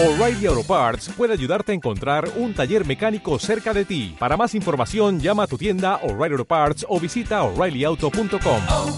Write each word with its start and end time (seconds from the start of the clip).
O'Reilly 0.00 0.46
Auto 0.46 0.62
Parts 0.62 1.08
puede 1.08 1.32
ayudarte 1.32 1.72
a 1.72 1.74
encontrar 1.74 2.30
un 2.36 2.54
taller 2.54 2.86
mecánico 2.86 3.36
cerca 3.40 3.74
de 3.74 3.84
ti. 3.84 4.14
Para 4.16 4.36
más 4.36 4.54
información, 4.54 5.18
llama 5.18 5.42
a 5.42 5.46
tu 5.48 5.58
tienda 5.58 5.96
O'Reilly 6.04 6.34
Auto 6.34 6.44
Parts 6.44 6.86
o 6.88 7.00
visita 7.00 7.42
oreillyauto.com. 7.42 8.62
oh, 8.70 8.96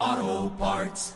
oh, 0.00 0.52
Parts. 0.58 1.14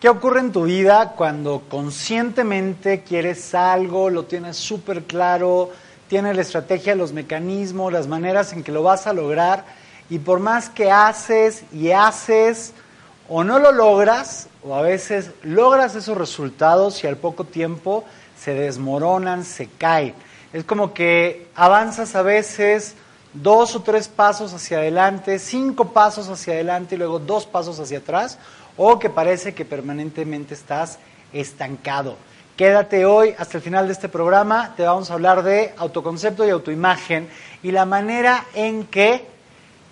¿Qué 0.00 0.08
ocurre 0.08 0.40
en 0.40 0.52
tu 0.52 0.64
vida 0.64 1.12
cuando 1.14 1.64
conscientemente 1.68 3.02
quieres 3.02 3.54
algo, 3.54 4.08
lo 4.08 4.24
tienes 4.24 4.56
súper 4.56 5.02
claro, 5.02 5.70
tienes 6.08 6.34
la 6.34 6.40
estrategia, 6.40 6.94
los 6.94 7.12
mecanismos, 7.12 7.92
las 7.92 8.08
maneras 8.08 8.54
en 8.54 8.62
que 8.62 8.72
lo 8.72 8.82
vas 8.82 9.06
a 9.06 9.12
lograr 9.12 9.66
y 10.08 10.18
por 10.18 10.40
más 10.40 10.70
que 10.70 10.90
haces 10.90 11.64
y 11.74 11.90
haces 11.90 12.72
o 13.28 13.44
no 13.44 13.58
lo 13.58 13.72
logras 13.72 14.48
o 14.64 14.74
a 14.74 14.82
veces 14.82 15.30
logras 15.42 15.94
esos 15.94 16.16
resultados 16.16 17.02
y 17.04 17.06
al 17.06 17.16
poco 17.16 17.44
tiempo 17.44 18.04
se 18.38 18.54
desmoronan, 18.54 19.44
se 19.44 19.66
caen? 19.66 20.14
Es 20.52 20.64
como 20.64 20.94
que 20.94 21.48
avanzas 21.54 22.14
a 22.14 22.22
veces 22.22 22.94
dos 23.34 23.76
o 23.76 23.82
tres 23.82 24.08
pasos 24.08 24.54
hacia 24.54 24.78
adelante, 24.78 25.38
cinco 25.38 25.92
pasos 25.92 26.28
hacia 26.28 26.54
adelante 26.54 26.94
y 26.94 26.98
luego 26.98 27.18
dos 27.18 27.46
pasos 27.46 27.78
hacia 27.78 27.98
atrás, 27.98 28.38
o 28.76 28.98
que 28.98 29.10
parece 29.10 29.54
que 29.54 29.64
permanentemente 29.64 30.54
estás 30.54 30.98
estancado. 31.32 32.16
Quédate 32.56 33.04
hoy 33.04 33.34
hasta 33.38 33.58
el 33.58 33.62
final 33.62 33.86
de 33.86 33.92
este 33.92 34.08
programa, 34.08 34.74
te 34.76 34.82
vamos 34.84 35.10
a 35.10 35.14
hablar 35.14 35.42
de 35.42 35.74
autoconcepto 35.76 36.46
y 36.46 36.50
autoimagen 36.50 37.28
y 37.62 37.70
la 37.70 37.84
manera 37.84 38.46
en 38.54 38.84
que 38.84 39.26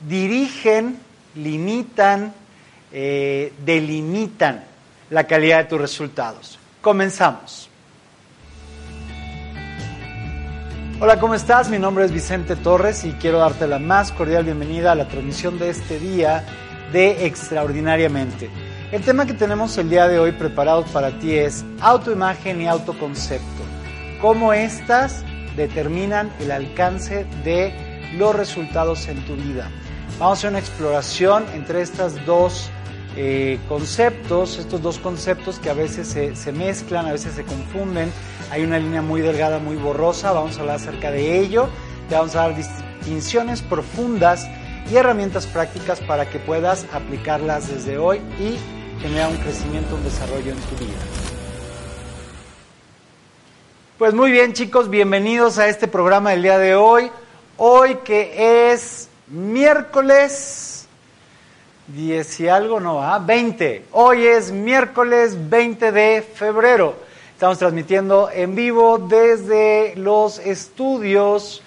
dirigen, 0.08 0.98
limitan, 1.34 2.32
eh, 2.92 3.52
delimitan 3.64 4.64
la 5.10 5.24
calidad 5.24 5.58
de 5.58 5.64
tus 5.64 5.80
resultados. 5.80 6.58
Comenzamos. 6.80 7.68
Hola, 10.98 11.20
¿cómo 11.20 11.34
estás? 11.34 11.68
Mi 11.68 11.78
nombre 11.78 12.06
es 12.06 12.12
Vicente 12.12 12.56
Torres 12.56 13.04
y 13.04 13.12
quiero 13.12 13.38
darte 13.38 13.66
la 13.66 13.78
más 13.78 14.12
cordial 14.12 14.44
bienvenida 14.44 14.92
a 14.92 14.94
la 14.94 15.06
transmisión 15.06 15.58
de 15.58 15.68
este 15.68 15.98
día 15.98 16.42
de 16.90 17.26
Extraordinariamente. 17.26 18.48
El 18.92 19.02
tema 19.02 19.26
que 19.26 19.34
tenemos 19.34 19.76
el 19.76 19.90
día 19.90 20.08
de 20.08 20.18
hoy 20.18 20.32
preparado 20.32 20.84
para 20.86 21.10
ti 21.18 21.34
es 21.34 21.64
autoimagen 21.80 22.62
y 22.62 22.66
autoconcepto. 22.66 23.62
Cómo 24.22 24.54
estas 24.54 25.22
determinan 25.54 26.30
el 26.40 26.50
alcance 26.50 27.26
de 27.44 27.74
los 28.16 28.34
resultados 28.34 29.08
en 29.08 29.22
tu 29.26 29.34
vida. 29.34 29.70
Vamos 30.18 30.38
a 30.38 30.38
hacer 30.38 30.50
una 30.50 30.60
exploración 30.60 31.44
entre 31.52 31.82
estos 31.82 32.24
dos 32.24 32.70
eh, 33.16 33.58
conceptos, 33.68 34.58
estos 34.58 34.82
dos 34.82 34.98
conceptos 34.98 35.58
que 35.58 35.70
a 35.70 35.74
veces 35.74 36.06
se, 36.06 36.36
se 36.36 36.52
mezclan, 36.52 37.06
a 37.06 37.12
veces 37.12 37.34
se 37.34 37.44
confunden. 37.44 38.12
Hay 38.50 38.62
una 38.62 38.78
línea 38.78 39.00
muy 39.00 39.22
delgada, 39.22 39.58
muy 39.58 39.76
borrosa. 39.76 40.32
Vamos 40.32 40.58
a 40.58 40.60
hablar 40.60 40.76
acerca 40.76 41.10
de 41.10 41.38
ello. 41.38 41.68
Te 42.08 42.14
vamos 42.14 42.36
a 42.36 42.40
dar 42.40 42.54
distinciones 42.54 43.62
profundas 43.62 44.46
y 44.90 44.96
herramientas 44.96 45.46
prácticas 45.46 46.00
para 46.00 46.28
que 46.28 46.38
puedas 46.38 46.86
aplicarlas 46.92 47.68
desde 47.68 47.98
hoy 47.98 48.18
y 48.38 48.56
generar 49.00 49.30
un 49.30 49.38
crecimiento, 49.38 49.94
un 49.96 50.04
desarrollo 50.04 50.52
en 50.52 50.58
tu 50.58 50.76
vida. 50.76 50.94
Pues 53.98 54.12
muy 54.12 54.30
bien 54.30 54.52
chicos, 54.52 54.90
bienvenidos 54.90 55.58
a 55.58 55.68
este 55.68 55.88
programa 55.88 56.32
del 56.32 56.42
día 56.42 56.58
de 56.58 56.74
hoy. 56.74 57.10
Hoy 57.56 57.96
que 58.04 58.70
es 58.70 59.08
miércoles 59.28 60.75
10 61.88 62.40
y 62.40 62.48
algo, 62.48 62.80
no, 62.80 63.02
¿ah? 63.02 63.18
20. 63.18 63.86
Hoy 63.92 64.26
es 64.26 64.50
miércoles 64.50 65.36
20 65.48 65.92
de 65.92 66.22
febrero. 66.22 66.96
Estamos 67.32 67.58
transmitiendo 67.58 68.28
en 68.32 68.56
vivo 68.56 68.98
desde 68.98 69.94
los 69.94 70.38
estudios 70.40 71.62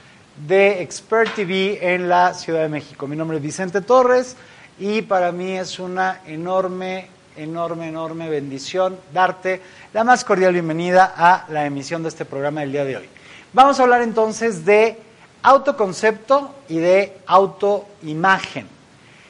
de 0.48 0.82
Expert 0.82 1.36
TV 1.36 1.94
en 1.94 2.10
la 2.10 2.34
Ciudad 2.34 2.64
de 2.64 2.70
México. 2.70 3.08
Mi 3.08 3.16
nombre 3.16 3.38
es 3.38 3.44
Vicente 3.44 3.80
Torres 3.82 4.36
y 4.78 5.04
para 5.04 5.32
mí 5.32 5.58
es 5.58 5.80
una 5.80 6.22
enorme, 6.26 7.08
enorme, 7.38 7.88
enorme 7.88 8.30
bendición 8.30 8.98
darte 9.14 9.62
la 9.94 10.04
más 10.04 10.26
cordial 10.26 10.54
bienvenida 10.54 11.14
a 11.16 11.46
la 11.50 11.66
emisión 11.66 12.04
de 12.04 12.10
este 12.10 12.26
programa 12.26 12.62
del 12.62 12.74
día 12.74 12.84
de 12.84 12.98
hoy. 12.98 13.10
Vamos 13.54 13.80
a 13.80 13.84
hablar 13.84 14.02
entonces 14.02 14.66
de 14.66 15.00
autoconcepto 15.44 16.56
y 16.68 16.80
de 16.80 17.18
autoimagen. 17.26 18.79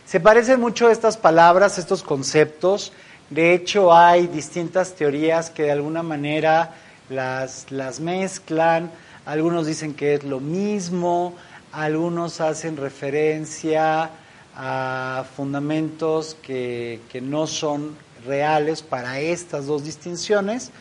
Se 0.10 0.20
parecen 0.20 0.60
mucho 0.60 0.90
estas 0.90 1.18
palabras, 1.18 1.78
estos 1.78 2.02
conceptos. 2.02 2.92
De 3.30 3.54
hecho, 3.54 3.94
hay 3.94 4.26
distintas 4.26 4.96
teorías 4.96 5.52
que 5.52 5.62
de 5.62 5.72
alguna 5.72 6.02
manera 6.02 6.74
las, 7.12 7.68
las 7.70 8.00
mezclan. 8.00 8.90
Algunos 9.28 9.68
dicen 9.68 9.94
que 9.94 10.16
es 10.16 10.24
lo 10.24 10.40
mismo, 10.40 11.36
algunos 11.72 12.42
hacen 12.42 12.78
referencia 12.78 14.10
a 14.56 15.26
fundamentos 15.36 16.36
que, 16.42 17.02
que 17.12 17.22
no 17.22 17.46
son 17.46 17.96
reales 18.26 18.82
para 18.82 19.20
estas 19.20 19.68
dos 19.68 19.84
distinciones. 19.84 20.72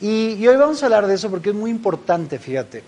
Y, 0.00 0.32
y, 0.32 0.48
hoy 0.48 0.56
vamos 0.56 0.82
a 0.82 0.86
hablar 0.86 1.06
de 1.06 1.14
eso 1.14 1.30
porque 1.30 1.50
es 1.50 1.54
muy 1.54 1.70
importante, 1.70 2.40
fíjate. 2.40 2.82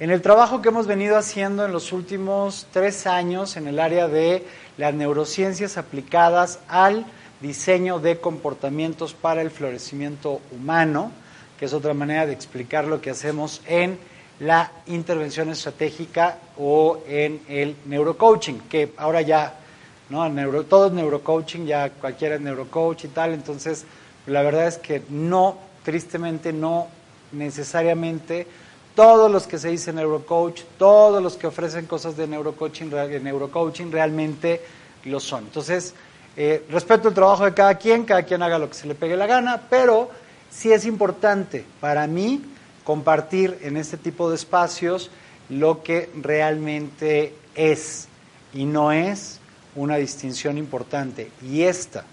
En 0.00 0.10
el 0.10 0.20
trabajo 0.20 0.60
que 0.60 0.68
hemos 0.68 0.86
venido 0.86 1.16
haciendo 1.16 1.64
en 1.64 1.72
los 1.72 1.92
últimos 1.92 2.66
tres 2.72 3.06
años 3.06 3.56
en 3.56 3.68
el 3.68 3.78
área 3.78 4.06
de 4.06 4.44
las 4.76 4.94
neurociencias 4.94 5.76
aplicadas 5.76 6.58
al 6.68 7.06
diseño 7.40 7.98
de 7.98 8.18
comportamientos 8.18 9.14
para 9.14 9.42
el 9.42 9.50
florecimiento 9.50 10.40
humano, 10.50 11.12
que 11.58 11.66
es 11.66 11.72
otra 11.72 11.94
manera 11.94 12.26
de 12.26 12.32
explicar 12.32 12.86
lo 12.86 13.00
que 13.00 13.10
hacemos 13.10 13.60
en 13.66 13.98
la 14.40 14.72
intervención 14.86 15.50
estratégica 15.50 16.38
o 16.58 16.98
en 17.06 17.40
el 17.48 17.76
neurocoaching, 17.84 18.60
que 18.68 18.92
ahora 18.96 19.22
ya, 19.22 19.54
¿no? 20.10 20.28
Neuro, 20.28 20.64
todo 20.64 20.88
es 20.88 20.92
neurocoaching, 20.92 21.66
ya 21.66 21.90
cualquiera 21.90 22.34
es 22.34 22.40
neurocoach 22.40 23.04
y 23.04 23.08
tal, 23.08 23.32
entonces 23.32 23.84
la 24.26 24.42
verdad 24.42 24.66
es 24.66 24.78
que 24.78 25.02
no, 25.08 25.58
tristemente 25.84 26.52
no 26.52 26.88
necesariamente 27.32 28.46
todos 28.94 29.30
los 29.30 29.46
que 29.46 29.58
se 29.58 29.68
dicen 29.70 29.96
neurocoach, 29.96 30.62
todos 30.78 31.22
los 31.22 31.36
que 31.36 31.46
ofrecen 31.46 31.86
cosas 31.86 32.16
de 32.16 32.26
neurocoaching, 32.26 32.90
de 32.90 33.20
neurocoaching 33.20 33.90
realmente 33.90 34.60
lo 35.04 35.20
son. 35.20 35.44
Entonces, 35.44 35.94
eh, 36.36 36.64
respeto 36.70 37.08
el 37.08 37.14
trabajo 37.14 37.44
de 37.44 37.54
cada 37.54 37.76
quien, 37.76 38.04
cada 38.04 38.22
quien 38.22 38.42
haga 38.42 38.58
lo 38.58 38.68
que 38.68 38.74
se 38.74 38.86
le 38.86 38.94
pegue 38.94 39.16
la 39.16 39.26
gana, 39.26 39.62
pero 39.68 40.10
sí 40.50 40.72
es 40.72 40.86
importante 40.86 41.64
para 41.80 42.06
mí 42.06 42.42
compartir 42.84 43.58
en 43.62 43.76
este 43.76 43.96
tipo 43.96 44.28
de 44.28 44.36
espacios 44.36 45.10
lo 45.48 45.82
que 45.82 46.10
realmente 46.20 47.34
es 47.54 48.08
y 48.52 48.64
no 48.64 48.92
es 48.92 49.40
una 49.74 49.96
distinción 49.96 50.58
importante. 50.58 51.30
Y 51.42 51.62
esta 51.62 52.04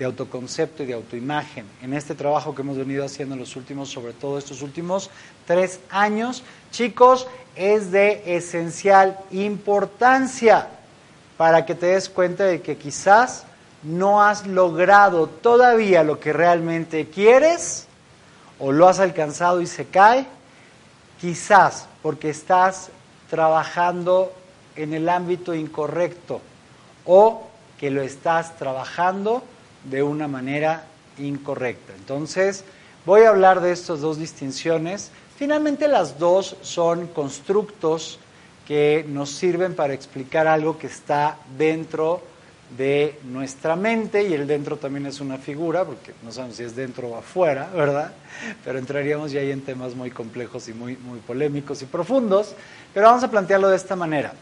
de 0.00 0.06
autoconcepto 0.06 0.82
y 0.82 0.86
de 0.86 0.94
autoimagen. 0.94 1.66
En 1.82 1.92
este 1.92 2.14
trabajo 2.14 2.54
que 2.54 2.62
hemos 2.62 2.78
venido 2.78 3.04
haciendo 3.04 3.34
en 3.34 3.40
los 3.40 3.54
últimos, 3.54 3.90
sobre 3.90 4.14
todo 4.14 4.38
estos 4.38 4.62
últimos 4.62 5.10
tres 5.46 5.78
años, 5.90 6.42
chicos, 6.70 7.26
es 7.54 7.92
de 7.92 8.22
esencial 8.24 9.18
importancia 9.30 10.68
para 11.36 11.66
que 11.66 11.74
te 11.74 11.84
des 11.84 12.08
cuenta 12.08 12.44
de 12.44 12.62
que 12.62 12.78
quizás 12.78 13.44
no 13.82 14.22
has 14.22 14.46
logrado 14.46 15.26
todavía 15.26 16.02
lo 16.02 16.18
que 16.18 16.32
realmente 16.32 17.10
quieres 17.10 17.86
o 18.58 18.72
lo 18.72 18.88
has 18.88 19.00
alcanzado 19.00 19.60
y 19.60 19.66
se 19.66 19.84
cae, 19.84 20.24
quizás 21.20 21.88
porque 22.00 22.30
estás 22.30 22.88
trabajando 23.28 24.32
en 24.76 24.94
el 24.94 25.10
ámbito 25.10 25.54
incorrecto 25.54 26.40
o 27.04 27.48
que 27.78 27.90
lo 27.90 28.00
estás 28.00 28.56
trabajando 28.56 29.44
de 29.84 30.02
una 30.02 30.28
manera 30.28 30.84
incorrecta. 31.18 31.92
Entonces, 31.96 32.64
voy 33.06 33.22
a 33.22 33.30
hablar 33.30 33.60
de 33.60 33.72
estas 33.72 34.00
dos 34.00 34.18
distinciones. 34.18 35.10
Finalmente, 35.36 35.88
las 35.88 36.18
dos 36.18 36.56
son 36.62 37.06
constructos 37.08 38.18
que 38.66 39.04
nos 39.08 39.30
sirven 39.30 39.74
para 39.74 39.94
explicar 39.94 40.46
algo 40.46 40.78
que 40.78 40.86
está 40.86 41.38
dentro 41.58 42.22
de 42.76 43.18
nuestra 43.24 43.74
mente 43.74 44.28
y 44.28 44.32
el 44.32 44.46
dentro 44.46 44.76
también 44.76 45.06
es 45.06 45.20
una 45.20 45.38
figura, 45.38 45.84
porque 45.84 46.12
no 46.22 46.30
sabemos 46.30 46.56
si 46.56 46.62
es 46.62 46.76
dentro 46.76 47.08
o 47.08 47.16
afuera, 47.16 47.68
¿verdad? 47.74 48.12
Pero 48.64 48.78
entraríamos 48.78 49.32
ya 49.32 49.40
ahí 49.40 49.50
en 49.50 49.62
temas 49.62 49.96
muy 49.96 50.10
complejos 50.10 50.68
y 50.68 50.72
muy, 50.72 50.96
muy 50.96 51.18
polémicos 51.18 51.82
y 51.82 51.86
profundos, 51.86 52.54
pero 52.94 53.06
vamos 53.06 53.24
a 53.24 53.30
plantearlo 53.30 53.68
de 53.68 53.76
esta 53.76 53.96
manera. 53.96 54.34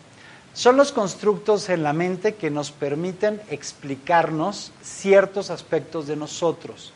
Son 0.55 0.77
los 0.77 0.93
constructos 0.93 1.69
en 1.69 1.83
la 1.83 1.93
mente 1.93 2.35
que 2.35 2.51
nos 2.51 2.73
permiten 2.73 3.41
explicarnos 3.51 4.73
ciertos 4.83 5.51
aspectos 5.51 6.07
de 6.07 6.17
nosotros, 6.17 6.93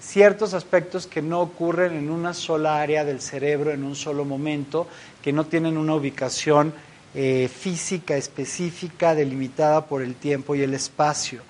ciertos 0.00 0.54
aspectos 0.54 1.06
que 1.06 1.20
no 1.20 1.40
ocurren 1.40 1.94
en 1.94 2.10
una 2.10 2.34
sola 2.34 2.80
área 2.80 3.04
del 3.04 3.20
cerebro 3.20 3.72
en 3.72 3.82
un 3.82 3.96
solo 3.96 4.24
momento, 4.24 4.86
que 5.22 5.32
no 5.32 5.44
tienen 5.44 5.76
una 5.76 5.94
ubicación 5.94 6.72
eh, 7.12 7.50
física 7.52 8.16
específica 8.16 9.16
delimitada 9.16 9.86
por 9.86 10.02
el 10.02 10.14
tiempo 10.14 10.54
y 10.54 10.62
el 10.62 10.74
espacio. 10.74 11.42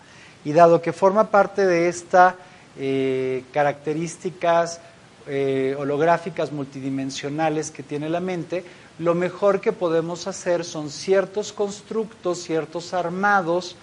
y 0.42 0.52
dado 0.52 0.80
que 0.80 0.94
forma 0.94 1.30
parte 1.30 1.66
de 1.66 1.88
estas 1.88 2.34
eh, 2.78 3.44
características 3.52 4.80
eh, 5.26 5.76
holográficas 5.78 6.50
multidimensionales 6.50 7.70
que 7.70 7.82
tiene 7.82 8.08
la 8.08 8.20
mente, 8.20 8.64
lo 9.00 9.14
mejor 9.14 9.62
que 9.62 9.72
podemos 9.72 10.26
hacer 10.26 10.62
son 10.62 10.90
ciertos 10.90 11.54
constructos, 11.54 12.42
ciertos 12.42 12.92
armados 12.92 13.74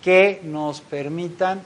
que 0.00 0.40
nos 0.44 0.80
permitan 0.80 1.60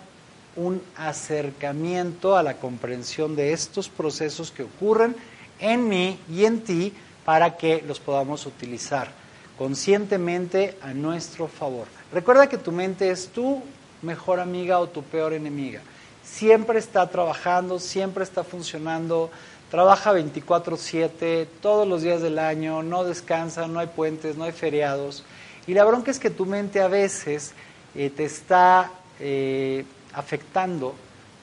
un 0.56 0.80
acercamiento 0.96 2.34
a 2.34 2.42
la 2.42 2.54
comprensión 2.54 3.36
de 3.36 3.52
estos 3.52 3.90
procesos 3.90 4.50
que 4.50 4.62
ocurren 4.62 5.14
en 5.60 5.86
mí 5.86 6.18
y 6.30 6.46
en 6.46 6.62
ti 6.62 6.94
para 7.26 7.58
que 7.58 7.84
los 7.86 8.00
podamos 8.00 8.46
utilizar 8.46 9.12
conscientemente 9.58 10.78
a 10.80 10.94
nuestro 10.94 11.46
favor. 11.46 11.86
Recuerda 12.10 12.48
que 12.48 12.56
tu 12.56 12.72
mente 12.72 13.10
es 13.10 13.28
tu 13.28 13.62
mejor 14.00 14.40
amiga 14.40 14.78
o 14.78 14.88
tu 14.88 15.02
peor 15.02 15.34
enemiga. 15.34 15.82
Siempre 16.24 16.78
está 16.78 17.06
trabajando, 17.10 17.78
siempre 17.78 18.24
está 18.24 18.44
funcionando, 18.44 19.30
trabaja 19.74 20.12
24/7, 20.12 21.48
todos 21.60 21.88
los 21.88 22.02
días 22.02 22.22
del 22.22 22.38
año, 22.38 22.84
no 22.84 23.02
descansa, 23.02 23.66
no 23.66 23.80
hay 23.80 23.88
puentes, 23.88 24.36
no 24.36 24.44
hay 24.44 24.52
feriados. 24.52 25.24
Y 25.66 25.74
la 25.74 25.82
bronca 25.84 26.12
es 26.12 26.20
que 26.20 26.30
tu 26.30 26.46
mente 26.46 26.80
a 26.80 26.86
veces 26.86 27.54
eh, 27.96 28.08
te 28.08 28.24
está 28.24 28.92
eh, 29.18 29.84
afectando 30.12 30.94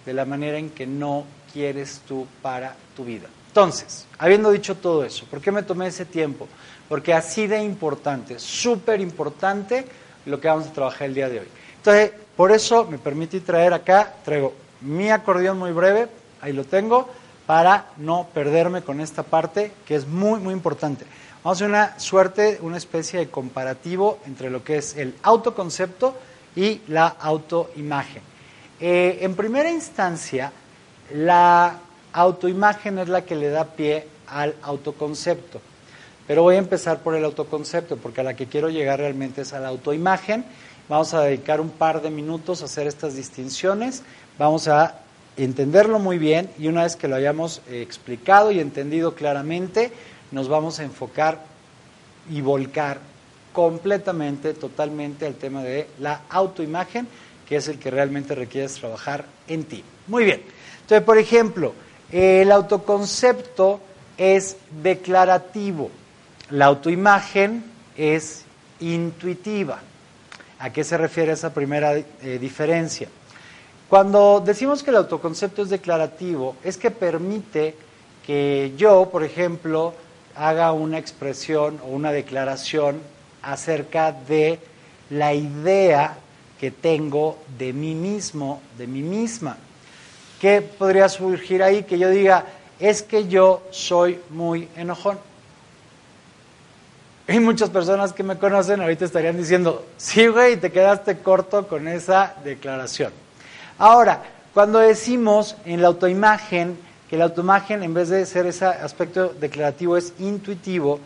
de 0.05 0.13
la 0.13 0.23
manera 0.23 0.57
en 0.57 0.69
que 0.69 0.87
no 0.87 1.25
quieres 1.51 2.03
tú 2.07 2.25
para 2.41 2.73
tu 2.95 3.03
vida. 3.03 3.27
Entonces, 3.47 4.07
habiendo 4.17 4.49
dicho 4.49 4.77
todo 4.77 5.03
eso, 5.03 5.25
¿por 5.25 5.41
qué 5.41 5.51
me 5.51 5.63
tomé 5.63 5.87
ese 5.87 6.05
tiempo? 6.05 6.47
Porque 6.87 7.13
así 7.13 7.47
de 7.47 7.61
importante, 7.61 8.39
súper 8.39 9.01
importante 9.01 9.85
lo 10.25 10.39
que 10.39 10.47
vamos 10.47 10.67
a 10.67 10.71
trabajar 10.71 11.09
el 11.09 11.15
día 11.15 11.27
de 11.27 11.41
hoy. 11.41 11.47
Entonces, 11.75 12.11
por 12.37 12.53
eso 12.53 12.85
me 12.85 12.97
permití 12.97 13.41
traer 13.41 13.73
acá, 13.73 14.13
traigo 14.23 14.53
mi 14.79 15.09
acordeón 15.11 15.59
muy 15.59 15.73
breve, 15.73 16.07
ahí 16.39 16.53
lo 16.53 16.63
tengo, 16.63 17.09
para 17.45 17.87
no 17.97 18.27
perderme 18.33 18.81
con 18.81 19.01
esta 19.01 19.23
parte 19.23 19.71
que 19.85 19.95
es 19.95 20.07
muy, 20.07 20.39
muy 20.39 20.53
importante. 20.53 21.05
Vamos 21.43 21.61
a 21.61 21.65
hacer 21.65 21.69
una 21.69 21.99
suerte, 21.99 22.59
una 22.61 22.77
especie 22.77 23.19
de 23.19 23.29
comparativo 23.29 24.19
entre 24.25 24.49
lo 24.49 24.63
que 24.63 24.77
es 24.77 24.95
el 24.95 25.15
autoconcepto 25.23 26.15
y 26.55 26.81
la 26.87 27.07
autoimagen. 27.07 28.21
Eh, 28.79 29.19
en 29.21 29.35
primera 29.35 29.69
instancia, 29.69 30.51
la 31.13 31.79
autoimagen 32.13 32.99
es 32.99 33.09
la 33.09 33.23
que 33.23 33.35
le 33.35 33.49
da 33.49 33.65
pie 33.65 34.07
al 34.27 34.55
autoconcepto. 34.61 35.61
Pero 36.27 36.43
voy 36.43 36.55
a 36.55 36.59
empezar 36.59 36.99
por 37.01 37.15
el 37.15 37.25
autoconcepto, 37.25 37.97
porque 37.97 38.21
a 38.21 38.23
la 38.23 38.35
que 38.35 38.47
quiero 38.47 38.69
llegar 38.69 38.99
realmente 38.99 39.41
es 39.41 39.53
a 39.53 39.59
la 39.59 39.69
autoimagen. 39.69 40.45
Vamos 40.87 41.13
a 41.13 41.21
dedicar 41.21 41.59
un 41.59 41.69
par 41.69 42.01
de 42.01 42.09
minutos 42.09 42.61
a 42.61 42.65
hacer 42.65 42.87
estas 42.87 43.15
distinciones. 43.15 44.03
Vamos 44.37 44.67
a 44.67 44.95
entenderlo 45.37 45.99
muy 45.99 46.17
bien 46.17 46.49
y 46.59 46.67
una 46.67 46.83
vez 46.83 46.95
que 46.95 47.07
lo 47.07 47.15
hayamos 47.15 47.61
eh, 47.69 47.81
explicado 47.81 48.51
y 48.51 48.59
entendido 48.59 49.15
claramente, 49.15 49.91
nos 50.31 50.47
vamos 50.47 50.79
a 50.79 50.83
enfocar 50.83 51.43
y 52.29 52.41
volcar 52.41 52.99
completamente, 53.53 54.53
totalmente 54.53 55.25
al 55.25 55.35
tema 55.35 55.63
de 55.63 55.87
la 55.99 56.21
autoimagen, 56.29 57.07
que 57.47 57.57
es 57.57 57.67
el 57.67 57.79
que 57.79 57.91
realmente 57.91 58.35
requieres 58.35 58.75
trabajar 58.75 59.25
en 59.47 59.65
ti. 59.65 59.83
Muy 60.07 60.23
bien. 60.23 60.41
Entonces, 60.81 61.05
por 61.05 61.17
ejemplo, 61.17 61.73
el 62.11 62.51
autoconcepto 62.51 63.81
es 64.17 64.57
declarativo, 64.81 65.89
la 66.49 66.65
autoimagen 66.65 67.63
es 67.97 68.43
intuitiva. 68.79 69.79
¿A 70.59 70.71
qué 70.71 70.83
se 70.83 70.97
refiere 70.97 71.31
esa 71.31 71.53
primera 71.53 71.97
eh, 71.97 72.05
diferencia? 72.39 73.07
Cuando 73.91 74.39
decimos 74.39 74.83
que 74.83 74.89
el 74.89 74.95
autoconcepto 74.95 75.61
es 75.61 75.69
declarativo, 75.69 76.55
es 76.63 76.77
que 76.77 76.91
permite 76.91 77.75
que 78.25 78.71
yo, 78.77 79.09
por 79.11 79.21
ejemplo, 79.21 79.93
haga 80.33 80.71
una 80.71 80.97
expresión 80.97 81.77
o 81.83 81.87
una 81.87 82.13
declaración 82.13 83.01
acerca 83.41 84.13
de 84.13 84.59
la 85.09 85.33
idea 85.33 86.15
que 86.57 86.71
tengo 86.71 87.37
de 87.57 87.73
mí 87.73 87.93
mismo, 87.93 88.61
de 88.77 88.87
mí 88.87 89.01
misma. 89.01 89.57
¿Qué 90.39 90.61
podría 90.61 91.09
surgir 91.09 91.61
ahí? 91.61 91.83
Que 91.83 91.99
yo 91.99 92.09
diga, 92.09 92.45
es 92.79 93.03
que 93.03 93.27
yo 93.27 93.61
soy 93.71 94.21
muy 94.29 94.69
enojón. 94.77 95.19
Hay 97.27 97.41
muchas 97.41 97.69
personas 97.69 98.13
que 98.13 98.23
me 98.23 98.37
conocen 98.37 98.79
ahorita 98.79 99.03
estarían 99.03 99.35
diciendo, 99.35 99.85
sí, 99.97 100.27
güey, 100.27 100.55
te 100.55 100.71
quedaste 100.71 101.17
corto 101.17 101.67
con 101.67 101.89
esa 101.89 102.35
declaración. 102.45 103.11
Ahora, 103.77 104.23
cuando 104.53 104.79
decimos 104.79 105.55
en 105.65 105.81
la 105.81 105.87
autoimagen 105.87 106.77
que 107.09 107.17
la 107.17 107.25
autoimagen, 107.25 107.83
en 107.83 107.93
vez 107.93 108.09
de 108.09 108.25
ser 108.25 108.45
ese 108.45 108.65
aspecto 108.65 109.29
declarativo, 109.29 109.97
es 109.97 110.13
intuitivo, 110.19 110.99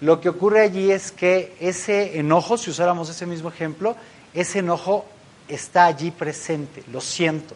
lo 0.00 0.18
que 0.20 0.30
ocurre 0.30 0.60
allí 0.60 0.90
es 0.90 1.12
que 1.12 1.54
ese 1.60 2.18
enojo, 2.18 2.56
si 2.56 2.70
usáramos 2.70 3.10
ese 3.10 3.26
mismo 3.26 3.50
ejemplo, 3.50 3.94
ese 4.32 4.60
enojo 4.60 5.04
está 5.48 5.84
allí 5.84 6.10
presente, 6.10 6.82
lo 6.90 7.02
siento. 7.02 7.54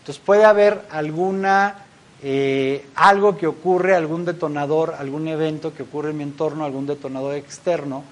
Entonces 0.00 0.22
puede 0.22 0.44
haber 0.44 0.82
alguna, 0.90 1.86
eh, 2.22 2.84
algo 2.94 3.38
que 3.38 3.46
ocurre, 3.46 3.94
algún 3.94 4.26
detonador, 4.26 4.94
algún 4.98 5.26
evento 5.26 5.72
que 5.72 5.84
ocurre 5.84 6.10
en 6.10 6.18
mi 6.18 6.24
entorno, 6.24 6.64
algún 6.66 6.86
detonador 6.86 7.34
externo, 7.36 8.04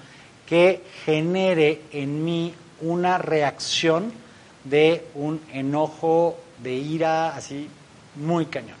que 0.47 0.81
genere 1.05 1.81
en 1.91 2.25
mí 2.25 2.55
una 2.81 3.19
reacción 3.19 4.11
de 4.65 5.07
un 5.15 5.41
enojo, 5.51 6.37
de 6.61 6.73
ira, 6.73 7.35
así 7.35 7.69
muy 8.15 8.47
cañón. 8.47 8.77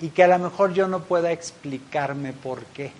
Y 0.00 0.10
que 0.10 0.24
a 0.24 0.28
lo 0.28 0.38
mejor 0.38 0.72
yo 0.72 0.88
no 0.88 1.00
pueda 1.00 1.32
explicarme 1.32 2.32
por 2.32 2.64
qué 2.66 2.92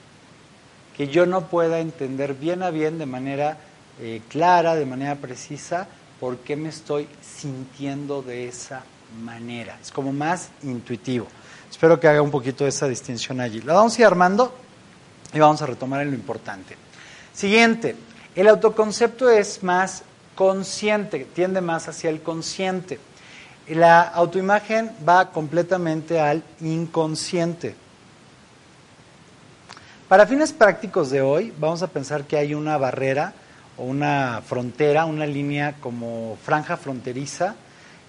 que 1.00 1.08
yo 1.08 1.24
no 1.24 1.46
pueda 1.46 1.80
entender 1.80 2.34
bien 2.34 2.62
a 2.62 2.68
bien, 2.68 2.98
de 2.98 3.06
manera 3.06 3.56
eh, 4.02 4.20
clara, 4.28 4.74
de 4.74 4.84
manera 4.84 5.14
precisa, 5.14 5.88
por 6.20 6.36
qué 6.40 6.56
me 6.56 6.68
estoy 6.68 7.08
sintiendo 7.22 8.20
de 8.20 8.48
esa 8.48 8.82
manera. 9.24 9.78
Es 9.80 9.92
como 9.92 10.12
más 10.12 10.50
intuitivo. 10.62 11.26
Espero 11.70 11.98
que 11.98 12.06
haga 12.06 12.20
un 12.20 12.30
poquito 12.30 12.66
esa 12.66 12.86
distinción 12.86 13.40
allí. 13.40 13.62
La 13.62 13.72
vamos 13.72 13.96
a 13.96 14.00
ir 14.02 14.06
armando 14.06 14.54
y 15.32 15.38
vamos 15.38 15.62
a 15.62 15.66
retomar 15.66 16.02
en 16.02 16.10
lo 16.10 16.16
importante. 16.16 16.76
Siguiente, 17.32 17.96
el 18.34 18.48
autoconcepto 18.48 19.30
es 19.30 19.62
más 19.62 20.02
consciente, 20.40 21.26
tiende 21.34 21.60
más 21.60 21.86
hacia 21.86 22.08
el 22.08 22.22
consciente. 22.22 22.98
La 23.68 24.00
autoimagen 24.00 24.90
va 25.06 25.32
completamente 25.32 26.18
al 26.18 26.42
inconsciente. 26.62 27.74
Para 30.08 30.26
fines 30.26 30.54
prácticos 30.54 31.10
de 31.10 31.20
hoy, 31.20 31.52
vamos 31.58 31.82
a 31.82 31.88
pensar 31.88 32.24
que 32.24 32.38
hay 32.38 32.54
una 32.54 32.78
barrera 32.78 33.34
o 33.76 33.84
una 33.84 34.40
frontera, 34.40 35.04
una 35.04 35.26
línea 35.26 35.74
como 35.78 36.38
franja 36.42 36.78
fronteriza 36.78 37.54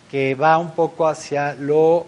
que 0.10 0.34
va 0.34 0.58
un 0.58 0.72
poco 0.72 1.10
hacia 1.10 1.54
lo 1.56 2.08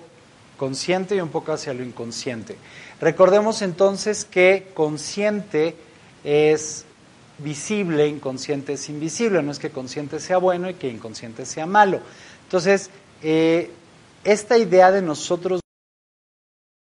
consciente 0.55 1.17
y 1.17 1.19
un 1.19 1.31
poco 1.31 1.51
hacia 1.51 1.73
lo 1.73 1.83
inconsciente. 1.83 2.55
Recordemos 3.01 3.61
entonces 3.61 4.23
que 4.23 4.71
consciente 4.73 5.75
es 6.23 6.85
visible, 7.43 8.07
inconsciente 8.07 8.73
es 8.73 8.89
invisible, 8.89 9.43
no 9.43 9.51
es 9.51 9.59
que 9.59 9.69
consciente 9.69 10.19
sea 10.19 10.37
bueno 10.37 10.69
y 10.69 10.75
que 10.75 10.87
inconsciente 10.87 11.45
sea 11.45 11.65
malo. 11.65 11.99
Entonces, 12.43 12.89
eh, 13.21 13.71
esta 14.23 14.57
idea 14.57 14.91
de 14.91 15.01
nosotros 15.01 15.61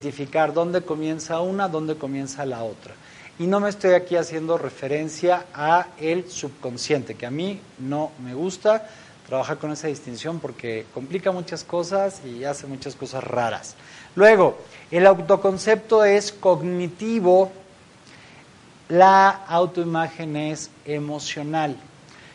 identificar 0.01 0.53
dónde 0.53 0.83
comienza 0.83 1.41
una, 1.41 1.69
dónde 1.69 1.97
comienza 1.97 2.45
la 2.45 2.63
otra. 2.63 2.95
Y 3.39 3.47
no 3.47 3.59
me 3.59 3.69
estoy 3.69 3.95
aquí 3.95 4.17
haciendo 4.17 4.59
referencia 4.59 5.47
a 5.55 5.89
el 5.99 6.31
subconsciente, 6.31 7.15
que 7.15 7.27
a 7.27 7.31
mí 7.31 7.61
no 7.79 8.13
me 8.23 8.35
gusta 8.35 8.89
trabajar 9.27 9.59
con 9.59 9.73
esa 9.73 9.89
distinción 9.89 10.39
porque 10.39 10.87
complica 10.93 11.33
muchas 11.33 11.65
cosas 11.65 12.21
y 12.25 12.45
hace 12.45 12.67
muchas 12.67 12.95
cosas 12.95 13.25
raras. 13.25 13.75
Luego, 14.15 14.59
el 14.91 15.07
autoconcepto 15.07 16.05
es 16.05 16.31
cognitivo, 16.31 17.51
la 18.89 19.31
autoimagen 19.31 20.37
es 20.37 20.71
emocional. 20.85 21.77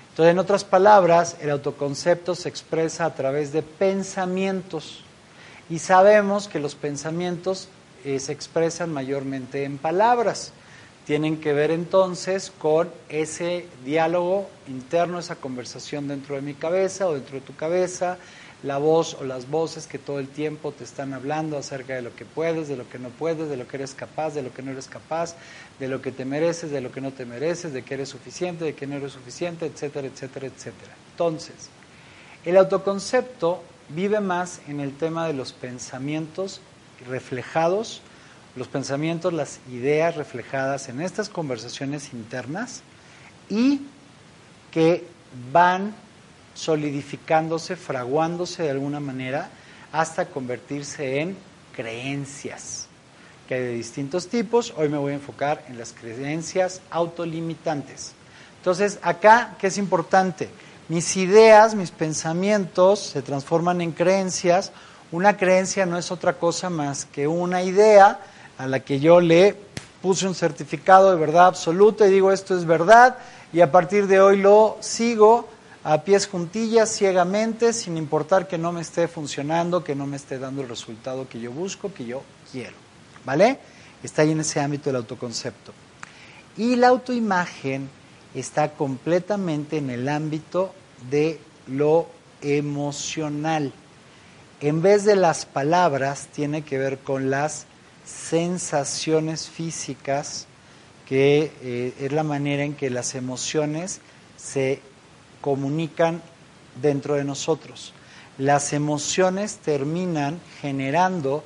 Entonces, 0.10 0.32
en 0.32 0.40
otras 0.40 0.64
palabras, 0.64 1.38
el 1.42 1.50
autoconcepto 1.50 2.36
se 2.36 2.50
expresa 2.50 3.06
a 3.06 3.14
través 3.14 3.54
de 3.54 3.62
pensamientos. 3.62 5.02
Y 5.70 5.80
sabemos 5.80 6.48
que 6.48 6.60
los 6.60 6.76
pensamientos 6.76 7.70
eh, 8.04 8.20
se 8.20 8.32
expresan 8.32 8.92
mayormente 8.92 9.64
en 9.64 9.78
palabras. 9.78 10.52
Tienen 11.06 11.40
que 11.40 11.54
ver 11.54 11.72
entonces 11.72 12.52
con 12.58 12.90
ese 13.08 13.66
diálogo 13.86 14.50
interno, 14.68 15.20
esa 15.20 15.36
conversación 15.36 16.08
dentro 16.08 16.36
de 16.36 16.42
mi 16.42 16.54
cabeza 16.54 17.08
o 17.08 17.14
dentro 17.14 17.36
de 17.36 17.42
tu 17.42 17.56
cabeza, 17.56 18.18
la 18.62 18.78
voz 18.78 19.16
o 19.16 19.24
las 19.24 19.50
voces 19.50 19.88
que 19.88 19.98
todo 19.98 20.20
el 20.20 20.28
tiempo 20.28 20.72
te 20.72 20.84
están 20.84 21.14
hablando 21.14 21.58
acerca 21.58 21.96
de 21.96 22.02
lo 22.02 22.16
que 22.16 22.26
puedes, 22.26 22.68
de 22.68 22.76
lo 22.76 22.88
que 22.90 23.00
no 23.00 23.10
puedes, 23.10 23.50
de 23.50 23.58
lo 23.58 23.68
que 23.68 23.78
eres 23.78 23.94
capaz, 23.94 24.34
de 24.34 24.42
lo 24.42 24.54
que 24.54 24.62
no 24.62 24.72
eres 24.72 24.88
capaz, 24.88 25.36
de 25.80 25.88
lo 25.88 26.02
que 26.02 26.12
te 26.12 26.26
mereces, 26.26 26.72
de 26.72 26.82
lo 26.82 26.92
que 26.92 27.02
no 27.02 27.12
te 27.12 27.26
mereces, 27.26 27.74
de 27.74 27.84
que 27.84 27.94
eres 27.94 28.10
suficiente, 28.10 28.66
de 28.66 28.76
que 28.76 28.86
no 28.88 28.96
eres 28.96 29.14
suficiente, 29.14 29.66
etcétera, 29.66 30.08
etcétera, 30.08 30.48
etcétera. 30.48 30.94
Entonces, 31.12 31.70
El 32.46 32.56
autoconcepto 32.56 33.62
vive 33.90 34.22
más 34.22 34.62
en 34.68 34.80
el 34.80 34.96
tema 34.96 35.28
de 35.28 35.34
los 35.34 35.52
pensamientos 35.52 36.62
reflejados, 37.08 38.02
los 38.56 38.68
pensamientos, 38.68 39.34
las 39.34 39.60
ideas 39.70 40.16
reflejadas 40.16 40.90
en 40.90 41.02
estas 41.02 41.30
conversaciones 41.30 42.14
internas 42.14 42.82
y 43.50 43.82
que 44.72 45.06
van 45.52 45.94
solidificándose, 46.54 47.76
fraguándose 47.76 48.64
de 48.64 48.72
alguna 48.72 49.00
manera 49.00 49.50
hasta 49.92 50.26
convertirse 50.26 51.20
en 51.22 51.38
creencias, 51.76 52.89
que 53.50 53.56
hay 53.56 53.64
de 53.64 53.74
distintos 53.74 54.28
tipos. 54.28 54.76
Hoy 54.78 54.90
me 54.90 55.00
voy 55.00 55.12
a 55.12 55.16
enfocar 55.16 55.66
en 55.68 55.80
las 55.80 55.92
creencias 55.92 56.82
autolimitantes. 56.92 58.12
Entonces, 58.58 59.00
acá, 59.02 59.56
¿qué 59.60 59.68
es 59.68 59.80
importante? 59.80 60.50
Mis 60.88 61.18
ideas, 61.18 61.74
mis 61.74 61.90
pensamientos 61.90 63.00
se 63.00 63.24
transforman 63.24 63.82
en 63.82 63.92
creencias. 63.92 64.72
Una 65.12 65.36
creencia 65.36 65.88
no 65.88 65.98
es 65.98 66.12
otra 66.12 66.34
cosa 66.34 66.70
más 66.70 67.06
que 67.06 67.28
una 67.28 67.64
idea 67.64 68.20
a 68.60 68.68
la 68.68 68.82
que 68.82 69.00
yo 69.00 69.20
le 69.20 69.56
puse 70.00 70.28
un 70.28 70.36
certificado 70.36 71.10
de 71.10 71.18
verdad 71.20 71.48
absoluta 71.48 72.08
y 72.08 72.12
digo 72.12 72.32
esto 72.32 72.56
es 72.56 72.66
verdad 72.66 73.18
y 73.52 73.62
a 73.62 73.72
partir 73.72 74.06
de 74.06 74.22
hoy 74.22 74.38
lo 74.38 74.78
sigo 74.80 75.50
a 75.84 76.04
pies 76.04 76.28
juntillas, 76.28 76.96
ciegamente, 76.96 77.74
sin 77.74 77.98
importar 77.98 78.48
que 78.48 78.60
no 78.60 78.72
me 78.72 78.82
esté 78.82 79.08
funcionando, 79.08 79.84
que 79.84 79.96
no 79.96 80.06
me 80.06 80.18
esté 80.18 80.38
dando 80.38 80.62
el 80.62 80.70
resultado 80.70 81.28
que 81.28 81.40
yo 81.40 81.52
busco, 81.52 81.92
que 81.92 82.06
yo 82.06 82.22
quiero. 82.52 82.89
¿Vale? 83.30 83.60
Está 84.02 84.24
ahí 84.24 84.32
en 84.32 84.40
ese 84.40 84.60
ámbito 84.60 84.86
del 84.86 84.96
autoconcepto. 84.96 85.72
Y 86.58 86.76
la 86.78 86.88
autoimagen 86.88 87.88
está 88.34 88.72
completamente 88.72 89.78
en 89.78 89.92
el 89.92 90.10
ámbito 90.10 90.74
de 91.12 91.40
lo 91.68 92.08
emocional. 92.42 93.72
En 94.62 94.82
vez 94.82 95.06
de 95.06 95.16
las 95.16 95.46
palabras, 95.46 96.30
tiene 96.34 96.64
que 96.64 96.80
ver 96.80 96.98
con 96.98 97.30
las 97.30 97.68
sensaciones 98.04 99.48
físicas, 99.48 100.48
que 101.08 101.52
eh, 101.62 101.94
es 102.00 102.12
la 102.12 102.24
manera 102.24 102.64
en 102.64 102.74
que 102.74 102.90
las 102.90 103.14
emociones 103.14 104.02
se 104.38 104.82
comunican 105.40 106.24
dentro 106.82 107.14
de 107.14 107.26
nosotros. 107.26 107.94
Las 108.40 108.74
emociones 108.74 109.58
terminan 109.58 110.40
generando 110.62 111.44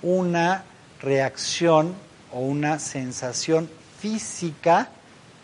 una 0.00 0.66
reacción 1.04 1.94
o 2.32 2.40
una 2.40 2.78
sensación 2.78 3.68
física 4.00 4.88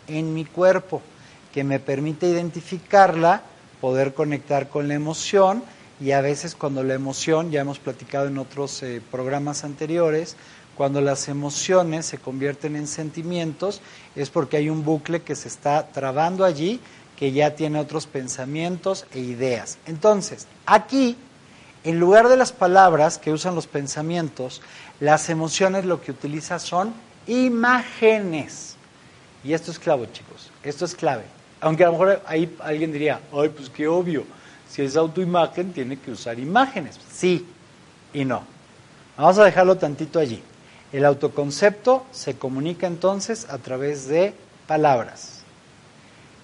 en 0.08 0.34
mi 0.34 0.44
cuerpo 0.44 1.02
que 1.52 1.64
me 1.64 1.78
permite 1.78 2.28
identificarla, 2.28 3.42
poder 3.80 4.14
conectar 4.14 4.68
con 4.68 4.88
la 4.88 4.94
emoción 4.94 5.62
y 6.00 6.12
a 6.12 6.20
veces 6.20 6.54
cuando 6.54 6.82
la 6.82 6.94
emoción, 6.94 7.50
ya 7.50 7.60
hemos 7.60 7.78
platicado 7.78 8.26
en 8.26 8.38
otros 8.38 8.82
eh, 8.82 9.02
programas 9.10 9.64
anteriores, 9.64 10.36
cuando 10.76 11.00
las 11.02 11.28
emociones 11.28 12.06
se 12.06 12.18
convierten 12.18 12.74
en 12.74 12.86
sentimientos 12.86 13.82
es 14.16 14.30
porque 14.30 14.56
hay 14.56 14.70
un 14.70 14.82
bucle 14.82 15.20
que 15.20 15.36
se 15.36 15.48
está 15.48 15.88
trabando 15.88 16.44
allí 16.44 16.80
que 17.16 17.32
ya 17.32 17.54
tiene 17.54 17.78
otros 17.78 18.06
pensamientos 18.06 19.04
e 19.12 19.18
ideas. 19.20 19.76
Entonces, 19.84 20.46
aquí, 20.64 21.18
en 21.84 21.98
lugar 21.98 22.28
de 22.28 22.36
las 22.36 22.52
palabras 22.52 23.18
que 23.18 23.32
usan 23.32 23.54
los 23.54 23.66
pensamientos, 23.66 24.60
las 25.00 25.30
emociones 25.30 25.84
lo 25.84 26.00
que 26.00 26.10
utiliza 26.10 26.58
son 26.58 26.92
imágenes. 27.26 28.76
Y 29.42 29.54
esto 29.54 29.70
es 29.70 29.78
clave, 29.78 30.10
chicos, 30.12 30.50
esto 30.62 30.84
es 30.84 30.94
clave. 30.94 31.24
Aunque 31.60 31.84
a 31.84 31.86
lo 31.86 31.92
mejor 31.92 32.22
ahí 32.26 32.54
alguien 32.60 32.92
diría, 32.92 33.20
ay, 33.32 33.48
pues 33.50 33.70
qué 33.70 33.88
obvio, 33.88 34.24
si 34.68 34.82
es 34.82 34.96
autoimagen 34.96 35.72
tiene 35.72 35.98
que 35.98 36.10
usar 36.10 36.38
imágenes. 36.38 36.98
Sí 37.10 37.46
y 38.12 38.24
no. 38.24 38.42
Vamos 39.16 39.38
a 39.38 39.44
dejarlo 39.44 39.76
tantito 39.76 40.18
allí. 40.18 40.42
El 40.92 41.04
autoconcepto 41.04 42.04
se 42.10 42.36
comunica 42.36 42.86
entonces 42.86 43.48
a 43.48 43.58
través 43.58 44.08
de 44.08 44.34
palabras. 44.66 45.42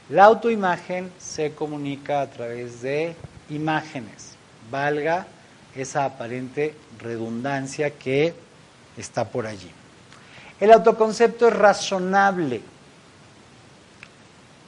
La 0.08 0.24
autoimagen 0.24 1.10
se 1.18 1.52
comunica 1.52 2.20
a 2.20 2.30
través 2.30 2.80
de 2.80 3.16
imágenes, 3.50 4.35
valga 4.70 5.26
esa 5.74 6.04
aparente 6.04 6.74
redundancia 6.98 7.90
que 7.90 8.34
está 8.96 9.24
por 9.24 9.46
allí. 9.46 9.70
El 10.58 10.72
autoconcepto 10.72 11.48
es 11.48 11.54
razonable, 11.54 12.62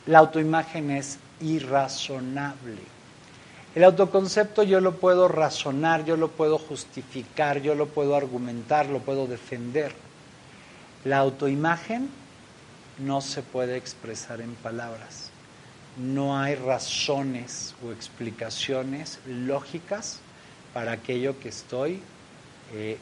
la 0.07 0.19
autoimagen 0.19 0.91
es 0.91 1.19
irrazonable. 1.41 2.83
El 3.75 3.85
autoconcepto 3.85 4.63
yo 4.63 4.81
lo 4.81 4.97
puedo 4.97 5.29
razonar, 5.29 6.05
yo 6.05 6.17
lo 6.17 6.29
puedo 6.29 6.59
justificar, 6.59 7.61
yo 7.61 7.75
lo 7.75 7.87
puedo 7.87 8.17
argumentar, 8.17 8.87
lo 8.87 8.99
puedo 8.99 9.27
defender. 9.27 9.93
La 11.05 11.19
autoimagen 11.19 12.09
no 12.99 13.21
se 13.21 13.43
puede 13.43 13.77
expresar 13.77 14.41
en 14.41 14.55
palabras 14.57 15.28
no 15.99 16.39
hay 16.39 16.55
razones 16.55 17.75
o 17.85 17.93
explicaciones 17.93 19.19
lógicas 19.27 20.21
para 20.73 20.93
aquello 20.93 21.39
que 21.41 21.49
estoy 21.49 22.01
eh, 22.73 22.99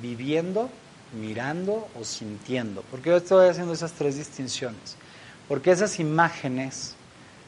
viviendo, 0.00 0.70
mirando 1.18 1.88
o 1.98 2.04
sintiendo. 2.04 2.82
¿Por 2.82 3.00
qué 3.00 3.10
yo 3.10 3.16
estoy 3.16 3.48
haciendo 3.48 3.72
esas 3.72 3.92
tres 3.92 4.16
distinciones? 4.16 4.96
Porque 5.48 5.70
esas 5.70 5.98
imágenes 5.98 6.94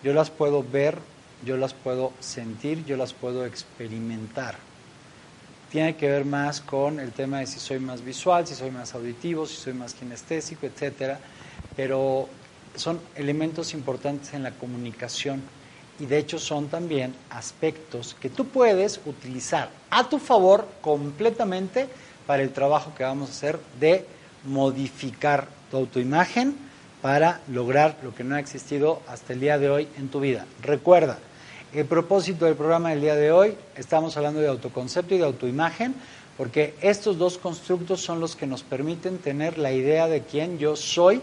yo 0.02 0.12
las 0.12 0.30
puedo 0.30 0.62
ver, 0.62 0.98
yo 1.44 1.56
las 1.56 1.74
puedo 1.74 2.12
sentir, 2.20 2.84
yo 2.84 2.96
las 2.96 3.12
puedo 3.12 3.44
experimentar. 3.44 4.56
Tiene 5.70 5.96
que 5.96 6.08
ver 6.08 6.24
más 6.24 6.60
con 6.60 6.98
el 6.98 7.12
tema 7.12 7.40
de 7.40 7.46
si 7.46 7.60
soy 7.60 7.78
más 7.78 8.02
visual, 8.02 8.46
si 8.46 8.54
soy 8.54 8.70
más 8.70 8.94
auditivo, 8.94 9.46
si 9.46 9.56
soy 9.56 9.74
más 9.74 9.92
kinestésico, 9.94 10.66
etcétera. 10.66 11.18
Pero 11.76 12.28
son 12.78 13.00
elementos 13.16 13.74
importantes 13.74 14.34
en 14.34 14.42
la 14.42 14.52
comunicación 14.52 15.42
y 16.00 16.06
de 16.06 16.18
hecho 16.18 16.38
son 16.38 16.68
también 16.68 17.14
aspectos 17.30 18.16
que 18.20 18.30
tú 18.30 18.46
puedes 18.46 19.00
utilizar 19.04 19.70
a 19.90 20.08
tu 20.08 20.18
favor 20.18 20.66
completamente 20.80 21.88
para 22.26 22.42
el 22.42 22.50
trabajo 22.50 22.94
que 22.94 23.04
vamos 23.04 23.28
a 23.28 23.32
hacer 23.32 23.58
de 23.80 24.06
modificar 24.44 25.48
tu 25.70 25.78
autoimagen 25.78 26.56
para 27.02 27.40
lograr 27.48 27.96
lo 28.02 28.14
que 28.14 28.24
no 28.24 28.36
ha 28.36 28.40
existido 28.40 29.00
hasta 29.08 29.32
el 29.32 29.40
día 29.40 29.58
de 29.58 29.70
hoy 29.70 29.88
en 29.98 30.08
tu 30.08 30.20
vida. 30.20 30.46
Recuerda, 30.62 31.18
el 31.72 31.84
propósito 31.84 32.44
del 32.44 32.54
programa 32.54 32.90
del 32.90 33.00
día 33.00 33.14
de 33.14 33.30
hoy, 33.30 33.54
estamos 33.76 34.16
hablando 34.16 34.40
de 34.40 34.48
autoconcepto 34.48 35.14
y 35.14 35.18
de 35.18 35.24
autoimagen, 35.24 35.94
porque 36.36 36.74
estos 36.80 37.18
dos 37.18 37.38
constructos 37.38 38.00
son 38.00 38.20
los 38.20 38.36
que 38.36 38.46
nos 38.46 38.62
permiten 38.62 39.18
tener 39.18 39.58
la 39.58 39.72
idea 39.72 40.06
de 40.06 40.22
quién 40.22 40.58
yo 40.58 40.76
soy 40.76 41.20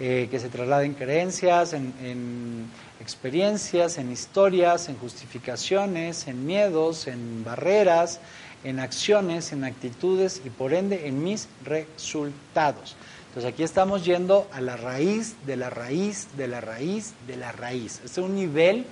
eh, 0.00 0.28
que 0.30 0.40
se 0.40 0.48
trasladen 0.48 0.94
creencias, 0.94 1.74
en, 1.74 2.70
experiencias, 2.98 3.98
en 3.98 4.10
historias, 4.10 4.88
en 4.88 4.96
justificaciones, 4.96 6.28
en 6.28 6.46
miedos, 6.46 7.06
en 7.08 7.44
barreras, 7.44 8.20
en 8.64 8.78
acciones, 8.78 9.52
en 9.52 9.64
actitudes 9.64 10.40
y 10.44 10.50
por 10.50 10.72
ende 10.72 11.08
en 11.08 11.22
mis 11.22 11.48
resultados. 11.64 12.96
Entonces 13.28 13.52
aquí 13.52 13.64
estamos 13.64 14.04
yendo 14.04 14.48
a 14.52 14.60
la 14.60 14.76
raíz 14.76 15.34
de 15.46 15.56
la 15.56 15.68
raíz 15.68 16.28
de 16.36 16.48
la 16.48 16.60
raíz 16.60 17.12
de 17.26 17.36
la 17.36 17.52
raíz. 17.52 18.00
Este 18.04 18.20
es 18.20 18.26
un 18.26 18.36
nivel 18.36 18.86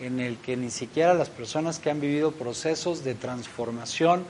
en 0.00 0.20
el 0.20 0.36
que 0.38 0.56
ni 0.56 0.70
siquiera 0.70 1.12
las 1.12 1.28
personas 1.28 1.78
que 1.78 1.90
han 1.90 2.00
vivido 2.00 2.32
procesos 2.32 3.04
de 3.04 3.14
transformación 3.14 4.24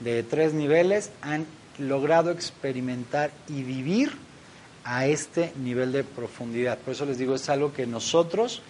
de 0.00 0.22
tres 0.22 0.52
niveles 0.52 1.10
han 1.22 1.46
logrado 1.78 2.30
experimentar 2.30 3.30
y 3.48 3.62
vivir 3.62 4.12
a 4.84 5.06
este 5.06 5.52
nivel 5.62 5.92
de 5.92 6.04
profundidad. 6.04 6.78
Por 6.78 6.94
eso 6.94 7.04
les 7.04 7.18
digo, 7.18 7.34
es 7.34 7.48
algo 7.48 7.72
que 7.72 7.86
nosotros, 7.86 8.62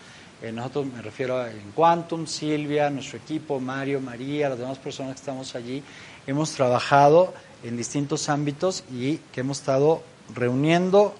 eh, 0.42 0.52
nosotros 0.52 0.86
me 0.86 1.02
refiero 1.02 1.38
a 1.38 1.50
en 1.50 1.72
Quantum, 1.74 2.26
Silvia, 2.26 2.90
nuestro 2.90 3.18
equipo, 3.18 3.60
Mario, 3.60 4.00
María, 4.00 4.48
las 4.48 4.58
demás 4.58 4.78
personas 4.78 5.14
que 5.14 5.20
estamos 5.20 5.54
allí, 5.54 5.82
hemos 6.26 6.52
trabajado 6.52 7.32
en 7.62 7.76
distintos 7.76 8.28
ámbitos 8.28 8.84
y 8.92 9.18
que 9.32 9.40
hemos 9.40 9.58
estado 9.58 10.02
reuniendo, 10.34 11.14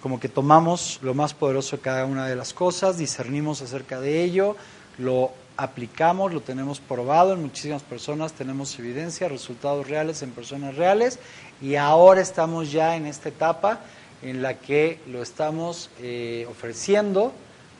como 0.00 0.20
que 0.20 0.28
tomamos 0.28 0.98
lo 1.02 1.14
más 1.14 1.34
poderoso 1.34 1.76
de 1.76 1.82
cada 1.82 2.04
una 2.04 2.26
de 2.26 2.36
las 2.36 2.52
cosas, 2.52 2.98
discernimos 2.98 3.62
acerca 3.62 4.00
de 4.00 4.22
ello, 4.22 4.56
lo 4.98 5.32
aplicamos, 5.58 6.32
lo 6.32 6.40
tenemos 6.40 6.78
probado 6.78 7.32
en 7.32 7.42
muchísimas 7.42 7.82
personas, 7.82 8.32
tenemos 8.32 8.78
evidencia, 8.78 9.28
resultados 9.28 9.88
reales 9.88 10.22
en 10.22 10.30
personas 10.30 10.76
reales 10.76 11.18
y 11.60 11.74
ahora 11.74 12.20
estamos 12.20 12.70
ya 12.70 12.94
en 12.94 13.06
esta 13.06 13.28
etapa 13.28 13.80
en 14.22 14.40
la 14.40 14.54
que 14.54 15.00
lo 15.08 15.20
estamos 15.20 15.90
eh, 16.00 16.46
ofreciendo 16.48 17.32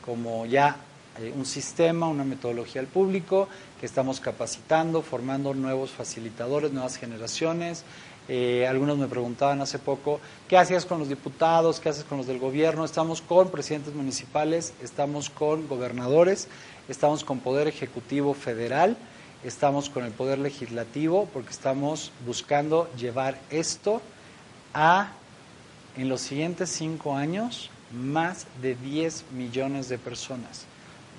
como 0.05 0.45
ya 0.45 0.75
eh, 1.19 1.33
un 1.33 1.45
sistema, 1.45 2.07
una 2.07 2.25
metodología 2.25 2.81
al 2.81 2.87
público 2.87 3.47
que 3.79 3.85
estamos 3.85 4.19
capacitando, 4.19 5.01
formando 5.01 5.53
nuevos 5.53 5.91
facilitadores, 5.91 6.73
nuevas 6.73 6.97
generaciones. 6.97 7.85
Eh, 8.27 8.67
algunos 8.67 8.97
me 8.97 9.07
preguntaban 9.07 9.61
hace 9.61 9.79
poco, 9.79 10.19
¿qué 10.47 10.57
hacías 10.57 10.85
con 10.85 10.99
los 10.99 11.09
diputados? 11.09 11.79
¿Qué 11.79 11.89
haces 11.89 12.03
con 12.03 12.17
los 12.19 12.27
del 12.27 12.39
gobierno? 12.39 12.85
Estamos 12.85 13.21
con 13.21 13.49
presidentes 13.49 13.95
municipales, 13.95 14.73
estamos 14.83 15.29
con 15.29 15.67
gobernadores, 15.67 16.47
estamos 16.89 17.23
con 17.23 17.39
Poder 17.39 17.67
Ejecutivo 17.67 18.33
Federal, 18.33 18.97
estamos 19.43 19.89
con 19.89 20.03
el 20.03 20.11
Poder 20.11 20.39
Legislativo, 20.39 21.29
porque 21.31 21.51
estamos 21.51 22.11
buscando 22.25 22.91
llevar 22.97 23.39
esto 23.51 24.01
a, 24.73 25.11
en 25.95 26.09
los 26.09 26.21
siguientes 26.21 26.69
cinco 26.69 27.15
años, 27.15 27.69
más 27.93 28.47
de 28.61 28.75
10 28.75 29.25
millones 29.33 29.87
de 29.87 29.99
personas. 29.99 30.65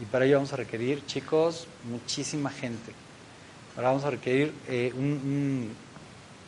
Y 0.03 0.07
para 0.07 0.25
ello 0.25 0.37
vamos 0.37 0.53
a 0.53 0.57
requerir, 0.57 1.07
chicos, 1.07 1.69
muchísima 1.89 2.51
gente. 2.51 2.93
Ahora 3.77 3.91
vamos 3.91 4.05
a 4.05 4.11
requerir 4.11 4.53
eh, 4.69 4.93
un, 4.97 5.05
un, 5.05 5.71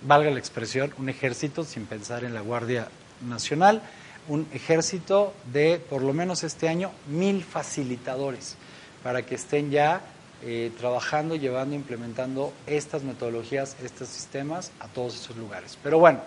valga 0.02 0.30
la 0.30 0.38
expresión, 0.38 0.92
un 0.98 1.08
ejército, 1.08 1.62
sin 1.62 1.86
pensar 1.86 2.24
en 2.24 2.34
la 2.34 2.40
Guardia 2.40 2.88
Nacional, 3.20 3.82
un 4.26 4.48
ejército 4.52 5.32
de, 5.52 5.78
por 5.78 6.02
lo 6.02 6.12
menos 6.12 6.42
este 6.42 6.68
año, 6.68 6.90
mil 7.08 7.44
facilitadores 7.44 8.56
para 9.02 9.22
que 9.22 9.34
estén 9.34 9.70
ya 9.70 10.00
eh, 10.44 10.72
trabajando, 10.78 11.36
llevando, 11.36 11.76
implementando 11.76 12.52
estas 12.66 13.02
metodologías, 13.02 13.76
estos 13.82 14.08
sistemas 14.08 14.72
a 14.80 14.88
todos 14.88 15.14
esos 15.14 15.36
lugares. 15.36 15.78
Pero 15.82 15.98
bueno, 15.98 16.20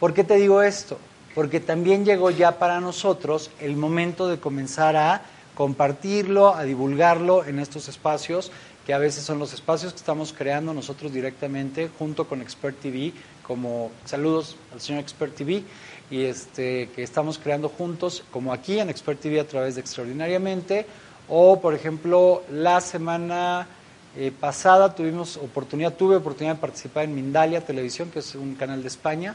¿por 0.00 0.12
qué 0.12 0.24
te 0.24 0.34
digo 0.36 0.62
esto? 0.62 0.98
Porque 1.34 1.60
también 1.60 2.04
llegó 2.04 2.30
ya 2.30 2.58
para 2.58 2.80
nosotros 2.80 3.50
el 3.60 3.76
momento 3.76 4.26
de 4.26 4.38
comenzar 4.38 4.96
a 4.96 5.22
compartirlo, 5.54 6.54
a 6.54 6.64
divulgarlo 6.64 7.44
en 7.44 7.58
estos 7.58 7.88
espacios, 7.88 8.50
que 8.84 8.92
a 8.92 8.98
veces 8.98 9.22
son 9.22 9.38
los 9.38 9.52
espacios 9.52 9.92
que 9.92 9.98
estamos 9.98 10.32
creando 10.32 10.74
nosotros 10.74 11.12
directamente 11.12 11.88
junto 11.98 12.26
con 12.26 12.42
Expert 12.42 12.80
TV, 12.80 13.12
como 13.46 13.90
saludos 14.04 14.56
al 14.72 14.80
señor 14.80 15.02
Expert 15.02 15.34
TV, 15.34 15.62
y 16.10 16.24
este, 16.24 16.90
que 16.94 17.02
estamos 17.02 17.38
creando 17.38 17.68
juntos, 17.68 18.24
como 18.32 18.52
aquí 18.52 18.80
en 18.80 18.90
Expert 18.90 19.20
TV 19.20 19.40
a 19.40 19.46
través 19.46 19.76
de 19.76 19.80
Extraordinariamente, 19.80 20.86
o 21.28 21.60
por 21.60 21.74
ejemplo, 21.74 22.42
la 22.50 22.80
semana 22.80 23.66
eh, 24.14 24.30
pasada 24.38 24.94
tuvimos 24.94 25.38
oportunidad, 25.38 25.94
tuve 25.94 26.16
oportunidad 26.16 26.56
de 26.56 26.60
participar 26.60 27.04
en 27.04 27.14
Mindalia 27.14 27.64
Televisión, 27.64 28.10
que 28.10 28.18
es 28.18 28.34
un 28.34 28.54
canal 28.54 28.82
de 28.82 28.88
España, 28.88 29.34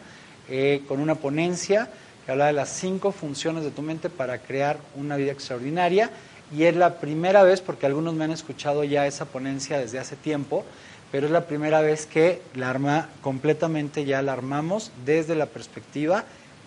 eh, 0.50 0.84
con 0.88 1.00
una 1.00 1.16
ponencia 1.16 1.90
que 2.26 2.32
habla 2.32 2.48
de 2.48 2.54
las 2.54 2.70
cinco 2.70 3.12
funciones 3.12 3.64
de 3.64 3.72
tu 3.72 3.82
mente 3.82 4.10
para 4.10 4.38
crear 4.38 4.78
una 4.96 5.16
vida 5.16 5.32
extraordinaria. 5.32 6.12
Y 6.56 6.64
es 6.64 6.76
la 6.76 7.00
primera 7.00 7.44
vez, 7.44 7.62
porque 7.62 7.88
algunos 7.88 8.14
me 8.14 8.26
han 8.26 8.32
escuchado 8.32 8.84
ya 8.84 9.08
esa 9.08 9.26
ponencia 9.26 9.80
desde 9.80 10.00
hace 10.00 10.16
tiempo, 10.16 10.64
pero 11.12 11.26
es 11.26 11.32
la 11.32 11.46
primera 11.46 11.82
vez 11.82 12.06
que 12.06 12.42
la 12.54 12.70
arma 12.70 13.10
completamente 13.22 14.06
ya 14.06 14.22
la 14.22 14.34
armamos 14.34 14.92
desde 15.06 15.36
la 15.36 15.48
perspectiva 15.48 16.24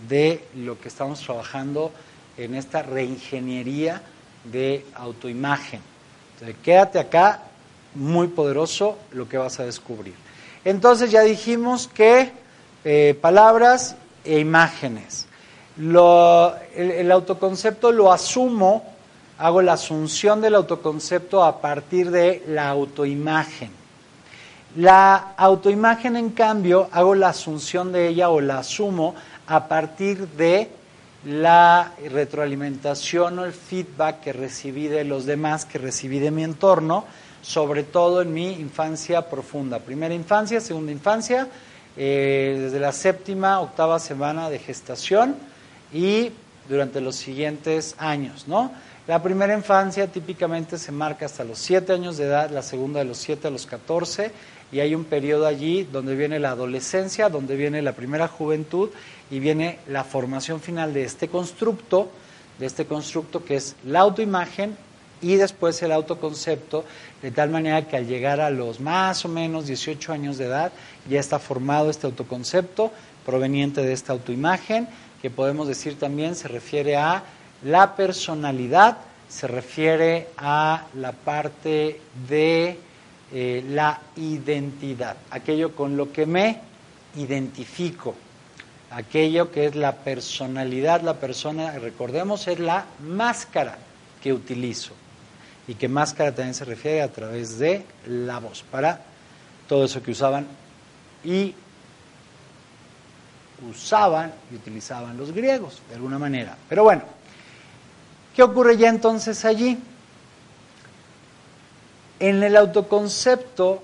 de 0.09 0.43
lo 0.57 0.81
que 0.81 0.89
estamos 0.89 1.21
trabajando 1.21 1.93
en 2.37 2.55
esta 2.55 2.83
reingeniería 2.83 4.03
de 4.45 4.87
autoimagen. 4.95 5.81
Entonces, 6.35 6.57
quédate 6.63 6.99
acá, 6.99 7.43
muy 7.95 8.29
poderoso 8.29 8.99
lo 9.13 9.29
que 9.29 9.39
vas 9.39 9.59
a 9.61 9.65
descubrir. 9.65 10.15
Entonces 10.65 11.11
ya 11.11 11.23
dijimos 11.23 11.89
que 11.89 12.33
eh, 12.85 13.19
palabras 13.21 13.97
e 14.25 14.39
imágenes. 14.39 15.27
Lo, 15.77 16.55
el, 16.75 16.91
el 16.91 17.13
autoconcepto 17.13 17.91
lo 17.93 18.13
asumo, 18.13 18.85
hago 19.39 19.63
la 19.63 19.75
asunción 19.75 20.41
del 20.41 20.55
autoconcepto 20.55 21.43
a 21.43 21.61
partir 21.61 22.11
de 22.11 22.43
la 22.49 22.69
autoimagen. 22.69 23.71
La 24.77 25.33
autoimagen, 25.37 26.17
en 26.17 26.31
cambio, 26.31 26.89
hago 26.93 27.15
la 27.15 27.31
asunción 27.31 27.91
de 27.91 28.09
ella 28.09 28.29
o 28.31 28.41
la 28.41 28.59
asumo 28.59 29.15
a 29.47 29.67
partir 29.67 30.29
de 30.29 30.71
la 31.25 31.93
retroalimentación 32.11 33.39
o 33.39 33.45
el 33.45 33.53
feedback 33.53 34.21
que 34.21 34.33
recibí 34.33 34.89
de 34.89 35.05
los 35.05 35.27
demás, 35.27 35.65
que 35.65 35.79
recibí 35.79 36.19
de 36.19 36.31
mi 36.31 36.45
entorno, 36.45 37.05
sobre 37.43 37.83
todo 37.83 38.23
en 38.23 38.33
mi 38.33 38.53
infancia 38.53 39.29
profunda. 39.29 39.79
Primera 39.81 40.15
infancia, 40.15 40.61
segunda 40.61 40.93
infancia, 40.93 41.49
eh, 41.97 42.59
desde 42.63 42.81
la 42.81 42.93
séptima, 42.93 43.61
octava 43.61 43.99
semana 43.99 44.49
de 44.49 44.59
gestación 44.59 45.37
y 45.93 46.33
durante 46.69 47.01
los 47.01 47.17
siguientes 47.17 47.95
años, 47.99 48.47
¿no? 48.47 48.71
La 49.07 49.23
primera 49.23 49.55
infancia 49.55 50.07
típicamente 50.07 50.79
se 50.79 50.93
marca 50.93 51.27
hasta 51.27 51.43
los 51.43 51.59
siete 51.59 51.93
años 51.93 52.17
de 52.17 52.27
edad, 52.27 52.51
la 52.51 52.63
segunda 52.63 53.01
de 53.01 53.07
los 53.07 53.19
siete 53.19 53.49
a 53.49 53.51
los 53.51 53.67
catorce, 53.67 54.31
y 54.73 54.81
hay 54.81 54.95
un 54.95 55.05
periodo 55.05 55.47
allí 55.47 55.85
donde 55.85 56.15
viene 56.15 56.39
la 56.39 56.51
adolescencia, 56.51 57.29
donde 57.29 57.57
viene 57.57 57.83
la 57.83 57.93
primera 57.93 58.29
juventud 58.29 58.91
y 59.31 59.41
viene 59.41 59.79
la 59.89 60.05
formación 60.05 60.61
final 60.61 60.95
de 60.95 61.05
este 61.05 61.29
constructo, 61.29 62.11
de 62.59 62.67
este 62.67 62.87
constructo 62.87 63.45
que 63.45 63.57
es 63.57 63.77
la 63.85 64.01
autoimagen 64.01 64.77
y 65.23 65.37
después 65.37 65.83
el 65.83 65.93
autoconcepto, 65.93 66.85
de 67.21 67.31
tal 67.31 67.51
manera 67.51 67.87
que 67.87 67.97
al 67.97 68.07
llegar 68.07 68.41
a 68.41 68.51
los 68.51 68.81
más 68.81 69.25
o 69.25 69.29
menos 69.29 69.67
18 69.67 70.13
años 70.13 70.39
de 70.39 70.47
edad 70.47 70.73
ya 71.09 71.21
está 71.21 71.39
formado 71.39 71.91
este 71.91 72.07
autoconcepto 72.07 72.91
proveniente 73.27 73.83
de 73.83 73.93
esta 73.93 74.13
autoimagen, 74.13 74.89
que 75.21 75.31
podemos 75.31 75.69
decir 75.69 75.99
también 75.99 76.35
se 76.35 76.49
refiere 76.49 76.97
a 76.97 77.23
la 77.63 77.95
personalidad, 77.97 78.99
se 79.29 79.47
refiere 79.47 80.29
a 80.39 80.87
la 80.95 81.13
parte 81.13 82.01
de 82.29 82.79
eh, 83.33 83.65
la 83.69 84.01
identidad, 84.17 85.17
aquello 85.31 85.75
con 85.75 85.97
lo 85.97 86.13
que 86.13 86.27
me 86.27 86.61
identifico, 87.17 88.15
aquello 88.91 89.51
que 89.53 89.67
es 89.67 89.77
la 89.77 89.97
personalidad, 89.97 91.03
la 91.03 91.15
persona, 91.15 91.73
recordemos, 91.79 92.49
es 92.49 92.59
la 92.59 92.87
máscara 93.07 93.79
que 94.23 94.33
utilizo 94.33 94.95
y 95.69 95.75
que 95.75 95.89
máscara 95.89 96.35
también 96.35 96.55
se 96.55 96.65
refiere 96.65 97.03
a 97.03 97.13
través 97.13 97.59
de 97.59 97.85
la 98.07 98.41
voz, 98.41 98.65
para 98.69 99.01
todo 99.69 99.85
eso 99.85 100.03
que 100.03 100.11
usaban 100.11 100.47
y 101.23 101.55
usaban 103.71 104.33
y 104.51 104.57
utilizaban 104.57 105.17
los 105.17 105.33
griegos, 105.33 105.81
de 105.89 105.95
alguna 105.95 106.19
manera. 106.19 106.57
Pero 106.69 106.83
bueno, 106.83 107.03
¿qué 108.35 108.43
ocurre 108.43 108.77
ya 108.77 108.89
entonces 108.89 109.45
allí? 109.45 109.79
En 112.21 112.43
el 112.43 112.57
autoconcepto 112.57 113.83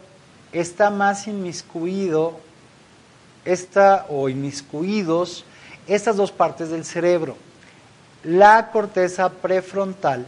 está 0.53 0.91
más 0.91 1.27
inmiscuido 1.27 2.39
esta, 3.45 4.07
o 4.09 4.29
inmiscuidos 4.29 5.45
estas 5.87 6.17
dos 6.17 6.33
partes 6.33 6.71
del 6.71 6.85
cerebro, 6.85 7.37
la 8.25 8.71
corteza 8.71 9.31
prefrontal 9.31 10.27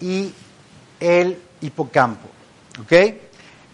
y 0.00 0.32
el 1.00 1.38
hipocampo. 1.60 2.28
¿Ok? 2.80 2.92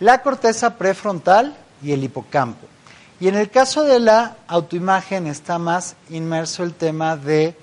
La 0.01 0.23
corteza 0.23 0.77
prefrontal 0.77 1.57
y 1.83 1.93
el 1.93 2.05
hipocampo. 2.05 2.67
Y 3.21 3.29
en 3.29 3.37
el 3.37 3.51
caso 3.51 3.85
de 3.85 4.01
la 4.01 4.37
autoimagen 4.47 5.27
está 5.27 5.59
más 5.59 5.97
inmerso 6.09 6.63
el 6.63 6.73
tema 6.73 7.17
de, 7.17 7.55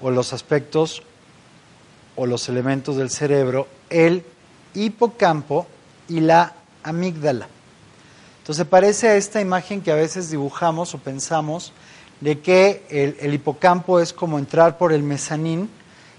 o 0.00 0.10
los 0.10 0.32
aspectos 0.32 1.02
o 2.16 2.26
los 2.26 2.48
elementos 2.48 2.96
del 2.96 3.10
cerebro, 3.10 3.66
el 3.90 4.24
hipocampo 4.74 5.66
y 6.08 6.20
la 6.20 6.52
amígdala. 6.82 7.48
Entonces 8.38 8.66
parece 8.66 9.08
a 9.08 9.16
esta 9.16 9.40
imagen 9.40 9.80
que 9.80 9.90
a 9.90 9.94
veces 9.94 10.30
dibujamos 10.30 10.94
o 10.94 10.98
pensamos 10.98 11.72
de 12.20 12.40
que 12.40 12.84
el, 12.90 13.34
hipocampo 13.34 14.00
es 14.00 14.12
como 14.12 14.38
entrar 14.38 14.76
por 14.78 14.92
el 14.92 15.02
mezanín 15.02 15.70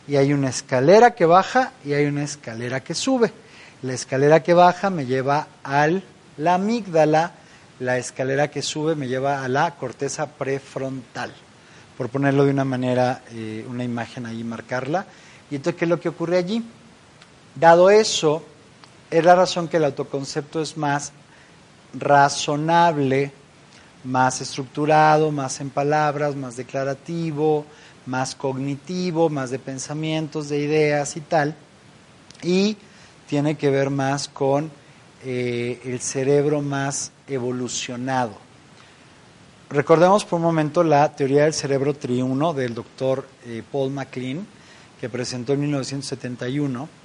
y 0.08 0.15
hay 0.15 0.34
una 0.34 0.50
escalera 0.50 1.12
que 1.15 1.26
baja 1.26 1.72
y 1.84 1.94
hay 1.94 2.06
una 2.06 2.24
escalera 2.24 2.80
que 2.80 2.96
sube. 2.96 3.32
La 3.82 3.94
escalera 3.94 4.41
que 4.41 4.54
baja 4.54 4.89
me 4.89 5.06
lleva 5.06 5.48
a 5.63 5.88
la 6.38 6.56
amígdala, 6.56 7.34
la 7.80 7.98
escalera 7.98 8.50
que 8.50 8.62
sube 8.62 8.96
me 8.96 9.08
lleva 9.08 9.44
a 9.44 9.48
la 9.48 9.76
corteza 9.76 10.28
prefrontal, 10.28 11.32
por 11.98 12.10
ponerlo 12.10 12.46
de 12.46 12.52
una 12.52 12.65
manera, 12.65 13.22
eh, 13.32 13.65
una 13.70 13.84
imagen 13.84 14.26
ahí, 14.26 14.44
marcarla. 14.44 15.06
Y 15.52 15.56
entonces, 15.56 15.78
¿qué 15.78 15.86
es 15.86 15.89
lo 15.89 16.00
que 16.00 16.10
ocurre 16.10 16.38
allí? 16.38 16.63
Dado 17.56 17.89
eso, 17.89 18.44
es 19.10 19.24
la 19.24 19.34
razón 19.34 19.70
que 19.70 19.78
el 19.78 19.86
autoconcepto 19.86 20.62
es 20.62 20.76
más 20.76 21.13
razonable, 21.98 23.32
más 24.04 24.41
estructurado, 24.41 25.32
más 25.32 25.62
en 25.62 25.70
palabras, 25.70 26.36
más 26.36 26.58
declarativo, 26.58 27.65
más 28.06 28.36
cognitivo, 28.36 29.30
más 29.30 29.52
de 29.52 29.60
pensamientos, 29.60 30.50
de 30.50 30.60
ideas 30.60 31.15
y 31.15 31.22
tal, 31.22 31.56
y 32.44 32.76
tiene 33.30 33.56
que 33.56 33.70
ver 33.70 33.89
más 33.89 34.28
con 34.28 34.70
eh, 35.24 35.80
el 35.86 36.02
cerebro 36.02 36.62
más 36.62 37.13
evolucionado. 37.26 38.34
Recordemos 39.70 40.26
por 40.26 40.38
un 40.38 40.44
momento 40.44 40.84
la 40.84 41.15
teoría 41.15 41.44
del 41.44 41.54
cerebro 41.54 41.94
triuno 41.94 42.54
del 42.54 42.76
doctor 42.76 43.26
eh, 43.46 43.63
Paul 43.72 43.91
MacLean, 43.91 44.46
que 45.00 45.08
presentó 45.08 45.54
en 45.54 45.62
1971 45.62 47.05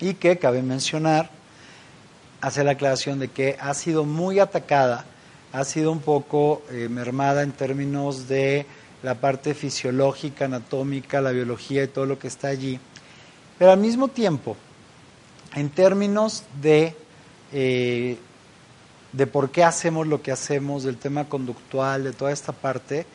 y 0.00 0.14
que, 0.14 0.38
cabe 0.38 0.62
mencionar, 0.62 1.30
hacer 2.40 2.64
la 2.64 2.72
aclaración 2.72 3.18
de 3.18 3.28
que 3.28 3.56
ha 3.60 3.74
sido 3.74 4.04
muy 4.04 4.38
atacada, 4.38 5.04
ha 5.52 5.64
sido 5.64 5.92
un 5.92 6.00
poco 6.00 6.62
eh, 6.70 6.88
mermada 6.88 7.42
en 7.42 7.52
términos 7.52 8.28
de 8.28 8.66
la 9.02 9.14
parte 9.16 9.54
fisiológica, 9.54 10.46
anatómica, 10.46 11.20
la 11.20 11.32
biología 11.32 11.84
y 11.84 11.88
todo 11.88 12.06
lo 12.06 12.18
que 12.18 12.28
está 12.28 12.48
allí. 12.48 12.78
Pero 13.58 13.72
al 13.72 13.78
mismo 13.78 14.08
tiempo, 14.08 14.56
en 15.54 15.70
términos 15.70 16.44
de, 16.62 16.94
eh, 17.52 18.16
de 19.12 19.26
por 19.26 19.50
qué 19.50 19.64
hacemos 19.64 20.06
lo 20.06 20.22
que 20.22 20.32
hacemos, 20.32 20.84
del 20.84 20.96
tema 20.96 21.28
conductual, 21.28 22.04
de 22.04 22.12
toda 22.12 22.32
esta 22.32 22.52
parte, 22.52 23.06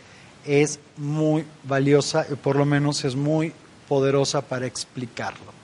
es 0.46 0.80
muy 0.98 1.46
valiosa 1.64 2.26
y 2.32 2.36
por 2.36 2.56
lo 2.56 2.66
menos 2.66 3.04
es 3.06 3.16
muy 3.16 3.54
poderosa 3.88 4.42
para 4.42 4.68
explicarlo. 4.68 5.55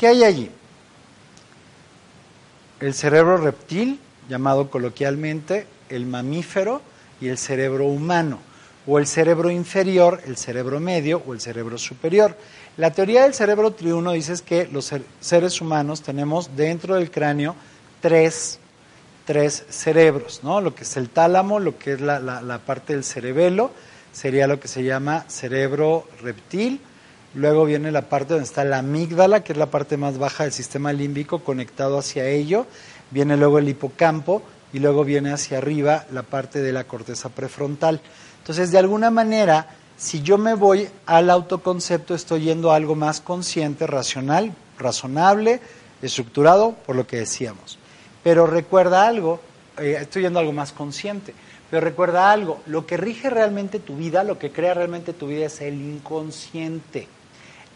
¿Qué 0.00 0.06
hay 0.06 0.24
allí? 0.24 0.50
El 2.80 2.94
cerebro 2.94 3.36
reptil, 3.36 4.00
llamado 4.30 4.70
coloquialmente 4.70 5.66
el 5.90 6.06
mamífero, 6.06 6.80
y 7.20 7.28
el 7.28 7.36
cerebro 7.36 7.84
humano, 7.84 8.38
o 8.86 8.98
el 8.98 9.06
cerebro 9.06 9.50
inferior, 9.50 10.22
el 10.24 10.38
cerebro 10.38 10.80
medio 10.80 11.22
o 11.26 11.34
el 11.34 11.40
cerebro 11.42 11.76
superior. 11.76 12.34
La 12.78 12.92
teoría 12.92 13.24
del 13.24 13.34
cerebro 13.34 13.72
triuno 13.72 14.12
dice 14.12 14.32
que 14.42 14.66
los 14.72 14.90
seres 15.20 15.60
humanos 15.60 16.00
tenemos 16.00 16.56
dentro 16.56 16.94
del 16.94 17.10
cráneo 17.10 17.54
tres, 18.00 18.58
tres 19.26 19.66
cerebros, 19.68 20.40
¿no? 20.42 20.62
Lo 20.62 20.74
que 20.74 20.84
es 20.84 20.96
el 20.96 21.10
tálamo, 21.10 21.60
lo 21.60 21.78
que 21.78 21.92
es 21.92 22.00
la, 22.00 22.20
la 22.20 22.58
parte 22.60 22.94
del 22.94 23.04
cerebelo, 23.04 23.70
sería 24.12 24.46
lo 24.46 24.58
que 24.60 24.68
se 24.68 24.82
llama 24.82 25.26
cerebro 25.28 26.08
reptil. 26.22 26.80
Luego 27.34 27.64
viene 27.64 27.92
la 27.92 28.08
parte 28.08 28.34
donde 28.34 28.46
está 28.46 28.64
la 28.64 28.78
amígdala, 28.78 29.44
que 29.44 29.52
es 29.52 29.58
la 29.58 29.70
parte 29.70 29.96
más 29.96 30.18
baja 30.18 30.42
del 30.42 30.52
sistema 30.52 30.92
límbico 30.92 31.38
conectado 31.38 31.98
hacia 31.98 32.26
ello. 32.26 32.66
Viene 33.12 33.36
luego 33.36 33.58
el 33.58 33.68
hipocampo 33.68 34.42
y 34.72 34.80
luego 34.80 35.04
viene 35.04 35.32
hacia 35.32 35.58
arriba 35.58 36.06
la 36.10 36.24
parte 36.24 36.60
de 36.60 36.72
la 36.72 36.84
corteza 36.84 37.28
prefrontal. 37.28 38.00
Entonces, 38.38 38.72
de 38.72 38.78
alguna 38.78 39.10
manera, 39.10 39.68
si 39.96 40.22
yo 40.22 40.38
me 40.38 40.54
voy 40.54 40.88
al 41.06 41.30
autoconcepto, 41.30 42.16
estoy 42.16 42.42
yendo 42.42 42.72
a 42.72 42.76
algo 42.76 42.96
más 42.96 43.20
consciente, 43.20 43.86
racional, 43.86 44.52
razonable, 44.76 45.60
estructurado, 46.02 46.72
por 46.84 46.96
lo 46.96 47.06
que 47.06 47.18
decíamos. 47.18 47.78
Pero 48.24 48.46
recuerda 48.46 49.06
algo, 49.06 49.40
eh, 49.78 49.98
estoy 50.00 50.22
yendo 50.22 50.40
a 50.40 50.42
algo 50.42 50.52
más 50.52 50.72
consciente, 50.72 51.32
pero 51.70 51.80
recuerda 51.80 52.32
algo, 52.32 52.60
lo 52.66 52.86
que 52.86 52.96
rige 52.96 53.30
realmente 53.30 53.78
tu 53.78 53.96
vida, 53.96 54.24
lo 54.24 54.36
que 54.36 54.50
crea 54.50 54.74
realmente 54.74 55.12
tu 55.12 55.28
vida 55.28 55.46
es 55.46 55.60
el 55.60 55.74
inconsciente. 55.74 57.06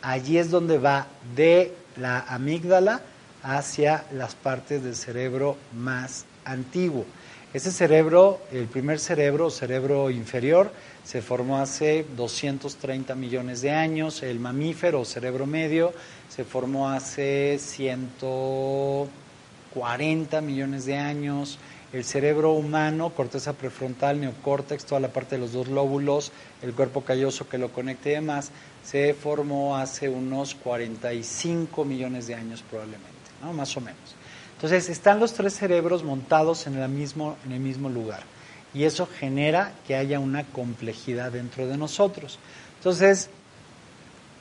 Allí 0.04 0.36
es 0.36 0.50
donde 0.50 0.76
va 0.76 1.06
de 1.34 1.72
la 1.96 2.20
amígdala 2.20 3.00
hacia 3.42 4.04
las 4.12 4.34
partes 4.34 4.84
del 4.84 4.94
cerebro 4.94 5.56
más 5.74 6.26
antiguo. 6.44 7.06
Ese 7.54 7.72
cerebro, 7.72 8.42
el 8.52 8.66
primer 8.66 8.98
cerebro, 8.98 9.48
cerebro 9.48 10.10
inferior, 10.10 10.70
se 11.04 11.22
formó 11.22 11.58
hace 11.58 12.04
230 12.16 13.14
millones 13.14 13.62
de 13.62 13.70
años. 13.70 14.22
El 14.22 14.40
mamífero 14.40 15.06
cerebro 15.06 15.46
medio 15.46 15.94
se 16.28 16.44
formó 16.44 16.90
hace 16.90 17.58
140 17.58 20.40
millones 20.42 20.84
de 20.84 20.98
años. 20.98 21.58
El 21.94 22.04
cerebro 22.04 22.52
humano, 22.52 23.08
corteza 23.10 23.54
prefrontal, 23.54 24.20
neocórtex, 24.20 24.84
toda 24.84 25.00
la 25.00 25.12
parte 25.12 25.36
de 25.36 25.40
los 25.40 25.52
dos 25.52 25.68
lóbulos, 25.68 26.30
el 26.60 26.74
cuerpo 26.74 27.04
calloso 27.04 27.48
que 27.48 27.56
lo 27.56 27.72
conecta 27.72 28.10
y 28.10 28.14
demás, 28.14 28.50
se 28.84 29.14
formó 29.14 29.76
hace 29.76 30.08
unos 30.08 30.54
45 30.54 31.84
millones 31.84 32.26
de 32.26 32.34
años 32.34 32.62
probablemente, 32.68 33.10
¿no? 33.42 33.52
más 33.52 33.76
o 33.76 33.80
menos. 33.80 34.14
Entonces 34.56 34.88
están 34.88 35.20
los 35.20 35.32
tres 35.32 35.54
cerebros 35.54 36.04
montados 36.04 36.66
en 36.66 36.78
el 36.78 36.88
mismo, 36.88 37.36
en 37.44 37.52
el 37.52 37.60
mismo 37.60 37.88
lugar 37.88 38.22
y 38.74 38.84
eso 38.84 39.06
genera 39.06 39.72
que 39.86 39.94
haya 39.94 40.18
una 40.18 40.44
complejidad 40.44 41.32
dentro 41.32 41.66
de 41.66 41.78
nosotros. 41.78 42.38
Entonces, 42.78 43.30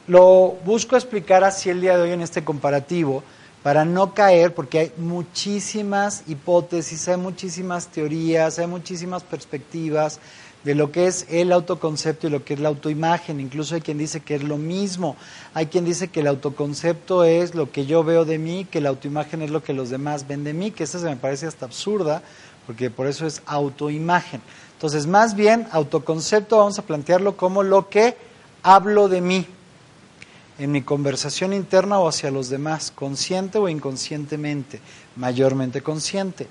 lo 0.07 0.57
busco 0.65 0.95
explicar 0.95 1.43
así 1.43 1.69
el 1.69 1.79
día 1.79 1.95
de 1.95 2.03
hoy 2.03 2.11
en 2.11 2.21
este 2.21 2.43
comparativo 2.43 3.23
para 3.61 3.85
no 3.85 4.13
caer, 4.13 4.53
porque 4.53 4.79
hay 4.79 4.91
muchísimas 4.97 6.23
hipótesis, 6.27 7.07
hay 7.07 7.15
muchísimas 7.15 7.87
teorías, 7.87 8.59
hay 8.59 8.67
muchísimas 8.67 9.23
perspectivas, 9.23 10.19
de 10.63 10.75
lo 10.75 10.91
que 10.91 11.07
es 11.07 11.25
el 11.29 11.51
autoconcepto 11.51 12.27
y 12.27 12.29
lo 12.29 12.45
que 12.45 12.53
es 12.53 12.59
la 12.59 12.69
autoimagen. 12.69 13.39
Incluso 13.39 13.75
hay 13.75 13.81
quien 13.81 13.97
dice 13.97 14.21
que 14.21 14.35
es 14.35 14.43
lo 14.43 14.57
mismo. 14.57 15.15
Hay 15.53 15.67
quien 15.67 15.85
dice 15.85 16.07
que 16.07 16.21
el 16.21 16.27
autoconcepto 16.27 17.23
es 17.23 17.53
lo 17.53 17.71
que 17.71 17.85
yo 17.85 18.03
veo 18.03 18.25
de 18.25 18.37
mí, 18.37 18.65
que 18.69 18.81
la 18.81 18.89
autoimagen 18.89 19.41
es 19.41 19.51
lo 19.51 19.61
que 19.61 19.73
los 19.73 19.89
demás 19.89 20.27
ven 20.27 20.43
de 20.43 20.53
mí, 20.53 20.71
que 20.71 20.83
esa 20.83 20.99
se 20.99 21.05
me 21.05 21.17
parece 21.17 21.47
hasta 21.47 21.65
absurda, 21.65 22.21
porque 22.65 22.89
por 22.89 23.07
eso 23.07 23.27
es 23.27 23.41
autoimagen. 23.45 24.41
Entonces, 24.73 25.05
más 25.05 25.35
bien, 25.35 25.67
autoconcepto 25.71 26.57
vamos 26.57 26.79
a 26.79 26.83
plantearlo 26.83 27.35
como 27.35 27.63
lo 27.63 27.89
que 27.89 28.15
hablo 28.63 29.09
de 29.09 29.21
mí 29.21 29.47
en 30.59 30.71
mi 30.71 30.81
conversación 30.81 31.51
interna 31.51 31.99
o 31.99 32.07
hacia 32.07 32.31
los 32.31 32.49
demás, 32.49 32.91
consciente 32.91 33.57
o 33.57 33.67
inconscientemente, 33.67 34.79
mayormente 35.15 35.81
consciente. 35.81 36.47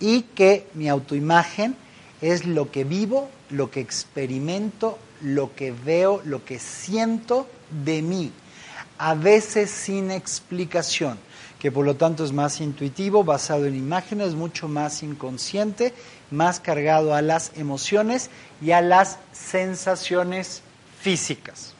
Y 0.00 0.22
que 0.22 0.66
mi 0.74 0.88
autoimagen 0.88 1.76
es 2.22 2.46
lo 2.46 2.70
que 2.70 2.84
vivo, 2.84 3.28
lo 3.50 3.70
que 3.70 3.80
experimento, 3.80 4.98
lo 5.20 5.54
que 5.54 5.72
veo, 5.72 6.22
lo 6.24 6.44
que 6.44 6.58
siento 6.58 7.46
de 7.84 8.00
mí, 8.00 8.32
a 8.96 9.14
veces 9.14 9.70
sin 9.70 10.10
explicación, 10.10 11.18
que 11.58 11.72
por 11.72 11.84
lo 11.84 11.96
tanto 11.96 12.24
es 12.24 12.32
más 12.32 12.60
intuitivo, 12.60 13.24
basado 13.24 13.66
en 13.66 13.74
imágenes, 13.74 14.34
mucho 14.34 14.68
más 14.68 15.02
inconsciente, 15.02 15.92
más 16.30 16.60
cargado 16.60 17.14
a 17.14 17.22
las 17.22 17.52
emociones 17.56 18.30
y 18.60 18.70
a 18.70 18.80
las 18.80 19.18
sensaciones 19.32 20.62
físicas. 21.00 21.74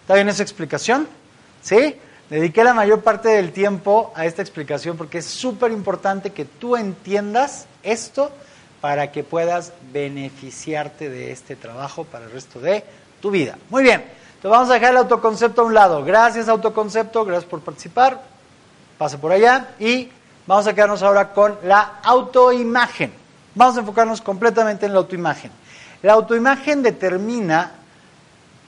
¿Está 0.00 0.14
bien 0.14 0.28
esa 0.28 0.42
explicación? 0.42 1.06
¿Sí? 1.62 1.96
Dediqué 2.30 2.64
la 2.64 2.72
mayor 2.72 3.02
parte 3.02 3.28
del 3.28 3.52
tiempo 3.52 4.10
a 4.16 4.24
esta 4.24 4.40
explicación 4.40 4.96
porque 4.96 5.18
es 5.18 5.26
súper 5.26 5.70
importante 5.70 6.30
que 6.30 6.46
tú 6.46 6.76
entiendas 6.76 7.66
esto 7.82 8.32
para 8.82 9.12
que 9.12 9.22
puedas 9.22 9.72
beneficiarte 9.92 11.08
de 11.08 11.30
este 11.30 11.54
trabajo 11.54 12.02
para 12.02 12.24
el 12.24 12.32
resto 12.32 12.58
de 12.58 12.82
tu 13.20 13.30
vida. 13.30 13.56
Muy 13.70 13.84
bien, 13.84 14.00
entonces 14.00 14.50
vamos 14.50 14.70
a 14.70 14.74
dejar 14.74 14.90
el 14.90 14.96
autoconcepto 14.96 15.62
a 15.62 15.64
un 15.64 15.72
lado. 15.72 16.04
Gracias 16.04 16.48
autoconcepto, 16.48 17.24
gracias 17.24 17.48
por 17.48 17.60
participar. 17.60 18.20
Pase 18.98 19.18
por 19.18 19.30
allá 19.30 19.68
y 19.78 20.10
vamos 20.48 20.66
a 20.66 20.74
quedarnos 20.74 21.00
ahora 21.04 21.32
con 21.32 21.56
la 21.62 22.00
autoimagen. 22.02 23.12
Vamos 23.54 23.76
a 23.76 23.80
enfocarnos 23.80 24.20
completamente 24.20 24.86
en 24.86 24.94
la 24.94 24.98
autoimagen. 24.98 25.52
La 26.02 26.14
autoimagen 26.14 26.82
determina 26.82 27.74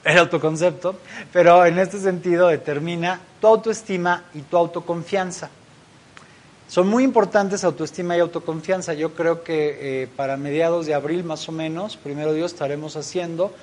el 0.01 0.17
autoconcepto, 0.17 0.95
pero 1.33 1.65
en 1.65 1.77
este 1.77 1.99
sentido 1.99 2.47
determina 2.47 3.19
tu 3.41 3.47
autoestima 3.47 4.23
y 4.33 4.43
tu 4.43 4.55
autoconfianza. 4.55 5.49
Son 6.67 6.87
muy 6.87 7.03
importantes 7.03 7.63
autoestima 7.63 8.17
y 8.17 8.19
autoconfianza. 8.19 8.93
Yo 8.93 9.13
creo 9.13 9.43
que 9.43 10.03
eh, 10.03 10.07
para 10.07 10.35
mediados 10.35 10.87
de 10.87 10.95
abril 10.95 11.23
más 11.23 11.47
o 11.47 11.51
menos, 11.51 11.95
primero 11.95 12.33
Dios, 12.33 12.53
estaremos 12.53 12.95
haciendo 12.95 13.53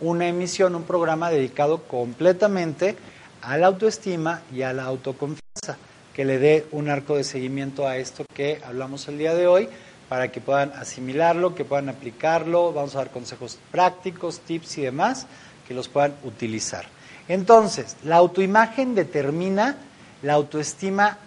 una 0.00 0.26
emisión, 0.26 0.74
un 0.74 0.82
programa 0.82 1.30
dedicado 1.30 1.84
completamente 1.84 2.96
a 3.42 3.56
la 3.56 3.68
autoestima 3.68 4.42
y 4.52 4.62
a 4.62 4.72
la 4.72 4.84
autoconfianza, 4.84 5.76
que 6.12 6.24
le 6.24 6.38
dé 6.38 6.66
un 6.72 6.88
arco 6.88 7.16
de 7.16 7.22
seguimiento 7.22 7.86
a 7.86 7.96
esto 7.96 8.24
que 8.34 8.60
hablamos 8.66 9.06
el 9.06 9.18
día 9.18 9.34
de 9.34 9.46
hoy, 9.46 9.68
para 10.08 10.32
que 10.32 10.40
puedan 10.40 10.72
asimilarlo, 10.72 11.54
que 11.54 11.64
puedan 11.64 11.88
aplicarlo, 11.88 12.72
vamos 12.72 12.96
a 12.96 12.98
dar 12.98 13.10
consejos 13.10 13.58
prácticos, 13.70 14.40
tips 14.40 14.78
y 14.78 14.82
demás, 14.82 15.26
que 15.66 15.74
los 15.74 15.88
puedan 15.88 16.14
utilizar. 16.24 16.86
Entonces, 17.28 17.96
la 18.04 18.16
autoimagen 18.16 18.96
determina 18.96 19.76
la 20.22 20.32
autoestima 20.32 21.18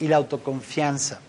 y 0.00 0.08
la 0.08 0.16
autoconfianza. 0.16 1.20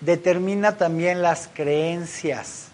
Determina 0.00 0.76
también 0.76 1.22
las 1.22 1.48
creencias, 1.52 2.66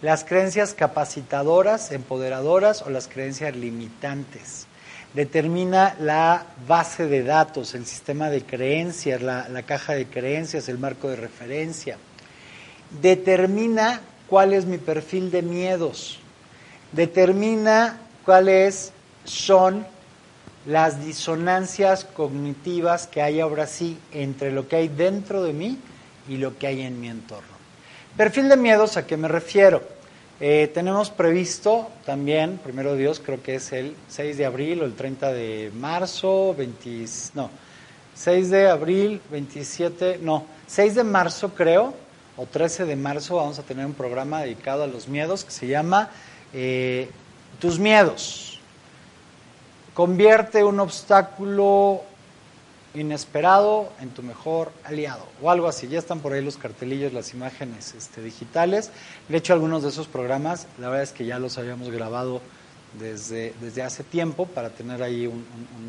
las 0.00 0.24
creencias 0.24 0.72
capacitadoras, 0.72 1.92
empoderadoras 1.92 2.82
o 2.82 2.90
las 2.90 3.08
creencias 3.08 3.54
limitantes. 3.56 4.66
Determina 5.12 5.96
la 5.98 6.46
base 6.68 7.08
de 7.08 7.24
datos, 7.24 7.74
el 7.74 7.84
sistema 7.84 8.30
de 8.30 8.42
creencias, 8.42 9.20
la, 9.20 9.48
la 9.48 9.64
caja 9.64 9.94
de 9.94 10.06
creencias, 10.06 10.68
el 10.68 10.78
marco 10.78 11.08
de 11.08 11.16
referencia. 11.16 11.98
Determina 13.02 14.00
cuál 14.28 14.52
es 14.52 14.66
mi 14.66 14.78
perfil 14.78 15.32
de 15.32 15.42
miedos. 15.42 16.20
Determina 16.92 17.98
cuáles 18.24 18.92
son 19.24 19.84
las 20.66 21.04
disonancias 21.04 22.04
cognitivas 22.04 23.06
que 23.06 23.22
hay 23.22 23.40
ahora 23.40 23.66
sí 23.66 23.98
entre 24.12 24.52
lo 24.52 24.68
que 24.68 24.76
hay 24.76 24.88
dentro 24.88 25.42
de 25.42 25.52
mí 25.52 25.78
y 26.28 26.36
lo 26.36 26.58
que 26.58 26.66
hay 26.66 26.82
en 26.82 27.00
mi 27.00 27.08
entorno. 27.08 27.48
Perfil 28.16 28.48
de 28.48 28.56
miedos, 28.56 28.96
¿a 28.96 29.06
qué 29.06 29.16
me 29.16 29.28
refiero? 29.28 29.82
Eh, 30.40 30.70
tenemos 30.72 31.10
previsto 31.10 31.90
también, 32.06 32.58
primero 32.58 32.96
Dios, 32.96 33.20
creo 33.24 33.42
que 33.42 33.56
es 33.56 33.72
el 33.72 33.94
6 34.08 34.38
de 34.38 34.46
abril 34.46 34.82
o 34.82 34.84
el 34.86 34.94
30 34.94 35.32
de 35.32 35.70
marzo, 35.74 36.54
20, 36.54 37.04
no, 37.34 37.50
6 38.14 38.50
de 38.50 38.68
abril, 38.68 39.20
27, 39.30 40.18
no, 40.22 40.46
6 40.66 40.94
de 40.94 41.04
marzo 41.04 41.50
creo, 41.54 41.94
o 42.36 42.46
13 42.46 42.86
de 42.86 42.96
marzo 42.96 43.36
vamos 43.36 43.58
a 43.58 43.62
tener 43.62 43.84
un 43.84 43.92
programa 43.92 44.40
dedicado 44.40 44.84
a 44.84 44.86
los 44.86 45.08
miedos 45.08 45.44
que 45.44 45.50
se 45.50 45.66
llama 45.66 46.10
eh, 46.54 47.10
Tus 47.58 47.78
miedos. 47.78 48.49
Convierte 50.00 50.64
un 50.64 50.80
obstáculo 50.80 52.00
inesperado 52.94 53.92
en 54.00 54.08
tu 54.08 54.22
mejor 54.22 54.72
aliado 54.82 55.26
o 55.42 55.50
algo 55.50 55.68
así. 55.68 55.88
Ya 55.88 55.98
están 55.98 56.20
por 56.20 56.32
ahí 56.32 56.42
los 56.42 56.56
cartelillos, 56.56 57.12
las 57.12 57.34
imágenes 57.34 57.92
este, 57.92 58.22
digitales. 58.22 58.92
De 59.28 59.36
hecho, 59.36 59.52
algunos 59.52 59.82
de 59.82 59.90
esos 59.90 60.06
programas, 60.06 60.68
la 60.78 60.88
verdad 60.88 61.02
es 61.02 61.12
que 61.12 61.26
ya 61.26 61.38
los 61.38 61.58
habíamos 61.58 61.90
grabado 61.90 62.40
desde, 62.98 63.52
desde 63.60 63.82
hace 63.82 64.02
tiempo 64.02 64.46
para 64.46 64.70
tener 64.70 65.02
ahí 65.02 65.26
un, 65.26 65.44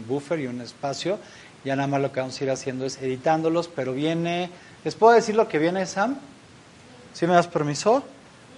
buffer 0.10 0.42
y 0.42 0.48
un 0.48 0.60
espacio. 0.60 1.18
Ya 1.64 1.78
nada 1.78 1.88
más 1.88 2.02
lo 2.02 2.12
que 2.12 2.20
vamos 2.20 2.42
a 2.42 2.44
ir 2.44 2.52
haciendo 2.52 2.86
es 2.86 3.02
editándolos, 3.02 3.70
pero 3.70 3.94
viene... 3.94 4.50
¿Les 4.84 4.94
puedo 4.94 5.14
decir 5.14 5.36
lo 5.36 5.48
que 5.48 5.58
viene, 5.58 5.86
Sam? 5.86 6.18
¿Sí 7.14 7.26
me 7.28 7.34
das 7.34 7.48
permiso? 7.48 8.04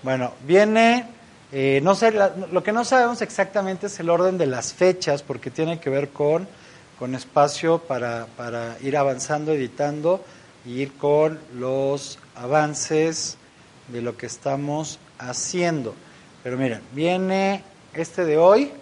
Bueno, 0.02 0.34
viene, 0.48 1.06
eh, 1.54 1.80
no 1.84 1.96
sé, 1.96 2.12
la- 2.12 2.34
lo 2.52 2.64
que 2.64 2.72
no 2.72 2.84
sabemos 2.84 3.22
exactamente 3.22 3.88
es 3.88 4.00
el 4.00 4.10
orden 4.10 4.38
de 4.38 4.48
las 4.48 4.74
fechas, 4.74 5.22
porque 5.22 5.52
tiene 5.52 5.80
que 5.80 5.90
ver 5.90 6.10
con, 6.10 6.48
con 7.00 7.16
espacio 7.16 7.78
para, 7.80 8.26
para 8.38 8.76
ir 8.82 8.98
avanzando, 8.98 9.54
editando, 9.54 10.24
y 10.66 10.82
ir 10.82 10.94
con 10.94 11.40
los 11.56 12.18
avances 12.36 13.38
de 13.90 14.02
lo 14.02 14.16
que 14.18 14.26
estamos 14.26 14.98
haciendo. 15.20 15.94
Pero 16.44 16.58
miren, 16.58 16.82
viene 16.94 17.64
este 17.94 18.26
de 18.26 18.38
hoy, 18.38 18.72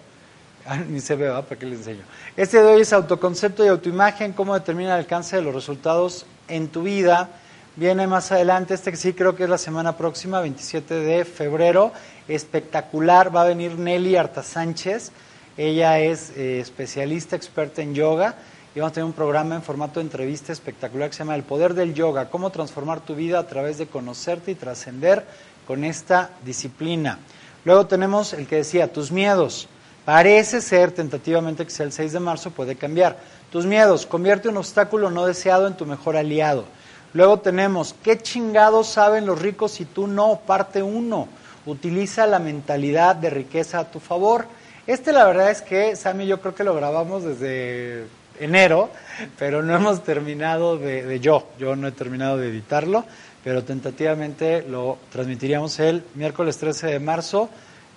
Ah, 0.64 0.76
ni 0.76 1.00
se 1.00 1.16
ve. 1.16 1.28
¿para 1.28 1.58
qué 1.58 1.66
les 1.66 1.80
enseño? 1.80 2.02
Este 2.36 2.62
de 2.62 2.64
hoy 2.68 2.82
es 2.82 2.92
autoconcepto 2.92 3.64
y 3.64 3.68
autoimagen, 3.68 4.32
cómo 4.32 4.54
determina 4.54 4.94
el 4.94 5.00
alcance 5.00 5.34
de 5.34 5.42
los 5.42 5.52
resultados 5.52 6.24
en 6.46 6.68
tu 6.68 6.84
vida. 6.84 7.30
Viene 7.74 8.06
más 8.06 8.30
adelante, 8.30 8.74
este 8.74 8.92
que 8.92 8.96
sí 8.96 9.12
creo 9.12 9.34
que 9.34 9.42
es 9.42 9.50
la 9.50 9.58
semana 9.58 9.96
próxima, 9.96 10.40
27 10.40 10.94
de 10.94 11.24
febrero, 11.24 11.90
espectacular, 12.28 13.34
va 13.34 13.42
a 13.42 13.46
venir 13.46 13.78
Nelly 13.78 14.16
Arta 14.16 14.42
Sánchez, 14.42 15.12
ella 15.56 15.98
es 15.98 16.30
eh, 16.36 16.60
especialista, 16.60 17.36
experta 17.36 17.82
en 17.82 17.94
yoga, 17.94 18.36
y 18.74 18.80
vamos 18.80 18.92
a 18.92 18.94
tener 18.94 19.04
un 19.04 19.12
programa 19.12 19.54
en 19.54 19.62
formato 19.62 20.00
de 20.00 20.06
entrevista 20.06 20.52
espectacular 20.52 21.10
que 21.10 21.14
se 21.14 21.18
llama 21.20 21.34
El 21.34 21.42
Poder 21.42 21.74
del 21.74 21.92
Yoga, 21.92 22.30
cómo 22.30 22.50
transformar 22.50 23.00
tu 23.00 23.14
vida 23.14 23.38
a 23.38 23.46
través 23.46 23.76
de 23.76 23.86
conocerte 23.86 24.50
y 24.50 24.54
trascender 24.54 25.26
con 25.66 25.84
esta 25.84 26.30
disciplina. 26.44 27.18
Luego 27.64 27.86
tenemos 27.86 28.32
el 28.32 28.46
que 28.46 28.56
decía, 28.56 28.92
tus 28.92 29.12
miedos. 29.12 29.68
Parece 30.04 30.60
ser 30.60 30.90
tentativamente 30.90 31.64
que 31.64 31.70
sea 31.70 31.86
el 31.86 31.92
6 31.92 32.12
de 32.12 32.20
marzo, 32.20 32.50
puede 32.50 32.74
cambiar. 32.74 33.18
Tus 33.52 33.66
miedos, 33.66 34.06
convierte 34.06 34.48
un 34.48 34.56
obstáculo 34.56 35.10
no 35.10 35.26
deseado 35.26 35.66
en 35.66 35.76
tu 35.76 35.86
mejor 35.86 36.16
aliado. 36.16 36.64
Luego 37.12 37.40
tenemos, 37.40 37.94
¿qué 38.02 38.18
chingados 38.18 38.88
saben 38.88 39.26
los 39.26 39.40
ricos 39.40 39.80
y 39.80 39.84
tú 39.84 40.06
no? 40.06 40.40
Parte 40.46 40.82
1, 40.82 41.28
utiliza 41.66 42.26
la 42.26 42.38
mentalidad 42.38 43.16
de 43.16 43.30
riqueza 43.30 43.80
a 43.80 43.90
tu 43.90 44.00
favor. 44.00 44.46
Este 44.86 45.12
la 45.12 45.24
verdad 45.24 45.50
es 45.50 45.62
que, 45.62 45.96
Sammy, 45.96 46.26
yo 46.26 46.40
creo 46.40 46.54
que 46.54 46.64
lo 46.64 46.74
grabamos 46.74 47.22
desde 47.22 48.06
enero, 48.40 48.90
pero 49.38 49.62
no 49.62 49.74
hemos 49.74 50.02
terminado 50.02 50.78
de, 50.78 51.20
yo, 51.20 51.46
yo 51.58 51.76
no 51.76 51.88
he 51.88 51.92
terminado 51.92 52.36
de 52.36 52.48
editarlo, 52.48 53.04
pero 53.44 53.62
tentativamente 53.64 54.62
lo 54.62 54.98
transmitiríamos 55.10 55.78
el 55.78 56.02
miércoles 56.14 56.58
13 56.58 56.88
de 56.88 57.00
marzo 57.00 57.48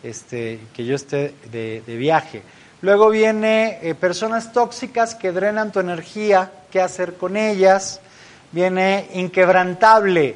este, 0.03 0.59
que 0.73 0.85
yo 0.85 0.95
esté 0.95 1.33
de, 1.51 1.81
de 1.85 1.95
viaje. 1.97 2.43
Luego 2.81 3.09
viene 3.09 3.79
eh, 3.81 3.95
personas 3.95 4.51
tóxicas 4.51 5.15
que 5.15 5.31
drenan 5.31 5.71
tu 5.71 5.79
energía, 5.79 6.51
qué 6.71 6.81
hacer 6.81 7.15
con 7.15 7.37
ellas. 7.37 7.99
Viene 8.51 9.07
inquebrantable, 9.13 10.35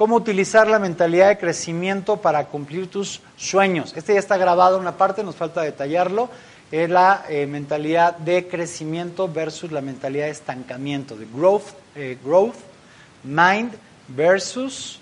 cómo 0.00 0.16
utilizar 0.16 0.66
la 0.66 0.78
mentalidad 0.78 1.28
de 1.28 1.36
crecimiento 1.36 2.16
para 2.16 2.46
cumplir 2.46 2.88
tus 2.88 3.20
sueños. 3.36 3.92
Este 3.94 4.14
ya 4.14 4.18
está 4.18 4.38
grabado 4.38 4.78
una 4.78 4.96
parte, 4.96 5.22
nos 5.22 5.36
falta 5.36 5.60
detallarlo. 5.60 6.30
Es 6.72 6.88
la 6.88 7.26
eh, 7.28 7.46
mentalidad 7.46 8.16
de 8.16 8.48
crecimiento 8.48 9.28
versus 9.28 9.70
la 9.72 9.82
mentalidad 9.82 10.24
de 10.24 10.30
estancamiento, 10.30 11.18
de 11.18 11.26
growth, 11.26 11.74
eh, 11.94 12.16
growth 12.24 12.54
mind 13.24 13.74
versus 14.08 14.98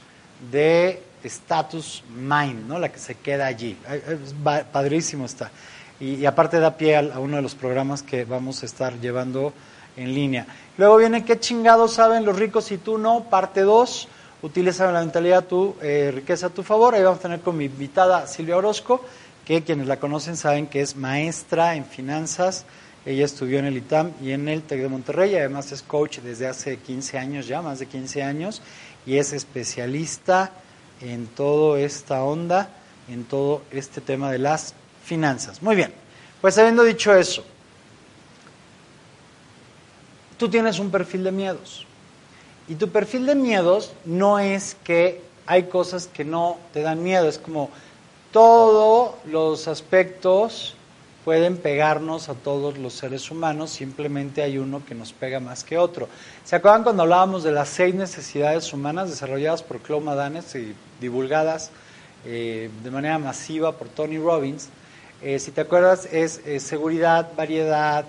de 0.51 1.01
status 1.23 2.03
mind, 2.13 2.67
¿no? 2.67 2.81
la 2.81 2.89
que 2.89 2.99
se 2.99 3.15
queda 3.15 3.47
allí. 3.47 3.77
Es 3.89 4.35
padrísimo 4.73 5.27
está. 5.27 5.53
Y, 6.01 6.27
aparte 6.27 6.59
da 6.59 6.77
pie 6.77 6.97
a, 6.97 7.21
uno 7.21 7.37
de 7.37 7.43
los 7.43 7.55
programas 7.55 8.03
que 8.03 8.25
vamos 8.25 8.65
a 8.65 8.67
estar 8.67 8.99
llevando 8.99 9.53
en 9.97 10.13
línea. 10.13 10.45
Luego 10.77 10.97
viene 10.97 11.25
qué 11.25 11.39
chingados 11.39 11.93
saben 11.93 12.25
los 12.25 12.37
ricos 12.37 12.73
y 12.73 12.79
tú 12.79 12.99
no, 12.99 13.31
parte 13.31 13.61
2. 13.61 14.09
Utiliza 14.41 14.91
la 14.93 15.01
mentalidad 15.01 15.47
tu 15.47 15.75
eh, 15.83 16.13
riqueza 16.15 16.47
a 16.47 16.51
tu 16.51 16.63
favor. 16.63 16.95
Ahí 16.95 17.03
vamos 17.03 17.19
a 17.19 17.23
tener 17.23 17.41
con 17.41 17.57
mi 17.57 17.65
invitada 17.65 18.27
Silvia 18.29 18.57
Orozco, 18.57 19.05
que 19.45 19.65
quienes 19.65 19.89
la 19.89 19.99
conocen 19.99 20.37
saben 20.37 20.69
que 20.69 20.81
es 20.81 20.95
maestra 20.95 21.75
en 21.75 21.85
finanzas. 21.85 22.65
Ella 23.05 23.25
estudió 23.25 23.59
en 23.59 23.65
el 23.65 23.77
ITAM 23.77 24.13
y 24.23 24.31
en 24.31 24.49
el 24.49 24.63
TEC 24.63 24.83
de 24.83 24.89
Monterrey, 24.89 25.35
además 25.35 25.73
es 25.73 25.83
coach 25.83 26.19
desde 26.19 26.47
hace 26.47 26.77
15 26.77 27.19
años 27.19 27.49
ya, 27.49 27.63
más 27.63 27.81
de 27.81 27.87
15 27.87 28.23
años, 28.23 28.63
y 29.07 29.17
es 29.17 29.33
especialista 29.33 30.53
en 31.01 31.27
toda 31.27 31.81
esta 31.81 32.23
onda, 32.23 32.71
en 33.09 33.25
todo 33.25 33.63
este 33.73 34.01
tema 34.01 34.31
de 34.31 34.39
las 34.39 34.75
finanzas. 35.05 35.63
Muy 35.63 35.75
bien, 35.75 35.93
pues 36.41 36.59
habiendo 36.59 36.85
dicho 36.85 37.13
eso, 37.15 37.45
tú 40.37 40.49
tienes 40.49 40.79
un 40.79 40.91
perfil 40.91 41.25
de 41.25 41.33
miedos. 41.33 41.88
Y 42.69 42.75
tu 42.75 42.89
perfil 42.89 43.27
de 43.27 43.35
miedos 43.35 43.93
no 44.05 44.39
es 44.39 44.77
que 44.85 45.23
hay 45.47 45.65
cosas 45.65 46.07
que 46.07 46.25
no 46.25 46.59
te 46.73 46.83
dan 46.83 47.03
miedo, 47.03 47.29
es 47.29 47.39
como 47.39 47.71
todos 48.33 49.15
los 49.25 49.69
aspectos 49.69 50.75
pueden 51.25 51.57
pegarnos 51.57 52.29
a 52.29 52.35
todos 52.35 52.79
los 52.79 52.93
seres 52.93 53.31
humanos, 53.31 53.71
simplemente 53.71 54.43
hay 54.43 54.59
uno 54.59 54.83
que 54.87 54.95
nos 54.95 55.13
pega 55.13 55.41
más 55.41 55.65
que 55.65 55.79
otro. 55.79 56.09
¿Se 56.45 56.57
acuerdan 56.57 56.83
cuando 56.83 57.03
hablábamos 57.03 57.43
de 57.43 57.53
las 57.53 57.69
seis 57.69 57.95
necesidades 57.95 58.73
humanas 58.73 59.11
desarrolladas 59.11 59.63
por 59.63 59.81
Claude 59.81 60.05
Madanes 60.05 60.55
y 60.55 60.75
divulgadas 61.01 61.71
eh, 62.25 62.71
de 62.83 62.91
manera 62.91 63.19
masiva 63.19 63.73
por 63.73 63.89
Tony 63.89 64.19
Robbins? 64.19 64.69
Eh, 65.21 65.39
si 65.39 65.51
te 65.51 65.63
acuerdas, 65.63 66.09
es 66.13 66.41
eh, 66.47 66.61
seguridad, 66.61 67.31
variedad, 67.37 68.05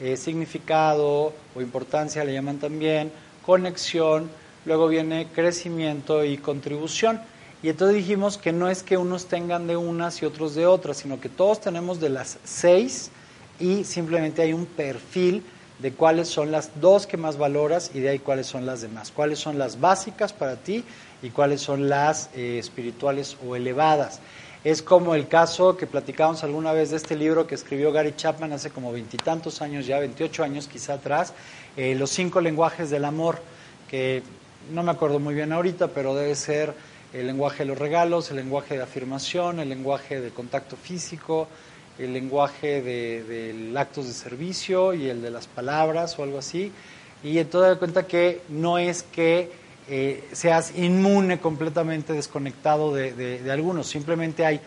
eh, 0.00 0.16
significado 0.16 1.32
o 1.54 1.60
importancia, 1.60 2.24
le 2.24 2.32
llaman 2.32 2.58
también, 2.58 3.12
conexión, 3.44 4.30
luego 4.64 4.88
viene 4.88 5.28
crecimiento 5.34 6.24
y 6.24 6.38
contribución. 6.38 7.20
Y 7.62 7.70
entonces 7.70 7.96
dijimos 7.96 8.36
que 8.36 8.52
no 8.52 8.68
es 8.68 8.82
que 8.82 8.96
unos 8.96 9.26
tengan 9.26 9.66
de 9.66 9.76
unas 9.76 10.20
y 10.22 10.26
otros 10.26 10.54
de 10.54 10.66
otras, 10.66 10.98
sino 10.98 11.20
que 11.20 11.28
todos 11.28 11.60
tenemos 11.60 12.00
de 12.00 12.10
las 12.10 12.38
seis 12.44 13.10
y 13.58 13.84
simplemente 13.84 14.42
hay 14.42 14.52
un 14.52 14.66
perfil 14.66 15.42
de 15.78 15.92
cuáles 15.92 16.28
son 16.28 16.50
las 16.50 16.80
dos 16.80 17.06
que 17.06 17.16
más 17.16 17.36
valoras 17.36 17.90
y 17.94 18.00
de 18.00 18.10
ahí 18.10 18.18
cuáles 18.18 18.46
son 18.46 18.66
las 18.66 18.80
demás, 18.80 19.10
cuáles 19.10 19.38
son 19.38 19.58
las 19.58 19.80
básicas 19.80 20.32
para 20.32 20.56
ti 20.56 20.84
y 21.22 21.30
cuáles 21.30 21.60
son 21.60 21.88
las 21.88 22.30
eh, 22.34 22.58
espirituales 22.58 23.36
o 23.46 23.56
elevadas. 23.56 24.20
Es 24.62 24.80
como 24.80 25.14
el 25.14 25.28
caso 25.28 25.76
que 25.76 25.86
platicábamos 25.86 26.42
alguna 26.42 26.72
vez 26.72 26.90
de 26.90 26.96
este 26.96 27.16
libro 27.16 27.46
que 27.46 27.54
escribió 27.54 27.92
Gary 27.92 28.14
Chapman 28.16 28.52
hace 28.52 28.70
como 28.70 28.92
veintitantos 28.92 29.60
años 29.60 29.86
ya, 29.86 29.98
28 29.98 30.42
años 30.42 30.68
quizá 30.68 30.94
atrás, 30.94 31.34
eh, 31.76 31.94
Los 31.94 32.10
cinco 32.10 32.40
lenguajes 32.40 32.90
del 32.90 33.04
amor, 33.04 33.38
que 33.88 34.22
no 34.72 34.82
me 34.82 34.90
acuerdo 34.90 35.18
muy 35.20 35.34
bien 35.34 35.52
ahorita, 35.52 35.88
pero 35.88 36.14
debe 36.14 36.34
ser 36.34 36.74
el 37.12 37.26
lenguaje 37.26 37.58
de 37.58 37.66
los 37.66 37.78
regalos, 37.78 38.30
el 38.30 38.36
lenguaje 38.36 38.76
de 38.76 38.82
afirmación, 38.82 39.60
el 39.60 39.68
lenguaje 39.68 40.20
de 40.20 40.30
contacto 40.30 40.76
físico, 40.76 41.48
el 41.98 42.12
lenguaje 42.12 42.82
de, 42.82 43.22
del 43.22 43.76
actos 43.76 44.06
de 44.08 44.12
servicio 44.12 44.94
y 44.94 45.08
el 45.08 45.22
de 45.22 45.30
las 45.30 45.46
palabras 45.46 46.18
o 46.18 46.24
algo 46.24 46.38
así. 46.38 46.72
Y 47.22 47.38
entonces 47.38 47.70
da 47.70 47.78
cuenta 47.78 48.06
que 48.06 48.42
no 48.48 48.78
es 48.78 49.02
que 49.02 49.52
eh, 49.88 50.28
seas 50.32 50.76
inmune 50.76 51.38
completamente 51.38 52.12
desconectado 52.12 52.94
de, 52.94 53.12
de, 53.12 53.52
algunos, 53.52 53.86
simplemente 53.86 54.44
hay 54.44 54.60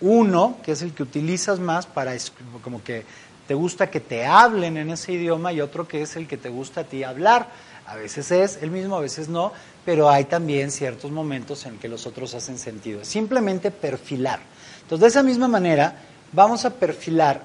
uno 0.00 0.56
que 0.64 0.72
es 0.72 0.82
el 0.82 0.92
que 0.92 1.02
utilizas 1.02 1.60
más 1.60 1.86
para 1.86 2.14
como 2.62 2.82
que 2.82 3.04
te 3.52 3.56
gusta 3.56 3.90
que 3.90 4.00
te 4.00 4.24
hablen 4.24 4.78
en 4.78 4.88
ese 4.88 5.12
idioma 5.12 5.52
y 5.52 5.60
otro 5.60 5.86
que 5.86 6.00
es 6.00 6.16
el 6.16 6.26
que 6.26 6.38
te 6.38 6.48
gusta 6.48 6.80
a 6.80 6.84
ti 6.84 7.04
hablar. 7.04 7.48
A 7.86 7.96
veces 7.96 8.30
es 8.30 8.58
el 8.62 8.70
mismo, 8.70 8.96
a 8.96 9.00
veces 9.00 9.28
no, 9.28 9.52
pero 9.84 10.08
hay 10.08 10.24
también 10.24 10.70
ciertos 10.70 11.10
momentos 11.10 11.66
en 11.66 11.76
que 11.76 11.86
los 11.86 12.06
otros 12.06 12.32
hacen 12.32 12.56
sentido. 12.56 13.04
Simplemente 13.04 13.70
perfilar. 13.70 14.40
Entonces, 14.80 15.00
de 15.02 15.08
esa 15.08 15.22
misma 15.22 15.48
manera, 15.48 15.96
vamos 16.32 16.64
a 16.64 16.70
perfilar 16.70 17.42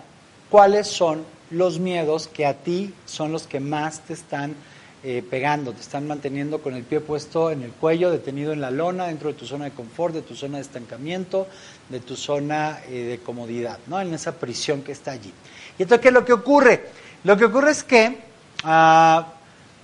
cuáles 0.50 0.88
son 0.88 1.26
los 1.50 1.78
miedos 1.78 2.30
que 2.30 2.46
a 2.46 2.54
ti 2.54 2.94
son 3.06 3.34
los 3.34 3.46
que 3.46 3.60
más 3.60 4.00
te 4.00 4.14
están 4.14 4.56
eh, 5.04 5.24
pegando, 5.30 5.74
te 5.74 5.82
están 5.82 6.08
manteniendo 6.08 6.60
con 6.60 6.74
el 6.74 6.84
pie 6.84 7.02
puesto 7.02 7.52
en 7.52 7.62
el 7.62 7.72
cuello, 7.72 8.10
detenido 8.10 8.52
en 8.52 8.62
la 8.62 8.72
lona, 8.72 9.08
dentro 9.08 9.28
de 9.28 9.36
tu 9.36 9.46
zona 9.46 9.66
de 9.66 9.72
confort, 9.72 10.14
de 10.14 10.24
tu 10.24 10.36
zona 10.36 10.58
de 10.58 10.64
estancamiento, 10.64 11.48
de 11.90 12.00
tu 12.00 12.16
zona 12.16 12.80
eh, 12.90 13.04
de 13.04 13.20
comodidad, 13.20 13.78
¿no? 13.86 14.02
En 14.02 14.14
esa 14.14 14.40
prisión 14.40 14.82
que 14.82 14.94
está 14.94 15.12
allí. 15.12 15.32
Y 15.78 15.84
entonces, 15.84 16.02
¿qué 16.02 16.08
es 16.10 16.14
lo 16.14 16.26
que 16.26 16.34
ocurre? 16.34 16.90
Lo 17.24 17.38
que 17.38 17.46
ocurre 17.46 17.72
es 17.72 17.84
que 17.84 18.20
ah, 18.64 19.28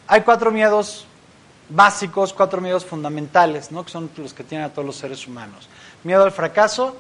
hay 0.08 0.22
cuatro 0.22 0.52
miedos 0.52 1.06
básicos, 1.70 2.34
cuatro 2.34 2.62
miedos 2.62 2.86
fundamentales, 2.86 3.72
¿no? 3.72 3.84
que 3.84 3.92
son 3.92 4.10
los 4.18 4.34
que 4.34 4.44
tienen 4.44 4.68
a 4.68 4.70
todos 4.70 4.86
los 4.86 4.96
seres 4.96 5.28
humanos. 5.28 5.70
Miedo 6.04 6.24
al 6.24 6.32
fracaso, 6.32 6.96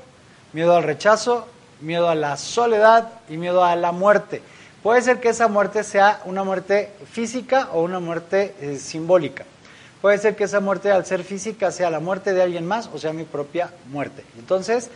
miedo 0.53 0.75
al 0.75 0.83
rechazo, 0.83 1.47
miedo 1.81 2.09
a 2.09 2.15
la 2.15 2.37
soledad 2.37 3.09
y 3.29 3.37
miedo 3.37 3.63
a 3.63 3.75
la 3.75 3.91
muerte. 3.91 4.41
Puede 4.81 5.01
ser 5.01 5.19
que 5.19 5.29
esa 5.29 5.47
muerte 5.47 5.83
sea 5.83 6.21
una 6.25 6.43
muerte 6.43 6.91
física 7.11 7.69
o 7.73 7.83
una 7.83 7.99
muerte 7.99 8.55
eh, 8.59 8.77
simbólica. 8.77 9.45
Puede 10.01 10.17
ser 10.17 10.35
que 10.35 10.43
esa 10.43 10.59
muerte 10.59 10.91
al 10.91 11.05
ser 11.05 11.23
física 11.23 11.71
sea 11.71 11.89
la 11.89 12.01
muerte 12.01 12.33
de 12.33 12.41
alguien 12.41 12.67
más 12.67 12.89
o 12.93 12.97
sea 12.97 13.13
mi 13.13 13.23
propia 13.23 13.69
muerte. 13.89 14.25
Entonces, 14.37 14.89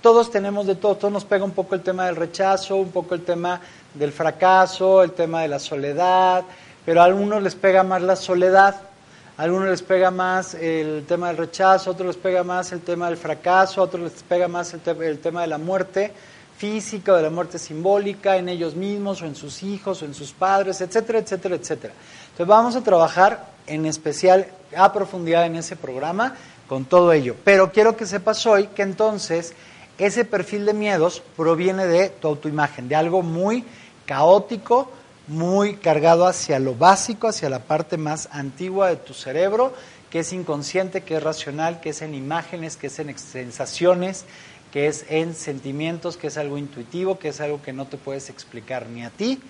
todos 0.00 0.30
tenemos 0.30 0.66
de 0.66 0.74
todo, 0.74 0.96
todos 0.96 1.12
nos 1.12 1.24
pega 1.24 1.44
un 1.44 1.52
poco 1.52 1.74
el 1.74 1.82
tema 1.82 2.06
del 2.06 2.16
rechazo, 2.16 2.76
un 2.76 2.90
poco 2.90 3.14
el 3.14 3.24
tema 3.24 3.60
del 3.94 4.12
fracaso, 4.12 5.02
el 5.02 5.12
tema 5.12 5.42
de 5.42 5.48
la 5.48 5.58
soledad, 5.58 6.44
pero 6.84 7.00
a 7.00 7.04
algunos 7.04 7.42
les 7.42 7.54
pega 7.54 7.82
más 7.82 8.02
la 8.02 8.16
soledad, 8.16 8.76
a 9.36 9.42
algunos 9.42 9.68
les 9.68 9.82
pega 9.82 10.10
más 10.10 10.54
el 10.54 11.04
tema 11.06 11.28
del 11.28 11.36
rechazo, 11.36 11.90
a 11.90 11.92
otros 11.92 12.08
les 12.08 12.16
pega 12.16 12.42
más 12.44 12.72
el 12.72 12.80
tema 12.80 13.06
del 13.08 13.16
fracaso, 13.16 13.80
a 13.80 13.84
otros 13.84 14.02
les 14.12 14.22
pega 14.22 14.48
más 14.48 14.72
el, 14.74 14.80
te- 14.80 14.90
el 15.06 15.18
tema 15.20 15.42
de 15.42 15.46
la 15.48 15.58
muerte 15.58 16.12
física 16.56 17.12
o 17.12 17.16
de 17.16 17.22
la 17.22 17.30
muerte 17.30 17.58
simbólica 17.58 18.36
en 18.36 18.48
ellos 18.48 18.74
mismos 18.74 19.22
o 19.22 19.26
en 19.26 19.36
sus 19.36 19.62
hijos 19.62 20.02
o 20.02 20.04
en 20.06 20.14
sus 20.14 20.32
padres, 20.32 20.80
etcétera, 20.80 21.20
etcétera, 21.20 21.54
etcétera. 21.54 21.94
Entonces 22.32 22.46
vamos 22.48 22.74
a 22.74 22.80
trabajar 22.82 23.46
en 23.68 23.86
especial 23.86 24.48
a 24.76 24.92
profundidad 24.92 25.46
en 25.46 25.54
ese 25.54 25.76
programa 25.76 26.34
con 26.68 26.84
todo 26.84 27.12
ello. 27.12 27.34
Pero 27.44 27.72
quiero 27.72 27.96
que 27.96 28.06
sepas 28.06 28.46
hoy 28.46 28.68
que 28.68 28.82
entonces 28.82 29.54
ese 29.98 30.24
perfil 30.24 30.66
de 30.66 30.74
miedos 30.74 31.22
proviene 31.36 31.86
de 31.86 32.10
tu 32.10 32.28
autoimagen, 32.28 32.88
de 32.88 32.94
algo 32.94 33.22
muy 33.22 33.64
caótico, 34.06 34.90
muy 35.26 35.76
cargado 35.76 36.26
hacia 36.26 36.58
lo 36.58 36.74
básico, 36.74 37.28
hacia 37.28 37.50
la 37.50 37.60
parte 37.60 37.96
más 37.96 38.28
antigua 38.32 38.88
de 38.88 38.96
tu 38.96 39.12
cerebro, 39.12 39.74
que 40.10 40.20
es 40.20 40.32
inconsciente, 40.32 41.02
que 41.02 41.16
es 41.16 41.22
racional, 41.22 41.80
que 41.80 41.90
es 41.90 42.02
en 42.02 42.14
imágenes, 42.14 42.76
que 42.76 42.86
es 42.86 42.98
en 42.98 43.18
sensaciones, 43.18 44.24
que 44.72 44.86
es 44.86 45.04
en 45.08 45.34
sentimientos, 45.34 46.16
que 46.16 46.28
es 46.28 46.36
algo 46.36 46.58
intuitivo, 46.58 47.18
que 47.18 47.28
es 47.28 47.40
algo 47.40 47.60
que 47.60 47.72
no 47.72 47.86
te 47.86 47.96
puedes 47.96 48.30
explicar 48.30 48.86
ni 48.86 49.04
a 49.04 49.10
ti 49.10 49.40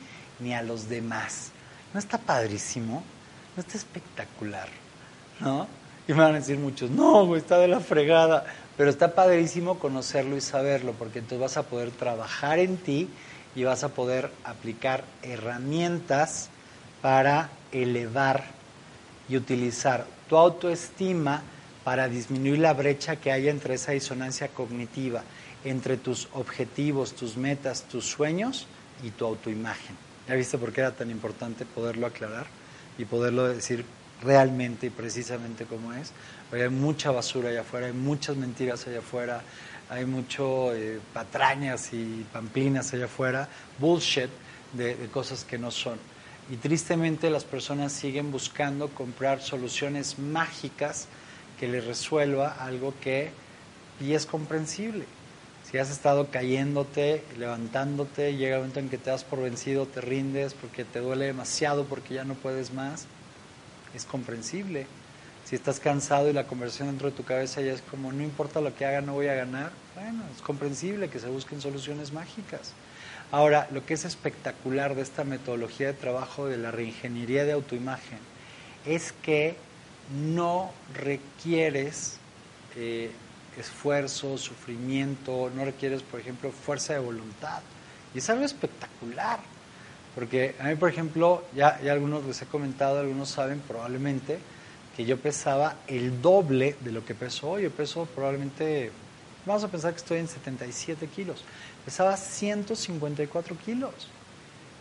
ni 0.40 0.54
a 0.54 0.62
los 0.62 0.88
demás. 0.88 1.50
¿No 1.92 2.00
está 2.00 2.18
padrísimo? 2.18 3.02
¿No 3.56 3.62
está 3.62 3.76
espectacular? 3.76 4.68
¿No? 5.40 5.66
Y 6.08 6.14
me 6.14 6.20
van 6.22 6.32
a 6.32 6.38
decir 6.38 6.58
muchos, 6.58 6.90
no, 6.90 7.36
está 7.36 7.58
de 7.58 7.68
la 7.68 7.80
fregada. 7.80 8.46
Pero 8.78 8.90
está 8.90 9.14
padrísimo 9.14 9.78
conocerlo 9.78 10.36
y 10.36 10.40
saberlo, 10.40 10.92
porque 10.92 11.18
entonces 11.18 11.40
vas 11.40 11.56
a 11.58 11.64
poder 11.64 11.90
trabajar 11.90 12.58
en 12.58 12.78
ti 12.78 13.08
y 13.54 13.64
vas 13.64 13.84
a 13.84 13.90
poder 13.90 14.30
aplicar 14.44 15.04
herramientas 15.22 16.48
para 17.02 17.50
elevar 17.72 18.44
y 19.28 19.36
utilizar 19.36 20.06
tu 20.28 20.36
autoestima 20.36 21.42
para 21.84 22.08
disminuir 22.08 22.60
la 22.60 22.72
brecha 22.72 23.16
que 23.16 23.32
hay 23.32 23.48
entre 23.48 23.74
esa 23.74 23.92
disonancia 23.92 24.48
cognitiva, 24.48 25.22
entre 25.64 25.96
tus 25.96 26.28
objetivos, 26.32 27.14
tus 27.14 27.36
metas, 27.36 27.82
tus 27.82 28.06
sueños 28.06 28.66
y 29.02 29.10
tu 29.10 29.26
autoimagen. 29.26 29.96
¿Ya 30.28 30.34
viste 30.34 30.56
por 30.56 30.72
qué 30.72 30.82
era 30.82 30.92
tan 30.92 31.10
importante 31.10 31.64
poderlo 31.64 32.06
aclarar 32.06 32.46
y 32.96 33.04
poderlo 33.04 33.48
decir 33.48 33.84
realmente 34.22 34.86
y 34.86 34.90
precisamente 34.90 35.64
como 35.64 35.92
es? 35.92 36.12
Porque 36.48 36.64
hay 36.64 36.70
mucha 36.70 37.10
basura 37.10 37.50
allá 37.50 37.60
afuera, 37.60 37.86
hay 37.86 37.92
muchas 37.92 38.36
mentiras 38.36 38.86
allá 38.86 38.98
afuera, 38.98 39.42
hay 39.90 40.04
mucho 40.04 40.74
eh, 40.74 41.00
patrañas 41.12 41.92
y 41.92 42.26
pamplinas 42.32 42.92
allá 42.94 43.06
afuera, 43.06 43.48
bullshit 43.78 44.30
de, 44.72 44.94
de 44.96 45.08
cosas 45.08 45.44
que 45.44 45.58
no 45.58 45.70
son. 45.70 45.98
Y 46.50 46.56
tristemente 46.56 47.28
las 47.30 47.44
personas 47.44 47.92
siguen 47.92 48.32
buscando 48.32 48.88
comprar 48.88 49.40
soluciones 49.40 50.18
mágicas 50.18 51.08
que 51.60 51.68
les 51.68 51.84
resuelva 51.84 52.48
algo 52.48 52.94
que 53.00 53.30
y 54.00 54.14
es 54.14 54.26
comprensible. 54.26 55.04
Si 55.70 55.76
has 55.76 55.90
estado 55.90 56.30
cayéndote, 56.30 57.22
levantándote, 57.36 58.34
llega 58.36 58.54
el 58.54 58.60
momento 58.60 58.80
en 58.80 58.88
que 58.88 58.96
te 58.96 59.10
das 59.10 59.24
por 59.24 59.42
vencido, 59.42 59.84
te 59.84 60.00
rindes 60.00 60.54
porque 60.54 60.84
te 60.84 61.00
duele 61.00 61.26
demasiado, 61.26 61.84
porque 61.84 62.14
ya 62.14 62.24
no 62.24 62.34
puedes 62.34 62.72
más, 62.72 63.06
es 63.94 64.04
comprensible. 64.04 64.86
Si 65.44 65.56
estás 65.56 65.80
cansado 65.80 66.28
y 66.28 66.32
la 66.32 66.46
conversación 66.46 66.88
dentro 66.88 67.10
de 67.10 67.16
tu 67.16 67.24
cabeza 67.24 67.62
ya 67.62 67.72
es 67.72 67.80
como, 67.80 68.12
no 68.12 68.22
importa 68.22 68.60
lo 68.60 68.74
que 68.74 68.84
haga, 68.84 69.00
no 69.00 69.14
voy 69.14 69.28
a 69.28 69.34
ganar, 69.34 69.70
bueno, 69.94 70.22
es 70.34 70.42
comprensible 70.42 71.08
que 71.08 71.18
se 71.18 71.28
busquen 71.28 71.60
soluciones 71.60 72.12
mágicas. 72.12 72.74
Ahora, 73.30 73.68
lo 73.72 73.84
que 73.84 73.94
es 73.94 74.04
espectacular 74.04 74.94
de 74.94 75.02
esta 75.02 75.24
metodología 75.24 75.88
de 75.88 75.92
trabajo 75.94 76.46
de 76.46 76.58
la 76.58 76.70
reingeniería 76.70 77.44
de 77.44 77.52
autoimagen 77.52 78.18
es 78.86 79.12
que 79.12 79.56
no 80.32 80.70
requieres 80.94 82.18
eh, 82.76 83.10
esfuerzo, 83.58 84.38
sufrimiento, 84.38 85.50
no 85.54 85.64
requieres, 85.64 86.02
por 86.02 86.20
ejemplo, 86.20 86.50
fuerza 86.52 86.94
de 86.94 87.00
voluntad. 87.00 87.60
Y 88.14 88.18
es 88.18 88.30
algo 88.30 88.44
espectacular. 88.44 89.40
Porque 90.18 90.56
a 90.58 90.64
mí, 90.64 90.74
por 90.74 90.88
ejemplo, 90.88 91.44
ya, 91.54 91.80
ya 91.80 91.92
algunos 91.92 92.24
les 92.24 92.42
he 92.42 92.46
comentado, 92.46 92.98
algunos 92.98 93.28
saben 93.28 93.60
probablemente 93.60 94.40
que 94.96 95.04
yo 95.04 95.16
pesaba 95.16 95.76
el 95.86 96.20
doble 96.20 96.74
de 96.80 96.90
lo 96.90 97.04
que 97.04 97.14
peso 97.14 97.50
hoy. 97.50 97.62
Yo 97.62 97.70
peso 97.70 98.04
probablemente, 98.16 98.90
vamos 99.46 99.62
a 99.62 99.68
pensar 99.68 99.92
que 99.92 99.98
estoy 99.98 100.18
en 100.18 100.26
77 100.26 101.06
kilos. 101.06 101.44
Pesaba 101.84 102.16
154 102.16 103.56
kilos, 103.64 103.92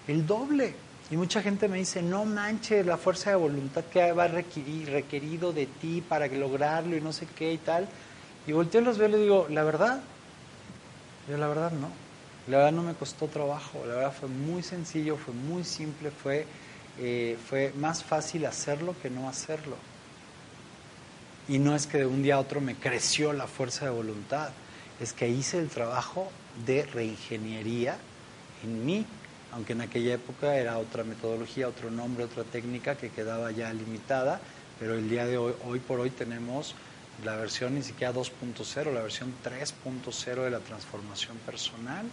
el 0.08 0.26
doble. 0.26 0.73
Y 1.12 1.17
mucha 1.17 1.43
gente 1.43 1.67
me 1.67 1.78
dice, 1.78 2.02
no 2.02 2.26
manches 2.26 2.84
la 2.84 2.97
fuerza 2.97 3.30
de 3.30 3.36
voluntad 3.36 3.84
que 3.84 4.12
va 4.13 4.28
requerido 4.28 5.54
de 5.54 5.67
ti 5.67 6.02
para 6.02 6.26
lograrlo 6.26 6.97
y 6.97 7.02
no 7.02 7.13
sé 7.13 7.28
qué 7.38 7.54
y 7.54 7.60
tal. 7.60 7.88
Y 8.47 8.54
volteo 8.54 8.82
y 8.82 8.86
los 8.86 8.97
veo 8.97 9.08
y 9.08 9.12
le 9.12 9.17
digo, 9.19 9.45
la 9.52 9.63
verdad, 9.63 10.02
yo 11.30 11.38
la 11.38 11.47
verdad 11.47 11.71
no. 11.73 12.07
La 12.48 12.58
verdad 12.58 12.72
no 12.72 12.84
me 12.84 12.94
costó 12.94 13.28
trabajo, 13.28 13.84
la 13.86 13.96
verdad 13.96 14.14
fue 14.18 14.30
muy 14.30 14.64
sencillo, 14.64 15.18
fue 15.18 15.34
muy 15.34 15.66
simple, 15.66 16.12
fue, 16.12 16.46
eh, 16.98 17.38
fue 17.50 17.74
más 17.76 18.06
fácil 18.06 18.46
hacerlo 18.46 18.96
que 19.02 19.10
no 19.10 19.28
hacerlo. 19.28 19.76
Y 21.50 21.60
no 21.60 21.76
es 21.76 21.88
que 21.88 21.98
de 22.00 22.06
un 22.06 22.24
día 22.24 22.36
a 22.36 22.40
otro 22.40 22.62
me 22.62 22.76
creció 22.76 23.34
la 23.34 23.48
fuerza 23.48 23.84
de 23.84 23.92
voluntad, 23.92 24.52
es 25.02 25.12
que 25.12 25.28
hice 25.28 25.60
el 25.60 25.68
trabajo 25.68 26.32
de 26.66 26.86
reingeniería 26.86 27.98
en 28.64 28.86
mí, 28.86 29.06
aunque 29.52 29.74
en 29.74 29.82
aquella 29.82 30.14
época 30.14 30.56
era 30.56 30.78
otra 30.78 31.04
metodología, 31.04 31.68
otro 31.68 31.92
nombre, 31.92 32.24
otra 32.24 32.46
técnica 32.46 32.96
que 32.96 33.10
quedaba 33.10 33.52
ya 33.52 33.74
limitada, 33.74 34.40
pero 34.80 34.94
el 34.94 35.10
día 35.10 35.26
de 35.26 35.38
hoy, 35.38 35.54
hoy 35.66 35.80
por 35.80 36.00
hoy 36.00 36.12
tenemos 36.12 36.76
la 37.26 37.36
versión 37.36 37.76
ni 37.76 37.84
siquiera 37.84 38.14
2.0, 38.14 38.94
la 38.94 39.02
versión 39.02 39.34
3.0 39.44 40.44
de 40.44 40.50
la 40.50 40.60
transformación 40.60 41.36
personal, 41.40 42.06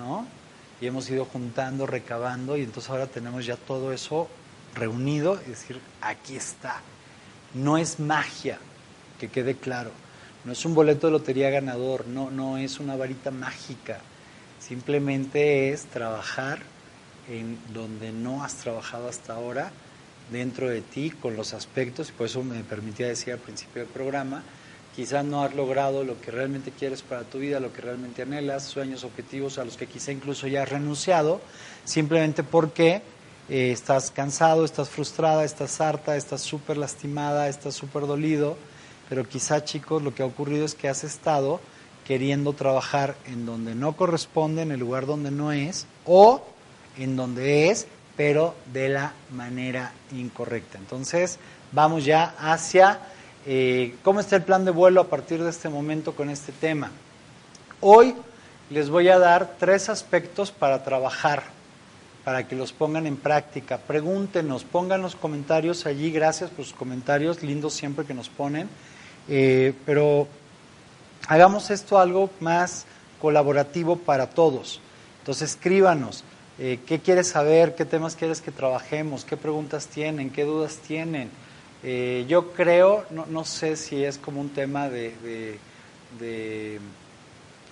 ¿no? 0.00 0.26
Y 0.80 0.86
hemos 0.86 1.08
ido 1.10 1.26
juntando, 1.26 1.86
recabando, 1.86 2.56
y 2.56 2.62
entonces 2.62 2.90
ahora 2.90 3.06
tenemos 3.06 3.46
ya 3.46 3.56
todo 3.56 3.92
eso 3.92 4.28
reunido, 4.74 5.34
es 5.40 5.48
decir, 5.48 5.80
aquí 6.00 6.36
está. 6.36 6.80
No 7.54 7.76
es 7.76 8.00
magia, 8.00 8.58
que 9.18 9.28
quede 9.28 9.54
claro. 9.56 9.90
No 10.44 10.52
es 10.52 10.64
un 10.64 10.74
boleto 10.74 11.06
de 11.06 11.12
lotería 11.12 11.50
ganador, 11.50 12.06
no, 12.06 12.30
no 12.30 12.56
es 12.56 12.80
una 12.80 12.96
varita 12.96 13.30
mágica. 13.30 14.00
Simplemente 14.58 15.70
es 15.70 15.84
trabajar 15.84 16.60
en 17.28 17.58
donde 17.74 18.12
no 18.12 18.42
has 18.42 18.54
trabajado 18.54 19.08
hasta 19.08 19.34
ahora, 19.34 19.70
dentro 20.32 20.68
de 20.68 20.80
ti, 20.80 21.10
con 21.10 21.36
los 21.36 21.52
aspectos, 21.52 22.08
y 22.08 22.12
por 22.12 22.26
eso 22.26 22.42
me 22.42 22.64
permitía 22.64 23.08
decir 23.08 23.34
al 23.34 23.38
principio 23.38 23.82
del 23.82 23.90
programa, 23.90 24.42
quizás 24.94 25.24
no 25.24 25.42
has 25.42 25.54
logrado 25.54 26.04
lo 26.04 26.20
que 26.20 26.30
realmente 26.30 26.70
quieres 26.70 27.02
para 27.02 27.22
tu 27.22 27.38
vida, 27.38 27.60
lo 27.60 27.72
que 27.72 27.80
realmente 27.80 28.22
anhelas, 28.22 28.64
sueños, 28.64 29.04
objetivos 29.04 29.58
a 29.58 29.64
los 29.64 29.76
que 29.76 29.86
quizá 29.86 30.12
incluso 30.12 30.46
ya 30.46 30.62
has 30.62 30.68
renunciado, 30.68 31.40
simplemente 31.84 32.42
porque 32.42 33.02
eh, 33.48 33.72
estás 33.72 34.10
cansado, 34.10 34.64
estás 34.64 34.88
frustrada, 34.88 35.44
estás 35.44 35.80
harta, 35.80 36.16
estás 36.16 36.40
súper 36.42 36.76
lastimada, 36.76 37.48
estás 37.48 37.74
súper 37.74 38.06
dolido, 38.06 38.56
pero 39.08 39.28
quizá 39.28 39.64
chicos 39.64 40.02
lo 40.02 40.14
que 40.14 40.22
ha 40.22 40.26
ocurrido 40.26 40.64
es 40.64 40.74
que 40.74 40.88
has 40.88 41.04
estado 41.04 41.60
queriendo 42.06 42.52
trabajar 42.52 43.16
en 43.26 43.46
donde 43.46 43.74
no 43.74 43.96
corresponde, 43.96 44.62
en 44.62 44.72
el 44.72 44.80
lugar 44.80 45.06
donde 45.06 45.30
no 45.30 45.52
es, 45.52 45.86
o 46.04 46.42
en 46.98 47.16
donde 47.16 47.70
es, 47.70 47.86
pero 48.16 48.54
de 48.72 48.88
la 48.88 49.12
manera 49.32 49.92
incorrecta. 50.12 50.78
Entonces, 50.78 51.38
vamos 51.72 52.04
ya 52.04 52.34
hacia 52.38 53.00
eh, 53.46 53.94
cómo 54.02 54.20
está 54.20 54.36
el 54.36 54.42
plan 54.42 54.64
de 54.64 54.70
vuelo 54.70 55.00
a 55.00 55.08
partir 55.08 55.42
de 55.42 55.50
este 55.50 55.68
momento 55.68 56.14
con 56.14 56.30
este 56.30 56.52
tema. 56.52 56.90
Hoy 57.80 58.14
les 58.68 58.90
voy 58.90 59.08
a 59.08 59.18
dar 59.18 59.56
tres 59.58 59.88
aspectos 59.88 60.52
para 60.52 60.84
trabajar, 60.84 61.44
para 62.24 62.46
que 62.46 62.54
los 62.54 62.72
pongan 62.72 63.06
en 63.06 63.16
práctica. 63.16 63.78
Pregúntenos, 63.78 64.64
pongan 64.64 65.02
los 65.02 65.16
comentarios 65.16 65.86
allí, 65.86 66.10
gracias 66.10 66.50
por 66.50 66.64
sus 66.64 66.74
comentarios, 66.74 67.42
lindos 67.42 67.72
siempre 67.72 68.04
que 68.04 68.14
nos 68.14 68.28
ponen, 68.28 68.68
eh, 69.28 69.72
pero 69.86 70.28
hagamos 71.26 71.70
esto 71.70 71.98
algo 71.98 72.30
más 72.40 72.84
colaborativo 73.20 73.96
para 73.96 74.28
todos. 74.28 74.80
Entonces 75.20 75.50
escríbanos, 75.50 76.24
eh, 76.58 76.78
qué 76.86 76.98
quieres 77.00 77.28
saber, 77.28 77.74
qué 77.74 77.84
temas 77.86 78.16
quieres 78.16 78.40
que 78.40 78.50
trabajemos, 78.50 79.24
qué 79.24 79.36
preguntas 79.36 79.86
tienen, 79.86 80.30
qué 80.30 80.44
dudas 80.44 80.76
tienen. 80.76 81.30
Eh, 81.82 82.26
yo 82.28 82.52
creo, 82.52 83.06
no, 83.10 83.26
no, 83.26 83.44
sé 83.44 83.76
si 83.76 84.04
es 84.04 84.18
como 84.18 84.40
un 84.40 84.50
tema 84.50 84.90
de, 84.90 85.16
de, 85.22 85.58
de, 86.18 86.80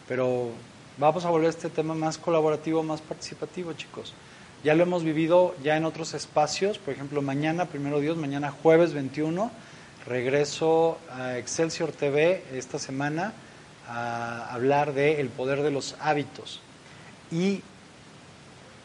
pero 0.06 0.50
vamos 0.96 1.24
a 1.24 1.30
volver 1.30 1.48
a 1.48 1.50
este 1.50 1.68
tema 1.68 1.94
más 1.94 2.16
colaborativo, 2.16 2.82
más 2.82 3.00
participativo, 3.02 3.72
chicos. 3.74 4.14
Ya 4.64 4.74
lo 4.74 4.82
hemos 4.82 5.04
vivido 5.04 5.54
ya 5.62 5.76
en 5.76 5.84
otros 5.84 6.14
espacios, 6.14 6.78
por 6.78 6.94
ejemplo, 6.94 7.22
mañana, 7.22 7.66
primero 7.66 8.00
Dios, 8.00 8.16
mañana 8.16 8.50
jueves 8.50 8.94
21, 8.94 9.50
regreso 10.06 10.98
a 11.10 11.36
Excelsior 11.36 11.92
TV 11.92 12.42
esta 12.52 12.78
semana 12.78 13.34
a 13.86 14.52
hablar 14.52 14.94
de 14.94 15.20
el 15.20 15.28
poder 15.28 15.62
de 15.62 15.70
los 15.70 15.96
hábitos. 16.00 16.60
Y 17.30 17.62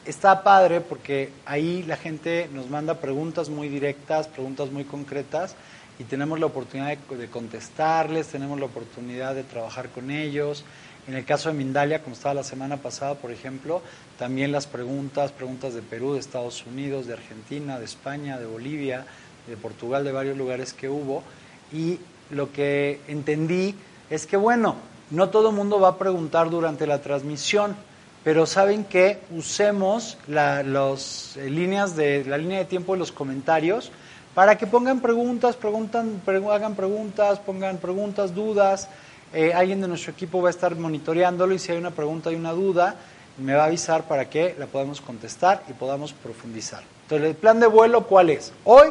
está 0.05 0.43
padre 0.43 0.81
porque 0.81 1.29
ahí 1.45 1.83
la 1.83 1.95
gente 1.95 2.49
nos 2.53 2.69
manda 2.69 2.99
preguntas 2.99 3.49
muy 3.49 3.69
directas, 3.69 4.27
preguntas 4.27 4.71
muy 4.71 4.83
concretas 4.83 5.55
y 5.99 6.03
tenemos 6.03 6.39
la 6.39 6.47
oportunidad 6.47 6.97
de, 6.97 7.27
contestarles, 7.27 8.27
tenemos 8.27 8.59
la 8.59 8.65
oportunidad 8.65 9.35
de 9.35 9.43
trabajar 9.43 9.89
con 9.89 10.11
ellos. 10.11 10.65
En 11.07 11.15
el 11.15 11.25
caso 11.25 11.49
de 11.49 11.55
Mindalia, 11.55 12.01
como 12.01 12.15
estaba 12.15 12.33
la 12.33 12.43
semana 12.43 12.77
pasada, 12.77 13.15
por 13.15 13.31
ejemplo, 13.31 13.81
también 14.17 14.51
las 14.51 14.67
preguntas, 14.67 15.31
preguntas 15.31 15.73
de 15.73 15.81
Perú, 15.81 16.13
de 16.13 16.19
Estados 16.19 16.65
Unidos, 16.65 17.07
de 17.07 17.13
Argentina, 17.13 17.77
de 17.77 17.85
España, 17.85 18.39
de 18.39 18.45
Bolivia, 18.45 19.05
de 19.47 19.57
Portugal, 19.57 20.03
de 20.03 20.11
varios 20.11 20.37
lugares 20.37 20.73
que 20.73 20.89
hubo. 20.89 21.23
Y 21.71 21.99
lo 22.29 22.51
que 22.51 23.01
entendí 23.07 23.75
es 24.09 24.25
que, 24.25 24.37
bueno, 24.37 24.75
no 25.11 25.29
todo 25.29 25.49
el 25.49 25.55
mundo 25.55 25.79
va 25.79 25.89
a 25.89 25.97
preguntar 25.97 26.49
durante 26.49 26.87
la 26.87 27.01
transmisión 27.01 27.75
pero 28.23 28.45
saben 28.45 28.85
que 28.85 29.19
usemos 29.35 30.17
la, 30.27 30.61
eh, 30.61 31.49
líneas 31.49 31.95
de, 31.95 32.23
la 32.25 32.37
línea 32.37 32.59
de 32.59 32.65
tiempo 32.65 32.93
de 32.93 32.99
los 32.99 33.11
comentarios 33.11 33.91
para 34.33 34.57
que 34.57 34.65
pongan 34.65 35.01
preguntas, 35.01 35.55
preguntan, 35.55 36.21
hagan 36.25 36.75
preguntas, 36.75 37.39
pongan 37.39 37.77
preguntas, 37.77 38.33
dudas. 38.33 38.87
Eh, 39.33 39.53
alguien 39.53 39.81
de 39.81 39.87
nuestro 39.87 40.11
equipo 40.11 40.41
va 40.41 40.49
a 40.49 40.51
estar 40.51 40.75
monitoreándolo 40.75 41.53
y 41.53 41.59
si 41.59 41.71
hay 41.71 41.77
una 41.77 41.91
pregunta 41.91 42.31
y 42.31 42.35
una 42.35 42.51
duda, 42.51 42.95
me 43.37 43.53
va 43.53 43.63
a 43.63 43.67
avisar 43.67 44.03
para 44.03 44.29
que 44.29 44.55
la 44.57 44.67
podamos 44.67 45.01
contestar 45.01 45.63
y 45.69 45.73
podamos 45.73 46.13
profundizar. 46.13 46.83
Entonces, 47.03 47.29
el 47.29 47.35
plan 47.35 47.59
de 47.59 47.67
vuelo, 47.67 48.05
¿cuál 48.07 48.29
es? 48.29 48.53
Hoy 48.63 48.87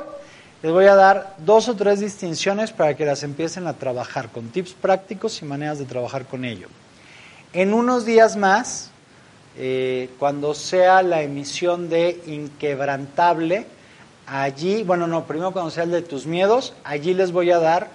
les 0.62 0.70
voy 0.70 0.84
a 0.86 0.94
dar 0.94 1.34
dos 1.38 1.68
o 1.68 1.74
tres 1.74 2.00
distinciones 2.00 2.70
para 2.70 2.94
que 2.94 3.04
las 3.04 3.24
empiecen 3.24 3.66
a 3.66 3.72
trabajar 3.72 4.28
con 4.28 4.48
tips 4.48 4.74
prácticos 4.74 5.42
y 5.42 5.44
maneras 5.44 5.78
de 5.78 5.86
trabajar 5.86 6.26
con 6.26 6.44
ello. 6.44 6.68
En 7.52 7.74
unos 7.74 8.04
días 8.04 8.36
más, 8.36 8.91
eh, 9.57 10.11
cuando 10.18 10.55
sea 10.55 11.03
la 11.03 11.22
emisión 11.22 11.88
de 11.88 12.20
Inquebrantable, 12.26 13.66
allí, 14.26 14.82
bueno, 14.82 15.07
no, 15.07 15.24
primero 15.24 15.53
cuando 15.53 15.70
sea 15.70 15.84
el 15.84 15.90
de 15.90 16.03
tus 16.03 16.26
miedos, 16.26 16.74
allí 16.84 17.14
les 17.14 17.32
voy 17.32 17.50
a 17.50 17.59
dar 17.59 17.90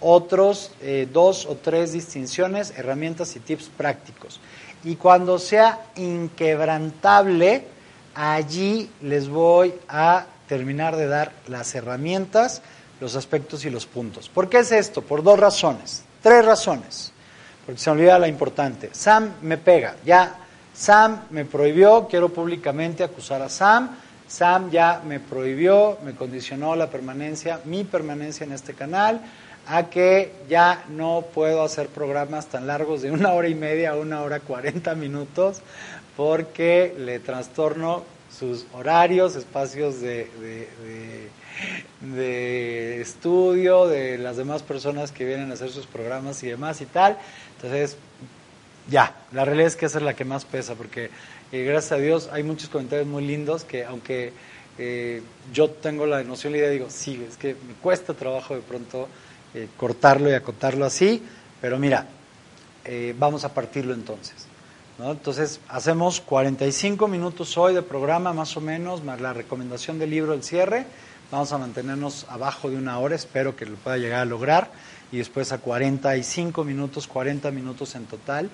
otros 0.00 0.72
eh, 0.80 1.08
dos 1.12 1.46
o 1.46 1.56
tres 1.56 1.92
distinciones, 1.92 2.72
herramientas 2.76 3.36
y 3.36 3.40
tips 3.40 3.70
prácticos. 3.76 4.40
Y 4.84 4.96
cuando 4.96 5.38
sea 5.38 5.80
Inquebrantable, 5.96 7.66
allí 8.14 8.90
les 9.00 9.28
voy 9.28 9.74
a 9.88 10.26
terminar 10.48 10.96
de 10.96 11.06
dar 11.06 11.32
las 11.46 11.74
herramientas, 11.74 12.62
los 13.00 13.16
aspectos 13.16 13.64
y 13.64 13.70
los 13.70 13.86
puntos. 13.86 14.28
¿Por 14.28 14.48
qué 14.48 14.58
es 14.58 14.72
esto? 14.72 15.02
Por 15.02 15.22
dos 15.22 15.38
razones, 15.38 16.04
tres 16.22 16.44
razones. 16.44 17.12
Porque 17.64 17.80
se 17.80 17.90
me 17.90 17.96
olvida 17.96 18.18
la 18.18 18.28
importante. 18.28 18.90
Sam 18.92 19.34
me 19.42 19.56
pega, 19.56 19.96
ya 20.04 20.36
Sam 20.74 21.22
me 21.30 21.44
prohibió, 21.44 22.08
quiero 22.08 22.30
públicamente 22.30 23.04
acusar 23.04 23.42
a 23.42 23.48
Sam. 23.48 23.90
Sam 24.26 24.70
ya 24.70 25.02
me 25.06 25.20
prohibió, 25.20 25.98
me 26.04 26.14
condicionó 26.14 26.74
la 26.74 26.88
permanencia, 26.88 27.60
mi 27.64 27.84
permanencia 27.84 28.44
en 28.44 28.52
este 28.52 28.72
canal, 28.72 29.20
a 29.66 29.90
que 29.90 30.32
ya 30.48 30.84
no 30.88 31.24
puedo 31.34 31.62
hacer 31.62 31.88
programas 31.88 32.46
tan 32.46 32.66
largos 32.66 33.02
de 33.02 33.10
una 33.10 33.32
hora 33.32 33.48
y 33.48 33.54
media 33.54 33.90
a 33.90 33.96
una 33.96 34.22
hora 34.22 34.40
cuarenta 34.40 34.94
minutos, 34.94 35.60
porque 36.16 36.94
le 36.98 37.18
trastorno 37.18 38.04
sus 38.36 38.64
horarios, 38.72 39.36
espacios 39.36 40.00
de, 40.00 40.30
de, 42.00 43.00
estudio, 43.00 43.86
de 43.86 44.16
las 44.16 44.38
demás 44.38 44.62
personas 44.62 45.12
que 45.12 45.26
vienen 45.26 45.50
a 45.50 45.54
hacer 45.54 45.70
sus 45.70 45.86
programas 45.86 46.42
y 46.42 46.48
demás 46.48 46.80
y 46.80 46.86
tal. 46.86 47.18
Entonces, 47.56 47.98
ya, 48.90 49.14
la 49.32 49.44
realidad 49.44 49.68
es 49.68 49.76
que 49.76 49.86
esa 49.86 49.98
es 49.98 50.04
la 50.04 50.14
que 50.14 50.24
más 50.24 50.44
pesa, 50.44 50.74
porque 50.74 51.10
eh, 51.52 51.64
gracias 51.64 51.92
a 51.92 51.96
Dios 51.96 52.28
hay 52.32 52.42
muchos 52.42 52.68
comentarios 52.68 53.06
muy 53.06 53.24
lindos 53.24 53.64
que 53.64 53.84
aunque 53.84 54.32
eh, 54.78 55.22
yo 55.52 55.70
tengo 55.70 56.06
la 56.06 56.22
noción 56.22 56.52
la 56.52 56.58
idea, 56.58 56.70
digo, 56.70 56.86
sí, 56.90 57.24
es 57.28 57.36
que 57.36 57.54
me 57.54 57.74
cuesta 57.80 58.14
trabajo 58.14 58.54
de 58.54 58.62
pronto 58.62 59.08
eh, 59.54 59.68
cortarlo 59.76 60.30
y 60.30 60.34
acotarlo 60.34 60.84
así, 60.84 61.22
pero 61.60 61.78
mira, 61.78 62.06
vamos 63.18 63.44
a 63.44 63.54
partirlo 63.54 63.94
entonces. 63.94 64.48
¿no? 64.98 65.12
Entonces, 65.12 65.60
hacemos 65.68 66.20
45 66.20 67.06
minutos 67.06 67.56
hoy 67.56 67.74
de 67.74 67.82
programa, 67.82 68.32
más 68.32 68.56
o 68.56 68.60
menos, 68.60 69.04
más 69.04 69.20
la 69.20 69.32
recomendación 69.32 70.00
del 70.00 70.10
libro, 70.10 70.34
el 70.34 70.42
cierre. 70.42 70.86
Vamos 71.30 71.52
a 71.52 71.58
mantenernos 71.58 72.26
abajo 72.28 72.68
de 72.68 72.76
una 72.76 72.98
hora, 72.98 73.14
espero 73.14 73.56
que 73.56 73.64
lo 73.64 73.76
pueda 73.76 73.96
llegar 73.96 74.20
a 74.20 74.24
lograr, 74.26 74.70
y 75.12 75.18
después 75.18 75.52
a 75.52 75.58
45 75.58 76.64
minutos, 76.64 77.06
40 77.06 77.50
minutos 77.50 77.94
en 77.94 78.06
total. 78.06 78.50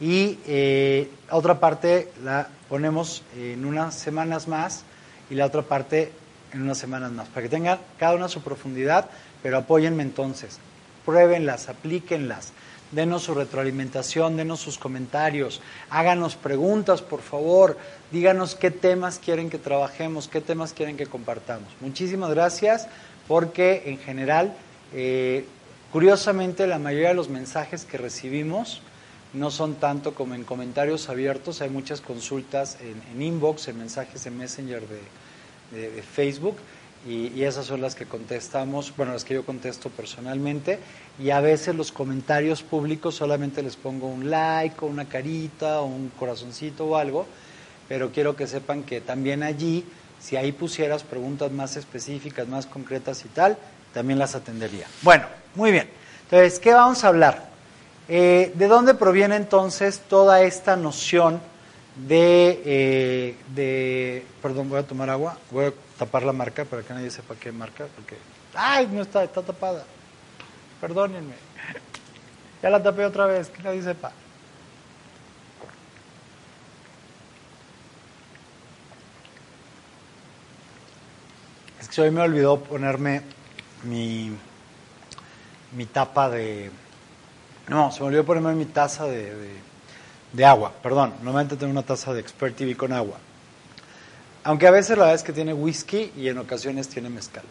Y 0.00 0.38
eh, 0.46 1.10
otra 1.30 1.58
parte 1.58 2.12
la 2.22 2.48
ponemos 2.68 3.22
en 3.36 3.64
unas 3.64 3.94
semanas 3.94 4.46
más 4.46 4.84
y 5.28 5.34
la 5.34 5.46
otra 5.46 5.62
parte 5.62 6.12
en 6.52 6.62
unas 6.62 6.78
semanas 6.78 7.12
más, 7.12 7.28
para 7.28 7.42
que 7.42 7.48
tengan 7.48 7.78
cada 7.98 8.14
una 8.14 8.28
su 8.28 8.40
profundidad, 8.42 9.10
pero 9.42 9.58
apóyenme 9.58 10.02
entonces, 10.02 10.58
pruébenlas, 11.04 11.68
aplíquenlas, 11.68 12.52
denos 12.92 13.24
su 13.24 13.34
retroalimentación, 13.34 14.36
denos 14.36 14.60
sus 14.60 14.78
comentarios, 14.78 15.60
háganos 15.90 16.36
preguntas, 16.36 17.02
por 17.02 17.20
favor, 17.20 17.76
díganos 18.12 18.54
qué 18.54 18.70
temas 18.70 19.18
quieren 19.18 19.50
que 19.50 19.58
trabajemos, 19.58 20.28
qué 20.28 20.40
temas 20.40 20.72
quieren 20.72 20.96
que 20.96 21.06
compartamos. 21.06 21.68
Muchísimas 21.80 22.30
gracias, 22.30 22.86
porque 23.26 23.82
en 23.86 23.98
general, 23.98 24.54
eh, 24.94 25.46
curiosamente, 25.96 26.66
la 26.66 26.78
mayoría 26.78 27.08
de 27.08 27.14
los 27.14 27.30
mensajes 27.30 27.86
que 27.86 27.96
recibimos, 27.96 28.82
no 29.32 29.50
son 29.50 29.76
tanto 29.76 30.12
como 30.12 30.34
en 30.34 30.44
comentarios 30.44 31.08
abiertos, 31.08 31.62
hay 31.62 31.70
muchas 31.70 32.02
consultas 32.02 32.76
en, 33.14 33.22
inbox, 33.22 33.68
en 33.68 33.78
mensajes 33.78 34.26
en 34.26 34.36
Messenger 34.36 34.82
de, 34.86 36.02
Facebook 36.02 36.56
y, 37.08 37.42
esas 37.44 37.64
son 37.64 37.80
las 37.80 37.94
que 37.94 38.04
contestamos, 38.04 38.94
bueno, 38.94 39.14
las 39.14 39.24
que 39.24 39.32
yo 39.32 39.46
contesto 39.46 39.88
personalmente. 39.88 40.80
Y 41.18 41.30
a 41.30 41.40
veces 41.40 41.74
los 41.74 41.92
comentarios 41.92 42.62
públicos 42.62 43.14
solamente 43.14 43.62
les 43.62 43.76
pongo 43.76 44.06
un 44.06 44.28
like 44.28 44.76
o 44.82 44.88
una 44.88 45.06
carita 45.06 45.80
o 45.80 45.86
un 45.86 46.10
corazoncito 46.18 46.84
o 46.84 46.96
algo, 46.96 47.24
pero 47.88 48.12
quiero 48.12 48.36
que 48.36 48.46
sepan 48.46 48.82
que 48.82 49.00
también 49.00 49.42
allí, 49.42 49.82
si 50.20 50.36
ahí 50.36 50.52
pusieras 50.52 51.04
preguntas 51.04 51.52
más 51.52 51.78
específicas, 51.78 52.46
más 52.48 52.66
concretas 52.66 53.24
y 53.24 53.28
tal, 53.28 53.56
también 53.96 54.18
las 54.18 54.34
atendería. 54.34 54.86
Bueno, 55.00 55.24
muy 55.54 55.72
bien. 55.72 55.88
Entonces, 56.24 56.60
¿qué 56.60 56.74
vamos 56.74 57.02
a 57.02 57.08
hablar? 57.08 57.48
Eh, 58.08 58.52
¿De 58.54 58.68
dónde 58.68 58.92
proviene 58.92 59.36
entonces 59.36 60.02
toda 60.06 60.42
esta 60.42 60.76
noción 60.76 61.40
de, 62.06 62.60
eh, 62.66 63.36
de, 63.54 64.26
Perdón, 64.42 64.68
voy 64.68 64.80
a 64.80 64.82
tomar 64.82 65.08
agua, 65.08 65.38
voy 65.50 65.64
a 65.64 65.72
tapar 65.98 66.24
la 66.24 66.34
marca 66.34 66.66
para 66.66 66.82
que 66.82 66.92
nadie 66.92 67.10
sepa 67.10 67.36
qué 67.40 67.50
marca, 67.52 67.86
porque... 67.96 68.18
¡Ay, 68.54 68.86
no 68.92 69.00
está, 69.00 69.24
está 69.24 69.40
tapada! 69.40 69.82
Perdónenme. 70.80 71.34
Ya 72.62 72.70
la 72.70 72.82
tapé 72.82 73.04
otra 73.04 73.26
vez, 73.26 73.48
que 73.48 73.62
nadie 73.62 73.82
sepa. 73.82 74.12
Es 81.80 81.88
que 81.88 82.00
hoy 82.00 82.10
me 82.10 82.22
olvidó 82.22 82.58
ponerme 82.58 83.22
mi, 83.86 84.36
mi 85.72 85.86
tapa 85.86 86.28
de 86.28 86.70
no, 87.68 87.90
se 87.90 88.00
me 88.00 88.06
olvidó 88.06 88.24
ponerme 88.24 88.54
mi 88.54 88.66
taza 88.66 89.06
de, 89.06 90.44
agua, 90.44 90.72
perdón. 90.82 91.14
Normalmente 91.22 91.56
tengo 91.56 91.72
una 91.72 91.82
taza 91.82 92.14
de 92.14 92.20
Expert 92.20 92.54
TV 92.56 92.76
con 92.76 92.92
agua. 92.92 93.18
Aunque 94.44 94.68
a 94.68 94.70
veces 94.70 94.90
la 94.90 95.04
verdad 95.04 95.14
es 95.16 95.24
que 95.24 95.32
tiene 95.32 95.52
whisky 95.52 96.12
y 96.16 96.28
en 96.28 96.38
ocasiones 96.38 96.88
tiene 96.88 97.08
mezcal. 97.10 97.42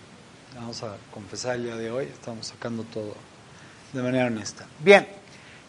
Vamos 0.55 0.81
a 0.83 0.95
confesar 1.11 1.55
el 1.55 1.63
día 1.63 1.75
de 1.75 1.91
hoy, 1.91 2.05
estamos 2.05 2.47
sacando 2.47 2.83
todo 2.83 3.13
de 3.91 4.01
manera 4.01 4.27
honesta. 4.27 4.65
Bien, 4.79 5.05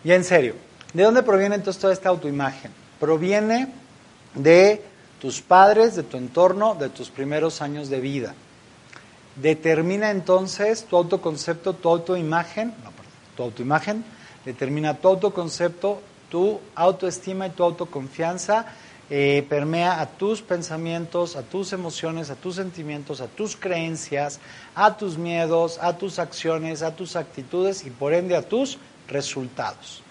y 0.04 0.12
en 0.12 0.22
serio, 0.22 0.54
¿de 0.92 1.02
dónde 1.02 1.24
proviene 1.24 1.56
entonces 1.56 1.80
toda 1.80 1.92
esta 1.92 2.10
autoimagen? 2.10 2.70
Proviene 3.00 3.72
de 4.34 4.84
tus 5.20 5.40
padres, 5.40 5.96
de 5.96 6.04
tu 6.04 6.16
entorno, 6.16 6.76
de 6.76 6.88
tus 6.88 7.10
primeros 7.10 7.60
años 7.60 7.88
de 7.88 8.00
vida. 8.00 8.34
Determina 9.36 10.10
entonces 10.10 10.84
tu 10.84 10.96
autoconcepto, 10.96 11.74
tu 11.74 11.88
autoimagen, 11.88 12.68
no, 12.68 12.90
perdón, 12.90 13.12
tu 13.36 13.42
autoimagen 13.42 14.04
determina 14.46 14.94
tu 14.94 15.08
autoconcepto, 15.08 16.00
tu 16.30 16.60
autoestima 16.74 17.48
y 17.48 17.50
tu 17.50 17.64
autoconfianza 17.64 18.66
eh, 19.10 19.44
permea 19.48 20.00
a 20.00 20.06
tus 20.06 20.40
pensamientos, 20.40 21.36
a 21.36 21.42
tus 21.42 21.72
emociones, 21.72 22.30
a 22.30 22.36
tus 22.36 22.56
sentimientos, 22.56 23.20
a 23.20 23.26
tus 23.26 23.56
creencias, 23.56 24.40
a 24.74 24.96
tus 24.96 25.18
miedos, 25.18 25.78
a 25.80 25.98
tus 25.98 26.18
acciones, 26.18 26.82
a 26.82 26.96
tus 26.96 27.16
actitudes 27.16 27.84
y 27.84 27.90
por 27.90 28.14
ende 28.14 28.36
a 28.36 28.42
tus 28.42 28.78
resultados. 29.08 30.02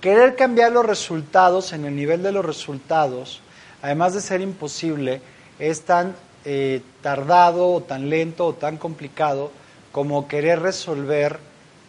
Querer 0.00 0.36
cambiar 0.36 0.72
los 0.72 0.84
resultados 0.84 1.72
en 1.72 1.84
el 1.84 1.94
nivel 1.94 2.22
de 2.22 2.32
los 2.32 2.44
resultados, 2.44 3.40
además 3.82 4.14
de 4.14 4.20
ser 4.20 4.40
imposible, 4.40 5.20
es 5.58 5.82
tan 5.82 6.14
eh, 6.44 6.82
tardado 7.02 7.70
o 7.72 7.82
tan 7.82 8.10
lento 8.10 8.46
o 8.46 8.54
tan 8.54 8.76
complicado 8.76 9.52
como 9.92 10.26
querer 10.26 10.60
resolver 10.60 11.38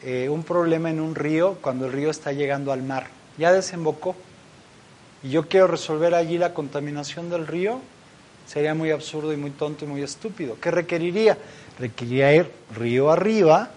eh, 0.04 0.30
un 0.30 0.43
problema 0.43 0.89
en 0.89 0.99
un 0.99 1.16
río 1.16 1.58
cuando 1.62 1.86
el 1.86 1.93
río 1.93 2.12
está 2.12 2.34
llegando 2.34 2.72
al 2.72 2.84
mar. 2.84 3.08
Ya 3.38 3.51
desembocó 3.51 4.16
y 5.24 5.30
yo 5.30 5.47
quiero 5.47 5.68
resolver 5.68 6.14
allí 6.14 6.38
la 6.38 6.54
contaminación 6.54 7.30
del 7.30 7.47
río, 7.47 7.80
sería 8.45 8.76
muy 8.76 8.91
absurdo 8.91 9.34
y 9.34 9.38
muy 9.38 9.51
tonto 9.51 9.86
y 9.86 9.88
muy 9.88 10.04
estúpido. 10.04 10.58
¿Qué 10.62 10.70
requeriría? 10.70 11.38
Requeriría 11.80 12.36
ir 12.36 12.51
río 12.76 13.10
arriba 13.10 13.72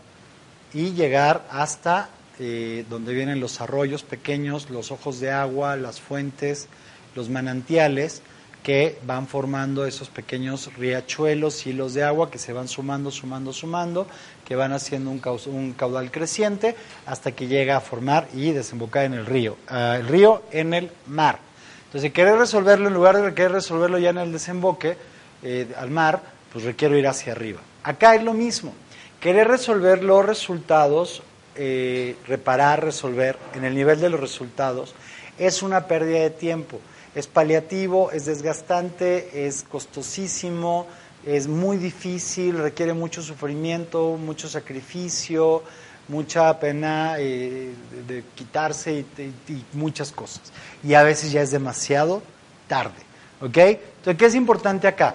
y 0.75 0.91
llegar 0.93 1.47
hasta 1.51 2.11
eh, 2.39 2.85
donde 2.91 3.15
vienen 3.15 3.41
los 3.41 3.61
arroyos 3.61 4.03
pequeños, 4.03 4.69
los 4.69 4.91
ojos 4.91 5.21
de 5.21 5.31
agua, 5.31 5.77
las 5.77 6.01
fuentes, 6.01 6.69
los 7.15 7.31
manantiales 7.31 8.21
que 8.67 8.99
van 9.07 9.29
formando 9.29 9.87
esos 9.87 10.09
pequeños 10.09 10.75
riachuelos, 10.77 11.69
hilos 11.69 11.95
de 11.95 12.03
agua 12.03 12.33
que 12.33 12.39
se 12.39 12.53
van 12.53 12.67
sumando, 12.67 13.13
sumando, 13.13 13.53
sumando, 13.53 14.09
que 14.45 14.57
van 14.57 14.73
haciendo 14.73 15.13
un, 15.13 15.23
un 15.55 15.73
caudal 15.73 16.11
creciente 16.11 16.75
hasta 17.07 17.31
que 17.31 17.47
llega 17.47 17.77
a 17.77 17.81
formar 17.81 18.27
y 18.35 18.51
desembocar 18.51 19.05
en 19.05 19.15
el 19.15 19.25
río. 19.25 19.57
Ah, 19.69 19.99
el 20.01 20.09
río 20.09 20.43
en 20.51 20.75
el 20.75 20.91
mar. 21.07 21.39
Entonces, 21.85 22.09
si 22.09 22.11
querer 22.11 22.39
resolverlo, 22.39 22.89
en 22.89 22.95
lugar 22.95 23.23
de 23.23 23.35
querer 23.35 23.53
resolverlo 23.53 24.01
ya 24.01 24.11
en 24.11 24.19
el 24.19 24.33
desemboque 24.33 24.97
eh, 25.45 25.69
al 25.79 25.93
mar, 25.93 26.21
pues 26.53 26.65
requiero 26.65 26.99
ir 26.99 27.07
hacia 27.07 27.35
arriba. 27.35 27.61
Acá 27.85 28.17
es 28.17 28.25
lo 28.25 28.33
mismo. 28.33 28.75
Querer 29.21 29.47
resolver 29.47 30.03
los 30.03 30.27
resultados, 30.27 31.23
eh, 31.55 32.17
reparar, 32.27 32.83
resolver 32.83 33.39
en 33.55 33.65
el 33.65 33.77
nivel 33.77 34.01
de 34.01 34.11
los 34.11 34.19
resultados, 34.19 34.97
es 35.39 35.63
una 35.63 35.87
pérdida 35.87 36.19
de 36.19 36.31
tiempo 36.31 36.81
es 37.17 37.27
paliativo, 37.27 38.11
es 38.13 38.27
desgastante, 38.27 39.47
es 39.47 39.63
costosísimo, 39.63 40.87
es 41.25 41.49
muy 41.49 41.79
difícil, 41.79 42.59
requiere 42.59 42.93
mucho 42.93 43.23
sufrimiento, 43.23 44.19
mucho 44.19 44.49
sacrificio, 44.51 45.63
mucha 46.09 46.61
pena 46.61 47.17
eh, 47.19 47.73
de, 48.07 48.23
quitarse 48.35 48.93
y, 49.17 49.65
muchas 49.73 50.13
cosas. 50.13 50.43
Y 50.85 50.93
a 50.93 51.03
veces 51.03 51.33
ya 51.33 51.41
es 51.41 51.51
demasiado 51.51 52.23
tarde. 52.69 53.01
¿Ok? 53.41 53.57
Entonces, 53.57 54.19
¿qué 54.19 54.27
es 54.27 54.35
importante 54.35 54.87
acá? 54.87 55.15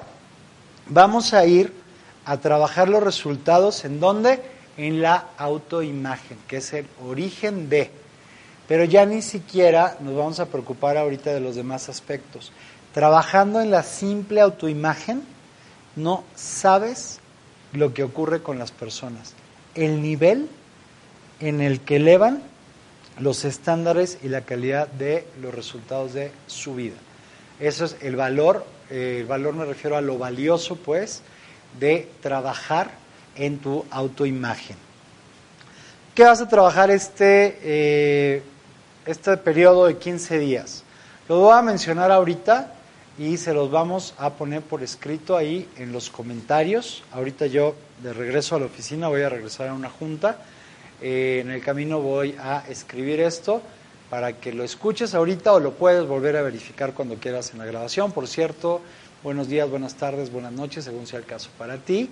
Vamos 0.88 1.36
a 1.36 1.46
ir 1.46 1.72
a 2.26 2.38
trabajar 2.38 2.90
los 2.90 3.04
resultados 3.04 3.86
en 3.86 4.00
dónde? 4.00 4.42
En 4.76 5.04
la 5.04 5.28
autoimagen, 5.38 6.40
que 6.48 6.58
es 6.58 6.74
el 6.74 6.88
origen 7.06 7.70
de. 7.70 8.01
Pero 8.72 8.86
ya 8.86 9.06
ni 9.06 9.22
siquiera 9.22 9.98
nos 10.00 10.16
vamos 10.16 10.40
a 10.40 10.46
preocupar 10.46 10.96
ahorita 10.96 11.34
de 11.34 11.42
los 11.42 11.58
demás 11.58 11.90
aspectos. 11.90 12.54
Trabajando 12.94 13.60
en 13.60 13.70
la 13.70 13.84
simple 13.84 14.40
autoimagen, 14.40 15.24
no 15.98 16.24
sabes 16.36 17.20
lo 17.74 17.94
que 17.94 18.04
ocurre 18.06 18.42
con 18.42 18.60
las 18.60 18.72
personas. 18.72 19.34
El 19.76 20.02
nivel 20.02 20.48
en 21.42 21.60
el 21.60 21.82
que 21.82 21.98
elevan 21.98 22.44
los 23.20 23.44
estándares 23.44 24.20
y 24.24 24.30
la 24.30 24.46
calidad 24.46 24.88
de 24.88 25.28
los 25.42 25.54
resultados 25.54 26.14
de 26.14 26.32
su 26.48 26.74
vida. 26.74 26.96
Eso 27.60 27.84
es 27.84 27.98
el 28.00 28.16
valor, 28.16 28.66
eh, 28.90 29.18
el 29.20 29.26
valor 29.26 29.54
me 29.54 29.66
refiero 29.66 29.98
a 29.98 30.02
lo 30.02 30.18
valioso, 30.18 30.78
pues, 30.78 31.24
de 31.78 32.08
trabajar 32.22 32.92
en 33.36 33.58
tu 33.58 33.84
autoimagen. 33.92 34.78
¿Qué 36.16 36.24
vas 36.24 36.40
a 36.40 36.48
trabajar 36.48 36.90
este 36.90 37.60
eh, 37.64 38.44
este 39.06 39.36
periodo 39.38 39.88
de 39.88 39.98
15 39.98 40.40
días. 40.40 40.84
Lo 41.28 41.40
voy 41.40 41.58
a 41.58 41.62
mencionar 41.62 42.12
ahorita 42.12 42.74
y 43.18 43.38
se 43.38 43.54
los 43.54 43.72
vamos 43.72 44.14
a 44.18 44.32
poner 44.32 44.62
por 44.62 44.84
escrito 44.84 45.36
ahí 45.36 45.68
en 45.78 45.92
los 45.92 46.10
comentarios. 46.10 47.04
Ahorita 47.12 47.48
yo 47.48 47.76
de 48.04 48.14
regreso 48.14 48.56
a 48.56 48.60
la 48.60 48.66
oficina 48.66 49.08
voy 49.08 49.22
a 49.22 49.30
regresar 49.30 49.70
a 49.70 49.74
una 49.74 49.90
junta. 49.90 50.38
Eh, 51.02 51.40
en 51.42 51.50
el 51.50 51.62
camino 51.62 52.00
voy 52.00 52.36
a 52.40 52.64
escribir 52.70 53.22
esto 53.22 53.62
para 54.10 54.34
que 54.34 54.54
lo 54.54 54.64
escuches 54.64 55.16
ahorita 55.16 55.54
o 55.54 55.60
lo 55.60 55.72
puedes 55.72 56.06
volver 56.06 56.38
a 56.38 56.42
verificar 56.42 56.94
cuando 56.94 57.16
quieras 57.16 57.52
en 57.54 57.60
la 57.60 57.66
grabación. 57.66 58.12
Por 58.12 58.28
cierto, 58.28 58.82
buenos 59.24 59.48
días, 59.48 59.70
buenas 59.70 59.96
tardes, 59.96 60.32
buenas 60.32 60.52
noches, 60.52 60.86
según 60.86 61.08
sea 61.08 61.20
el 61.20 61.26
caso 61.26 61.50
para 61.58 61.78
ti. 61.78 62.10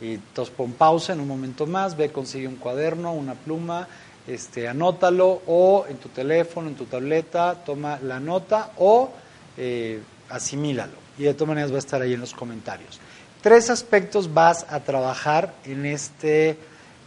Y 0.00 0.14
entonces 0.14 0.54
pon 0.54 0.72
pausa 0.72 1.14
en 1.14 1.20
un 1.20 1.26
momento 1.26 1.66
más, 1.66 1.96
ve, 1.96 2.12
consigue 2.12 2.46
un 2.46 2.56
cuaderno, 2.56 3.12
una 3.12 3.34
pluma, 3.34 3.88
este, 4.28 4.68
anótalo 4.68 5.42
o 5.46 5.86
en 5.88 5.96
tu 5.96 6.10
teléfono, 6.10 6.68
en 6.68 6.74
tu 6.74 6.84
tableta, 6.84 7.54
toma 7.64 7.98
la 8.02 8.20
nota 8.20 8.72
o 8.76 9.10
eh, 9.56 10.00
asimílalo. 10.28 10.92
Y 11.18 11.24
de 11.24 11.34
todas 11.34 11.48
maneras 11.48 11.72
va 11.72 11.76
a 11.76 11.80
estar 11.80 12.02
ahí 12.02 12.12
en 12.12 12.20
los 12.20 12.34
comentarios. 12.34 13.00
Tres 13.40 13.70
aspectos 13.70 14.32
vas 14.34 14.66
a 14.68 14.80
trabajar 14.80 15.54
en, 15.64 15.86
este, 15.86 16.58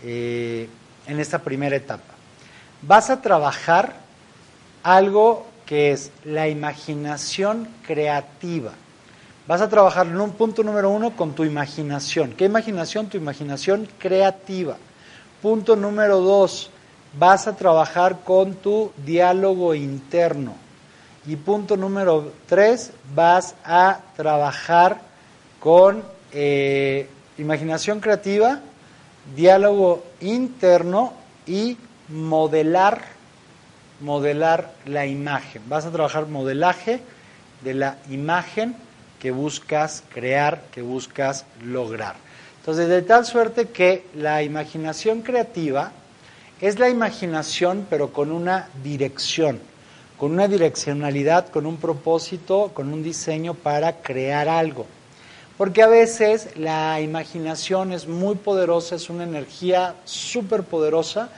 eh, 0.03 0.67
en 1.07 1.19
esta 1.19 1.39
primera 1.39 1.75
etapa. 1.75 2.15
Vas 2.81 3.09
a 3.09 3.21
trabajar 3.21 3.93
algo 4.81 5.45
que 5.67 5.91
es 5.91 6.11
la 6.25 6.49
imaginación 6.49 7.67
creativa. 7.85 8.71
Vas 9.47 9.61
a 9.61 9.69
trabajar 9.69 10.07
en 10.07 10.19
un 10.19 10.31
punto 10.31 10.63
número 10.63 10.89
uno 10.89 11.15
con 11.15 11.33
tu 11.33 11.43
imaginación. 11.43 12.31
¿Qué 12.31 12.45
imaginación? 12.45 13.07
Tu 13.07 13.17
imaginación 13.17 13.87
creativa. 13.99 14.77
Punto 15.41 15.75
número 15.75 16.19
dos, 16.19 16.70
vas 17.17 17.47
a 17.47 17.55
trabajar 17.55 18.19
con 18.23 18.55
tu 18.55 18.91
diálogo 19.05 19.75
interno. 19.75 20.55
Y 21.25 21.35
punto 21.35 21.77
número 21.77 22.31
tres, 22.47 22.91
vas 23.13 23.55
a 23.63 23.99
trabajar 24.15 25.01
con 25.59 26.03
eh, 26.31 27.07
imaginación 27.37 27.99
creativa, 27.99 28.59
diálogo 29.35 30.03
interno 30.19 31.13
y 31.45 31.77
modelar, 32.09 33.01
modelar 33.99 34.71
la 34.85 35.05
imagen. 35.05 35.61
Vas 35.67 35.85
a 35.85 35.91
trabajar 35.91 36.27
modelaje 36.27 37.01
de 37.63 37.73
la 37.75 37.97
imagen 38.09 38.75
que 39.19 39.29
buscas 39.29 40.03
crear, 40.11 40.63
que 40.71 40.81
buscas 40.81 41.45
lograr. 41.63 42.15
Entonces, 42.59 42.89
de 42.89 43.03
tal 43.03 43.25
suerte 43.25 43.69
que 43.69 44.05
la 44.15 44.41
imaginación 44.41 45.21
creativa 45.21 45.91
es 46.61 46.77
la 46.77 46.89
imaginación, 46.89 47.87
pero 47.89 48.13
con 48.13 48.31
una 48.31 48.69
dirección, 48.83 49.59
con 50.17 50.31
una 50.31 50.47
direccionalidad, 50.47 51.49
con 51.49 51.65
un 51.65 51.77
propósito, 51.77 52.69
con 52.75 52.93
un 52.93 53.01
diseño 53.01 53.55
para 53.55 54.03
crear 54.03 54.47
algo. 54.47 54.85
Porque 55.57 55.81
a 55.81 55.87
veces 55.87 56.55
la 56.55 57.01
imaginación 57.01 57.91
es 57.91 58.07
muy 58.07 58.35
poderosa, 58.35 58.95
es 58.95 59.09
una 59.09 59.23
energía 59.23 59.95
súper 60.05 60.61
poderosa, 60.61 61.29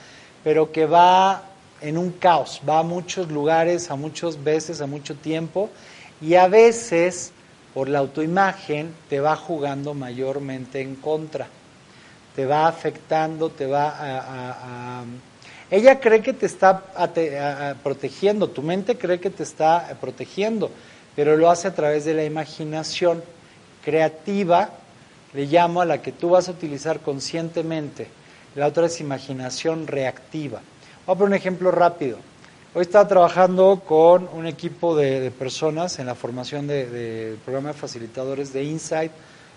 pero 0.44 0.70
que 0.72 0.84
va 0.84 1.44
en 1.80 1.96
un 1.96 2.12
caos, 2.12 2.60
va 2.68 2.80
a 2.80 2.82
muchos 2.82 3.30
lugares, 3.30 3.90
a 3.90 3.96
muchas 3.96 4.44
veces, 4.44 4.82
a 4.82 4.86
mucho 4.86 5.14
tiempo, 5.14 5.70
y 6.20 6.34
a 6.34 6.48
veces 6.48 7.32
por 7.72 7.88
la 7.88 8.00
autoimagen 8.00 8.94
te 9.08 9.20
va 9.20 9.36
jugando 9.36 9.94
mayormente 9.94 10.82
en 10.82 10.96
contra 10.96 11.48
te 12.34 12.46
va 12.46 12.66
afectando, 12.66 13.50
te 13.50 13.66
va 13.66 13.94
a... 13.98 15.04
ella 15.70 16.00
cree 16.00 16.20
que 16.20 16.32
te 16.32 16.46
está 16.46 16.82
protegiendo, 17.82 18.48
tu 18.48 18.62
mente 18.62 18.96
cree 18.96 19.20
que 19.20 19.30
te 19.30 19.42
está 19.42 19.96
protegiendo, 20.00 20.70
pero 21.14 21.36
lo 21.36 21.50
hace 21.50 21.68
a 21.68 21.74
través 21.74 22.04
de 22.04 22.14
la 22.14 22.24
imaginación 22.24 23.22
creativa, 23.84 24.70
le 25.32 25.46
llamo 25.46 25.80
a 25.80 25.84
la 25.84 26.02
que 26.02 26.12
tú 26.12 26.30
vas 26.30 26.48
a 26.48 26.52
utilizar 26.52 27.00
conscientemente. 27.00 28.08
La 28.54 28.66
otra 28.68 28.86
es 28.86 29.00
imaginación 29.00 29.86
reactiva. 29.86 30.60
Voy 31.06 31.14
a 31.14 31.18
poner 31.18 31.32
un 31.32 31.34
ejemplo 31.34 31.70
rápido. 31.70 32.18
Hoy 32.72 32.82
estaba 32.82 33.06
trabajando 33.06 33.82
con 33.86 34.28
un 34.32 34.46
equipo 34.46 34.96
de, 34.96 35.30
personas 35.30 35.98
en 35.98 36.06
la 36.06 36.14
formación 36.14 36.66
del 36.66 37.36
programa 37.44 37.68
de 37.68 37.74
facilitadores 37.74 38.52
de 38.52 38.64
Insight 38.64 39.12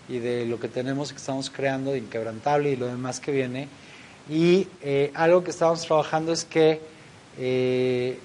y 0.09 0.19
de 0.19 0.45
lo 0.45 0.59
que 0.59 0.67
tenemos 0.67 1.11
que 1.11 1.17
estamos 1.17 1.49
creando 1.49 1.91
de 1.91 1.99
Inquebrantable 1.99 2.71
y 2.71 2.75
lo 2.75 2.87
demás 2.87 3.19
que 3.19 3.31
viene. 3.31 3.67
Y 4.29 4.67
eh, 4.81 5.11
algo 5.13 5.43
que 5.43 5.51
estamos 5.51 5.81
trabajando 5.85 6.31
es 6.33 6.45
que, 6.45 6.81
eh, 7.37 8.19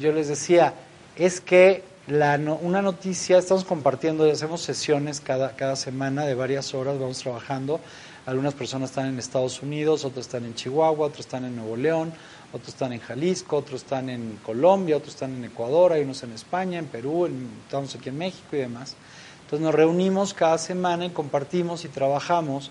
yo, 0.00 0.12
les 0.12 0.28
decía, 0.28 0.74
es 1.16 1.40
que 1.40 1.82
la 2.06 2.38
una 2.60 2.82
noticia, 2.82 3.38
estamos 3.38 3.64
compartiendo 3.64 4.26
y 4.26 4.30
hacemos 4.30 4.60
sesiones 4.60 5.20
cada, 5.20 5.56
cada 5.56 5.76
semana 5.76 6.26
de 6.26 6.34
varias 6.34 6.74
horas, 6.74 6.98
vamos 6.98 7.18
trabajando 7.18 7.80
Algunas 8.26 8.54
personas 8.54 8.90
están 8.90 9.06
en 9.06 9.18
Estados 9.18 9.62
Unidos, 9.62 10.04
otros 10.04 10.26
están 10.26 10.44
en 10.44 10.54
Chihuahua, 10.54 11.06
otros 11.06 11.20
están 11.20 11.44
en 11.44 11.56
Nuevo 11.56 11.76
León, 11.76 12.12
otros 12.52 12.70
están 12.70 12.92
en 12.92 13.00
Jalisco, 13.00 13.56
otros 13.56 13.82
están 13.82 14.08
en 14.08 14.38
Colombia, 14.42 14.96
otros 14.96 15.14
están 15.14 15.34
en 15.36 15.44
Ecuador, 15.44 15.92
hay 15.92 16.02
unos 16.02 16.22
en 16.22 16.32
España, 16.32 16.78
en 16.78 16.86
Perú, 16.86 17.26
en, 17.26 17.48
estamos 17.64 17.94
aquí 17.94 18.08
en 18.08 18.18
México 18.18 18.48
y 18.52 18.58
demás. 18.58 18.96
Entonces 19.44 19.60
nos 19.64 19.74
reunimos 19.74 20.34
cada 20.34 20.58
semana 20.58 21.06
y 21.06 21.10
compartimos 21.10 21.84
y 21.84 21.88
trabajamos. 21.88 22.70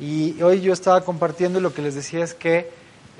Y 0.00 0.40
hoy 0.42 0.60
yo 0.60 0.72
estaba 0.72 1.02
compartiendo 1.02 1.58
y 1.58 1.62
lo 1.62 1.72
que 1.74 1.82
les 1.82 1.94
decía 1.94 2.24
es 2.24 2.34
que 2.34 2.70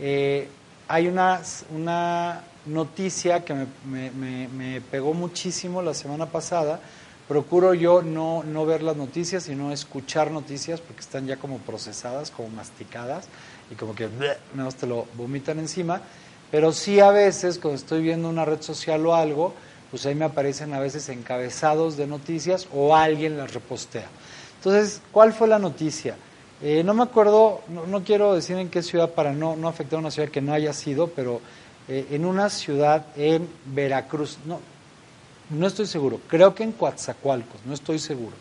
eh, 0.00 0.48
hay 0.88 1.06
una, 1.06 1.40
una 1.74 2.42
noticia 2.66 3.44
que 3.44 3.54
me, 3.54 3.66
me- 3.88 4.10
me- 4.10 4.48
me 4.48 4.80
pegó 4.80 5.14
muchísimo 5.14 5.82
la 5.82 5.94
semana 5.94 6.26
pasada. 6.26 6.80
Procuro 7.28 7.72
yo 7.74 8.02
no, 8.02 8.42
no 8.42 8.66
ver 8.66 8.82
las 8.82 8.96
noticias, 8.96 9.44
sino 9.44 9.72
escuchar 9.72 10.30
noticias 10.30 10.80
porque 10.80 11.00
están 11.00 11.26
ya 11.26 11.36
como 11.36 11.58
procesadas, 11.58 12.30
como 12.30 12.48
masticadas 12.50 13.26
y 13.70 13.76
como 13.76 13.94
que 13.94 14.08
más 14.54 14.74
te 14.74 14.86
lo 14.86 15.06
vomitan 15.16 15.58
encima. 15.58 16.02
Pero 16.50 16.72
sí 16.72 17.00
a 17.00 17.10
veces 17.10 17.58
cuando 17.58 17.76
estoy 17.76 18.02
viendo 18.02 18.28
una 18.28 18.44
red 18.44 18.60
social 18.60 19.04
o 19.06 19.14
algo, 19.14 19.54
pues 19.94 20.06
ahí 20.06 20.16
me 20.16 20.24
aparecen 20.24 20.74
a 20.74 20.80
veces 20.80 21.08
encabezados 21.08 21.96
de 21.96 22.08
noticias 22.08 22.66
o 22.74 22.96
alguien 22.96 23.38
las 23.38 23.54
repostea. 23.54 24.08
Entonces, 24.56 25.00
¿cuál 25.12 25.32
fue 25.32 25.46
la 25.46 25.60
noticia? 25.60 26.16
Eh, 26.60 26.82
no 26.82 26.94
me 26.94 27.04
acuerdo, 27.04 27.60
no, 27.68 27.86
no 27.86 28.02
quiero 28.02 28.34
decir 28.34 28.56
en 28.56 28.70
qué 28.70 28.82
ciudad 28.82 29.10
para 29.10 29.32
no, 29.32 29.54
no 29.54 29.68
afectar 29.68 29.98
a 29.98 30.00
una 30.00 30.10
ciudad 30.10 30.30
que 30.30 30.40
no 30.40 30.52
haya 30.52 30.72
sido, 30.72 31.10
pero 31.10 31.40
eh, 31.86 32.08
en 32.10 32.24
una 32.24 32.50
ciudad 32.50 33.06
en 33.14 33.48
Veracruz, 33.66 34.38
no, 34.46 34.58
no 35.50 35.64
estoy 35.64 35.86
seguro, 35.86 36.18
creo 36.26 36.56
que 36.56 36.64
en 36.64 36.72
Coatzacoalcos, 36.72 37.60
no 37.64 37.72
estoy 37.72 38.00
seguro, 38.00 38.34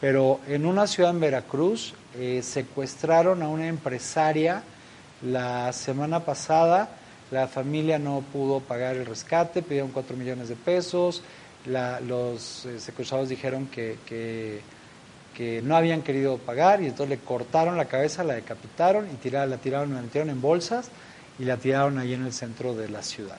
pero 0.00 0.40
en 0.48 0.66
una 0.66 0.88
ciudad 0.88 1.12
en 1.12 1.20
Veracruz 1.20 1.94
eh, 2.18 2.40
secuestraron 2.42 3.40
a 3.44 3.48
una 3.48 3.68
empresaria 3.68 4.64
la 5.22 5.72
semana 5.72 6.24
pasada, 6.24 6.88
la 7.32 7.48
familia 7.48 7.98
no 7.98 8.22
pudo 8.32 8.60
pagar 8.60 8.94
el 8.96 9.06
rescate, 9.06 9.62
pidieron 9.62 9.90
4 9.90 10.16
millones 10.16 10.48
de 10.48 10.54
pesos, 10.54 11.22
los 11.66 12.66
eh, 12.66 12.78
secuestrados 12.78 13.28
dijeron 13.28 13.66
que, 13.66 13.96
que, 14.06 14.60
no 15.64 15.76
habían 15.76 16.02
querido 16.02 16.38
pagar 16.38 16.82
y 16.82 16.86
entonces 16.86 17.08
le 17.08 17.24
cortaron 17.24 17.76
la 17.76 17.86
cabeza, 17.86 18.22
la 18.22 18.34
decapitaron 18.34 19.08
y 19.10 19.16
tiraron, 19.16 19.50
la 19.50 19.56
tiraron, 19.56 19.94
la 19.94 20.02
metieron 20.02 20.30
en 20.30 20.40
bolsas 20.40 20.88
y 21.38 21.44
la 21.44 21.56
tiraron 21.56 21.98
ahí 21.98 22.14
en 22.14 22.24
el 22.24 22.32
centro 22.32 22.74
de 22.74 22.88
la 22.88 23.02
ciudad. 23.02 23.38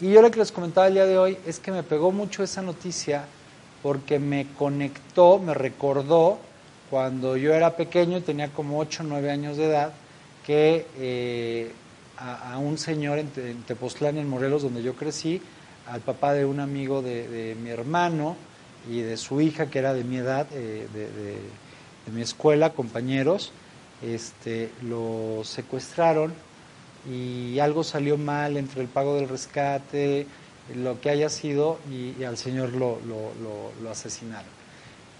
Y 0.00 0.10
yo 0.10 0.22
lo 0.22 0.30
que 0.30 0.38
les 0.38 0.50
comentaba 0.50 0.86
el 0.86 0.94
día 0.94 1.04
de 1.04 1.18
hoy 1.18 1.36
es 1.46 1.58
que 1.58 1.72
me 1.72 1.82
pegó 1.82 2.10
mucho 2.10 2.42
esa 2.42 2.62
noticia 2.62 3.24
porque 3.82 4.18
me 4.18 4.46
conectó, 4.56 5.38
me 5.38 5.52
recordó 5.52 6.38
cuando 6.88 7.36
yo 7.36 7.52
era 7.52 7.76
pequeño 7.76 8.22
tenía 8.22 8.48
como 8.48 8.78
8 8.78 9.02
o 9.02 9.06
9 9.06 9.30
años 9.30 9.56
de 9.56 9.66
edad, 9.66 9.92
que 10.46 10.86
eh, 10.96 11.72
a, 12.18 12.58
un 12.58 12.78
señor 12.78 13.18
en, 13.18 13.30
en 13.36 13.62
Tepoztlán, 13.62 14.18
en 14.18 14.28
Morelos, 14.28 14.62
donde 14.62 14.82
yo 14.82 14.94
crecí, 14.94 15.40
al 15.86 16.00
papá 16.00 16.32
de 16.32 16.44
un 16.44 16.60
amigo 16.60 17.02
de, 17.02 17.56
mi 17.62 17.70
hermano 17.70 18.36
y 18.90 19.00
de 19.00 19.16
su 19.16 19.40
hija, 19.40 19.66
que 19.66 19.78
era 19.78 19.94
de 19.94 20.04
mi 20.04 20.16
edad, 20.16 20.46
eh, 20.52 20.86
de, 20.94 22.12
mi 22.12 22.22
escuela, 22.22 22.70
compañeros, 22.70 23.52
este, 24.02 24.70
lo 24.82 25.40
secuestraron 25.42 26.34
y 27.10 27.58
algo 27.58 27.82
salió 27.84 28.16
mal 28.16 28.56
entre 28.56 28.82
el 28.82 28.88
pago 28.88 29.16
del 29.16 29.28
rescate, 29.28 30.26
lo 30.74 31.00
que 31.00 31.10
haya 31.10 31.28
sido, 31.28 31.78
y, 31.90 32.24
al 32.24 32.38
señor 32.38 32.72
lo, 32.72 32.98
lo, 33.06 33.32
lo- 33.82 33.90
asesinaron. 33.90 34.48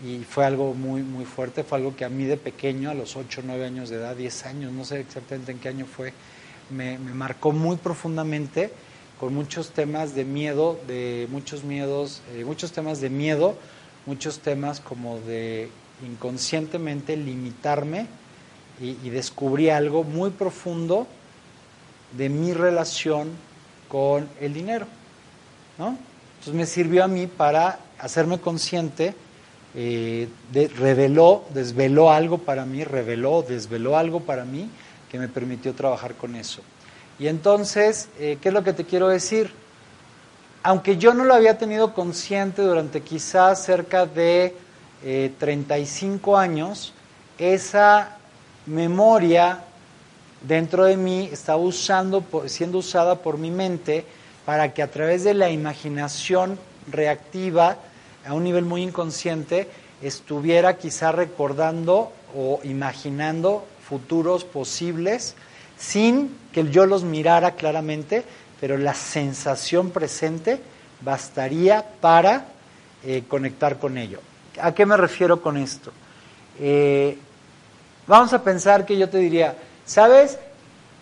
Y 0.05 0.25
fue 0.25 0.45
algo 0.45 0.75
muy, 0.75 1.03
muy 1.03 1.25
fuerte, 1.25 1.63
fue 1.63 1.79
algo 1.79 1.95
que 1.95 2.05
a 2.05 2.09
mí 2.09 2.25
de 2.25 2.37
pequeño, 2.37 2.91
a 2.91 2.95
los 2.95 3.17
8 3.17 3.41
o 3.43 3.45
9 3.47 3.65
años 3.67 3.91
de 3.91 3.97
edad, 3.97 4.17
10 4.17 4.45
años, 4.47 4.73
no 4.73 4.85
sé 4.85 5.01
exactamente 5.01 5.53
en 5.53 5.59
qué 5.59 5.69
año 5.69 5.87
fue, 5.87 6.13
me, 6.71 6.99
marcó 6.99 7.53
muy 7.53 7.77
profundamente 7.77 8.73
con 9.19 9.35
muchos 9.35 9.71
temas 9.71 10.15
de 10.15 10.25
miedo, 10.25 10.79
de 10.87 11.29
muchos 11.31 11.65
miedos, 11.65 12.21
eh, 12.35 12.45
muchos 12.45 12.73
temas 12.73 13.01
de 13.01 13.11
miedo, 13.11 13.57
muchos 14.07 14.41
temas 14.41 14.81
como 14.81 15.21
de 15.21 15.71
inconscientemente 16.05 17.17
limitarme 17.17 18.07
y, 18.81 18.97
y 19.05 19.11
descubrí 19.11 19.71
algo 19.71 20.05
muy 20.05 20.31
profundo 20.31 21.07
de 22.17 22.29
mi 22.29 22.53
relación 22.53 23.31
con 23.89 24.29
el 24.41 24.53
dinero, 24.53 24.87
¿no? 25.79 25.97
Entonces 26.39 26.55
me 26.55 26.67
sirvió 26.67 27.05
a 27.05 27.09
mí 27.09 27.27
para 27.27 27.79
hacerme 27.99 28.39
consciente, 28.39 29.15
eh, 29.75 30.29
de- 30.53 30.69
reveló, 30.69 31.45
desveló 31.55 32.11
algo 32.11 32.39
para 32.39 32.65
mí, 32.67 32.85
reveló, 32.85 33.43
desveló 33.43 33.97
algo 33.97 34.21
para 34.21 34.45
mí 34.45 34.69
que 35.15 35.21
me 35.21 35.29
permitió 35.29 35.73
trabajar 35.75 36.17
con 36.17 36.35
eso. 36.35 36.61
Y 37.21 37.29
entonces, 37.29 38.09
eh, 38.19 38.37
¿qué 38.43 38.49
es 38.49 38.53
lo 38.53 38.65
que 38.65 38.73
te 38.73 38.85
quiero 38.85 39.07
decir? 39.07 39.53
Aunque 40.65 40.97
yo 40.97 41.15
no 41.15 41.23
lo 41.23 41.35
había 41.35 41.57
tenido 41.57 41.95
consciente 41.95 42.63
durante 42.63 43.01
quizás 43.01 43.65
cerca 43.65 44.07
de 44.07 44.57
eh, 45.05 45.33
35 45.39 46.37
años, 46.37 46.95
esa 47.39 48.17
memoria 48.67 49.61
dentro 50.43 50.83
de 50.83 50.97
mí 50.97 51.29
estaba 51.31 51.59
usando, 51.59 52.25
siendo 52.47 52.79
usada 52.79 53.15
por 53.15 53.39
mi 53.39 53.53
mente 53.53 54.05
para 54.45 54.75
que 54.75 54.83
a 54.83 54.91
través 54.91 55.23
de 55.23 55.35
la 55.35 55.49
imaginación 55.49 56.59
reactiva, 56.91 57.77
a 58.27 58.35
un 58.35 58.43
nivel 58.43 58.65
muy 58.65 58.83
inconsciente, 58.83 59.69
estuviera 60.03 60.77
quizá 60.77 61.13
recordando 61.13 62.11
o 62.37 62.59
imaginando 62.65 63.65
futuros 63.89 64.45
posibles 64.45 65.35
sin 65.79 66.37
que 66.53 66.71
yo 66.71 66.87
los 66.87 67.05
mirara 67.05 67.53
claramente, 67.53 68.25
pero 68.61 68.79
la 68.79 68.95
sensación 68.95 69.91
presente 69.91 70.61
bastaría 71.01 71.85
para 72.01 72.47
eh, 73.05 73.25
conectar 73.29 73.79
con 73.79 73.99
ello. 73.99 74.21
¿A 74.61 74.73
qué 74.73 74.87
me 74.87 74.97
refiero 74.97 75.43
con 75.43 75.57
esto? 75.57 75.93
Eh, 76.59 77.19
Vamos 78.07 78.35
a 78.35 78.45
pensar 78.45 78.85
que 78.85 78.99
yo 78.99 79.09
te 79.09 79.17
diría, 79.17 79.57
¿sabes? 79.87 80.39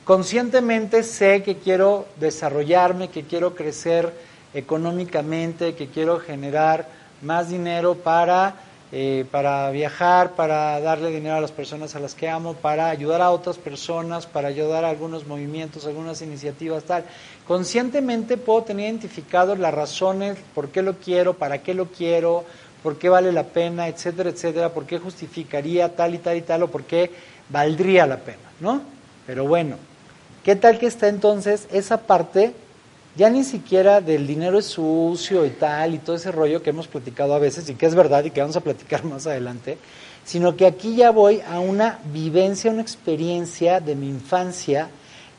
Conscientemente 0.04 1.02
sé 1.02 1.42
que 1.42 1.56
quiero 1.56 2.06
desarrollarme, 2.20 3.08
que 3.08 3.24
quiero 3.24 3.56
crecer 3.56 4.12
económicamente, 4.54 5.74
que 5.74 5.88
quiero 5.88 6.20
generar 6.20 6.86
más 7.20 7.48
dinero 7.48 7.96
para, 7.96 8.54
eh, 8.95 9.24
para 9.30 9.70
viajar, 9.70 10.32
para 10.32 10.78
darle 10.80 11.11
dinero 11.11 11.36
a 11.36 11.40
las 11.40 11.51
personas 11.51 11.97
a 11.97 11.99
las 11.99 12.14
que 12.14 12.28
amo, 12.28 12.53
para 12.53 12.90
ayudar 12.90 13.22
a 13.22 13.30
otras 13.30 13.57
personas, 13.57 14.26
para 14.26 14.49
ayudar 14.49 14.84
a 14.84 14.90
algunos 14.90 15.26
movimientos, 15.26 15.86
algunas 15.86 16.20
iniciativas, 16.20 16.84
tal. 16.84 17.05
Conscientemente 17.47 18.36
puedo 18.36 18.64
tener 18.64 18.90
identificados 18.90 19.59
las 19.59 19.72
razones, 19.72 20.36
por 20.55 20.68
qué 20.68 20.82
lo 20.82 20.99
quiero, 20.99 21.32
para 21.32 21.62
qué 21.62 21.72
lo 21.72 21.86
quiero, 21.86 22.45
por 22.82 22.99
qué 22.99 23.09
vale 23.09 23.32
la 23.32 23.45
pena, 23.45 23.88
etcétera, 23.88 24.28
etcétera, 24.28 24.68
por 24.68 24.84
qué 24.84 24.99
justificaría 24.99 25.97
tal 25.97 26.14
y 26.14 26.18
tal 26.18 26.36
y 26.36 26.43
tal, 26.43 26.64
o 26.64 26.68
por 26.68 26.84
qué 26.84 27.11
valdría 27.49 28.07
la 28.07 28.18
pena, 28.18 28.53
¿no? 28.61 28.82
Pero 29.26 29.47
bueno, 29.47 29.76
¿qué 30.45 30.55
tal 30.55 30.78
que 30.78 30.86
está 30.86 31.09
entonces 31.09 31.66
esa 31.72 32.03
parte, 32.03 32.53
ya 33.14 33.28
ni 33.28 33.44
siquiera 33.44 34.00
del 34.00 34.26
dinero 34.26 34.58
es 34.58 34.66
sucio 34.66 35.44
y 35.44 35.50
tal, 35.50 35.94
y 35.94 35.98
todo 35.98 36.16
ese 36.16 36.32
rollo 36.32 36.62
que 36.62 36.70
hemos 36.70 36.88
platicado 36.88 37.34
a 37.34 37.38
veces, 37.38 37.68
y 37.68 37.74
que 37.74 37.86
es 37.86 37.94
verdad 37.94 38.24
y 38.24 38.30
que 38.30 38.40
vamos 38.40 38.56
a 38.56 38.60
platicar 38.60 39.04
más 39.06 39.26
adelante, 39.26 39.78
sino 40.24 40.56
que 40.56 40.66
aquí 40.66 40.96
ya 40.96 41.10
voy 41.10 41.40
a 41.40 41.60
una 41.60 41.98
vivencia, 42.12 42.70
una 42.70 42.82
experiencia 42.82 43.80
de 43.80 43.94
mi 43.94 44.08
infancia 44.08 44.88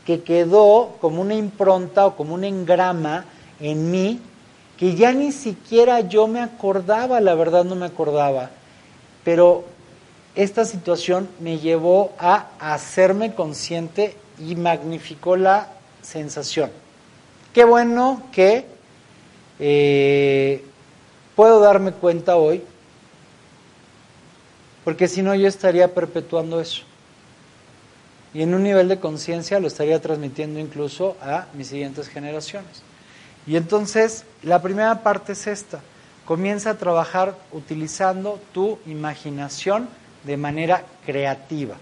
que 0.05 0.21
quedó 0.21 0.97
como 0.99 1.21
una 1.21 1.33
impronta 1.33 2.05
o 2.05 2.15
como 2.15 2.35
un 2.35 2.43
engrama 2.43 3.25
en 3.59 3.89
mí 3.89 4.19
que 4.77 4.95
ya 4.95 5.13
ni 5.13 5.31
siquiera 5.31 6.01
yo 6.01 6.27
me 6.27 6.41
acordaba, 6.41 7.21
la 7.21 7.35
verdad 7.35 7.63
no 7.63 7.75
me 7.75 7.85
acordaba, 7.85 8.49
pero 9.23 9.63
esta 10.35 10.65
situación 10.65 11.29
me 11.39 11.59
llevó 11.59 12.11
a 12.17 12.47
hacerme 12.59 13.35
consciente 13.35 14.17
y 14.39 14.55
magnificó 14.55 15.37
la 15.37 15.69
sensación. 16.01 16.82
Qué 17.53 17.65
bueno 17.65 18.23
que 18.31 18.65
eh, 19.59 20.65
puedo 21.35 21.59
darme 21.59 21.91
cuenta 21.91 22.35
hoy, 22.35 22.63
porque 24.83 25.07
si 25.07 25.21
no 25.21 25.35
yo 25.35 25.47
estaría 25.47 25.93
perpetuando 25.93 26.59
eso. 26.59 26.81
Y 28.33 28.41
en 28.41 28.55
un 28.55 28.63
nivel 28.63 28.87
de 28.87 28.99
conciencia 28.99 29.59
lo 29.59 29.67
estaría 29.67 30.01
transmitiendo 30.01 30.59
incluso 30.59 31.15
a 31.21 31.45
mis 31.53 31.67
siguientes 31.67 32.07
generaciones. 32.07 32.81
Y 33.45 33.55
entonces, 33.55 34.25
la 34.41 34.61
primera 34.63 35.03
parte 35.03 35.33
es 35.33 35.45
esta. 35.45 35.81
Comienza 36.25 36.71
a 36.71 36.77
trabajar 36.77 37.37
utilizando 37.51 38.39
tu 38.51 38.79
imaginación 38.87 39.87
de 40.23 40.37
manera 40.37 40.83
creativa. 41.05 41.75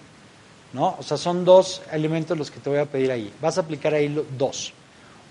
¿no? 0.73 0.97
O 0.99 1.03
sea, 1.03 1.15
son 1.15 1.45
dos 1.45 1.81
elementos 1.93 2.37
los 2.37 2.51
que 2.51 2.59
te 2.59 2.69
voy 2.69 2.79
a 2.79 2.85
pedir 2.85 3.11
ahí. 3.11 3.31
Vas 3.39 3.57
a 3.57 3.61
aplicar 3.61 3.93
ahí 3.93 4.13
dos. 4.37 4.73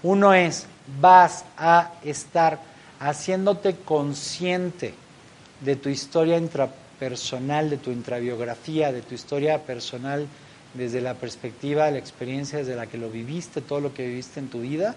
Uno 0.03 0.33
es, 0.35 0.67
vas 1.01 1.45
a 1.59 1.93
estar 2.05 2.61
haciéndote 2.99 3.77
consciente 3.77 4.95
de 5.61 5.77
tu 5.77 5.89
historia 5.89 6.39
intra- 6.39 6.71
personal, 6.99 7.71
de 7.71 7.77
tu 7.79 7.91
intrabiografía, 7.91 8.93
de 8.93 9.03
tu 9.03 9.15
historia 9.15 9.59
personal 9.65 10.27
desde 10.75 11.01
la 11.01 11.15
perspectiva, 11.15 11.91
la 11.91 11.99
experiencia 11.99 12.59
desde 12.59 12.77
la 12.77 12.87
que 12.87 12.99
lo 12.99 13.11
viviste, 13.11 13.61
todo 13.61 13.81
lo 13.81 13.93
que 13.93 14.07
viviste 14.07 14.39
en 14.39 14.49
tu 14.49 14.61
vida, 14.61 14.95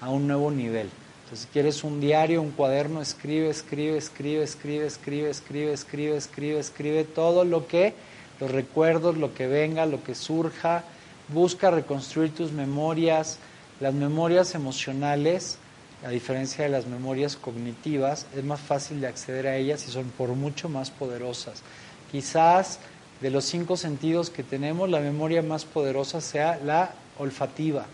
a 0.00 0.10
un 0.10 0.26
nuevo 0.26 0.50
nivel. 0.50 0.88
Entonces, 1.24 1.46
si 1.46 1.52
quieres 1.52 1.82
un 1.82 2.00
diario, 2.00 2.40
un 2.40 2.52
cuaderno, 2.52 3.02
escribe, 3.02 3.48
escribe, 3.48 3.96
escribe, 3.96 4.44
escribe, 4.44 4.86
escribe, 4.86 5.30
escribe, 5.30 5.72
escribe, 5.72 6.16
escribe, 6.16 6.58
escribe 6.60 7.04
todo 7.04 7.44
lo 7.44 7.66
que, 7.66 7.94
los 8.38 8.50
recuerdos, 8.50 9.16
lo 9.16 9.34
que 9.34 9.46
venga, 9.48 9.86
lo 9.86 10.04
que 10.04 10.14
surja. 10.14 10.84
Busca 11.28 11.70
reconstruir 11.70 12.32
tus 12.32 12.52
memorias. 12.52 13.38
Las 13.78 13.92
memorias 13.92 14.54
emocionales, 14.54 15.58
a 16.04 16.08
diferencia 16.08 16.64
de 16.64 16.70
las 16.70 16.86
memorias 16.86 17.36
cognitivas, 17.36 18.26
es 18.34 18.42
más 18.42 18.58
fácil 18.58 19.02
de 19.02 19.06
acceder 19.06 19.46
a 19.46 19.56
ellas 19.56 19.86
y 19.86 19.90
son 19.90 20.04
por 20.16 20.30
mucho 20.30 20.70
más 20.70 20.90
poderosas. 20.90 21.62
Quizás 22.10 22.78
de 23.20 23.30
los 23.30 23.44
cinco 23.44 23.76
sentidos 23.76 24.30
que 24.30 24.42
tenemos, 24.42 24.88
la 24.88 25.00
memoria 25.00 25.42
más 25.42 25.66
poderosa 25.66 26.22
sea 26.22 26.58
la 26.64 26.92
olfativa. 27.18 27.84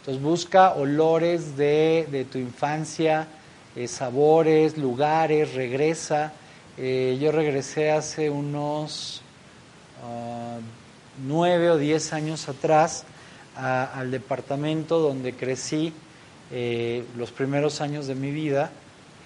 Entonces 0.00 0.20
busca 0.20 0.74
olores 0.74 1.56
de, 1.56 2.26
tu 2.32 2.38
infancia, 2.38 3.28
eh, 3.76 3.86
sabores, 3.86 4.78
lugares, 4.78 5.54
regresa. 5.54 6.32
Eh, 6.76 7.18
yo 7.20 7.30
regresé 7.30 7.92
hace 7.92 8.30
unos 8.30 9.22
ah, 10.04 10.58
nueve 11.24 11.70
o 11.70 11.78
diez 11.78 12.12
años 12.12 12.48
atrás 12.48 13.04
al 13.56 14.10
departamento 14.10 14.98
donde 14.98 15.32
crecí 15.34 15.92
eh, 16.52 17.04
los 17.16 17.30
primeros 17.30 17.80
años 17.80 18.06
de 18.06 18.14
mi 18.14 18.30
vida, 18.30 18.70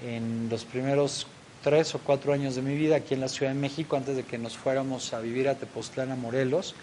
en 0.07 0.49
los 0.51 0.65
primeros 0.65 1.27
tres 1.63 1.95
o 1.95 1.99
cuatro 1.99 2.33
años 2.33 2.55
de 2.57 2.63
mi 2.63 2.77
vida 2.77 2.97
aquí 2.97 3.15
en 3.15 3.21
la 3.21 3.29
Ciudad 3.29 3.53
de 3.53 3.59
México, 3.59 3.97
antes 3.97 4.17
de 4.17 4.23
que 4.25 4.37
nos 4.39 4.57
fuéramos 4.57 5.13
a 5.15 5.21
vivir 5.21 5.49
a 5.49 5.55
Tepoztlán, 5.55 6.11
a 6.13 6.17
Morelos. 6.17 6.75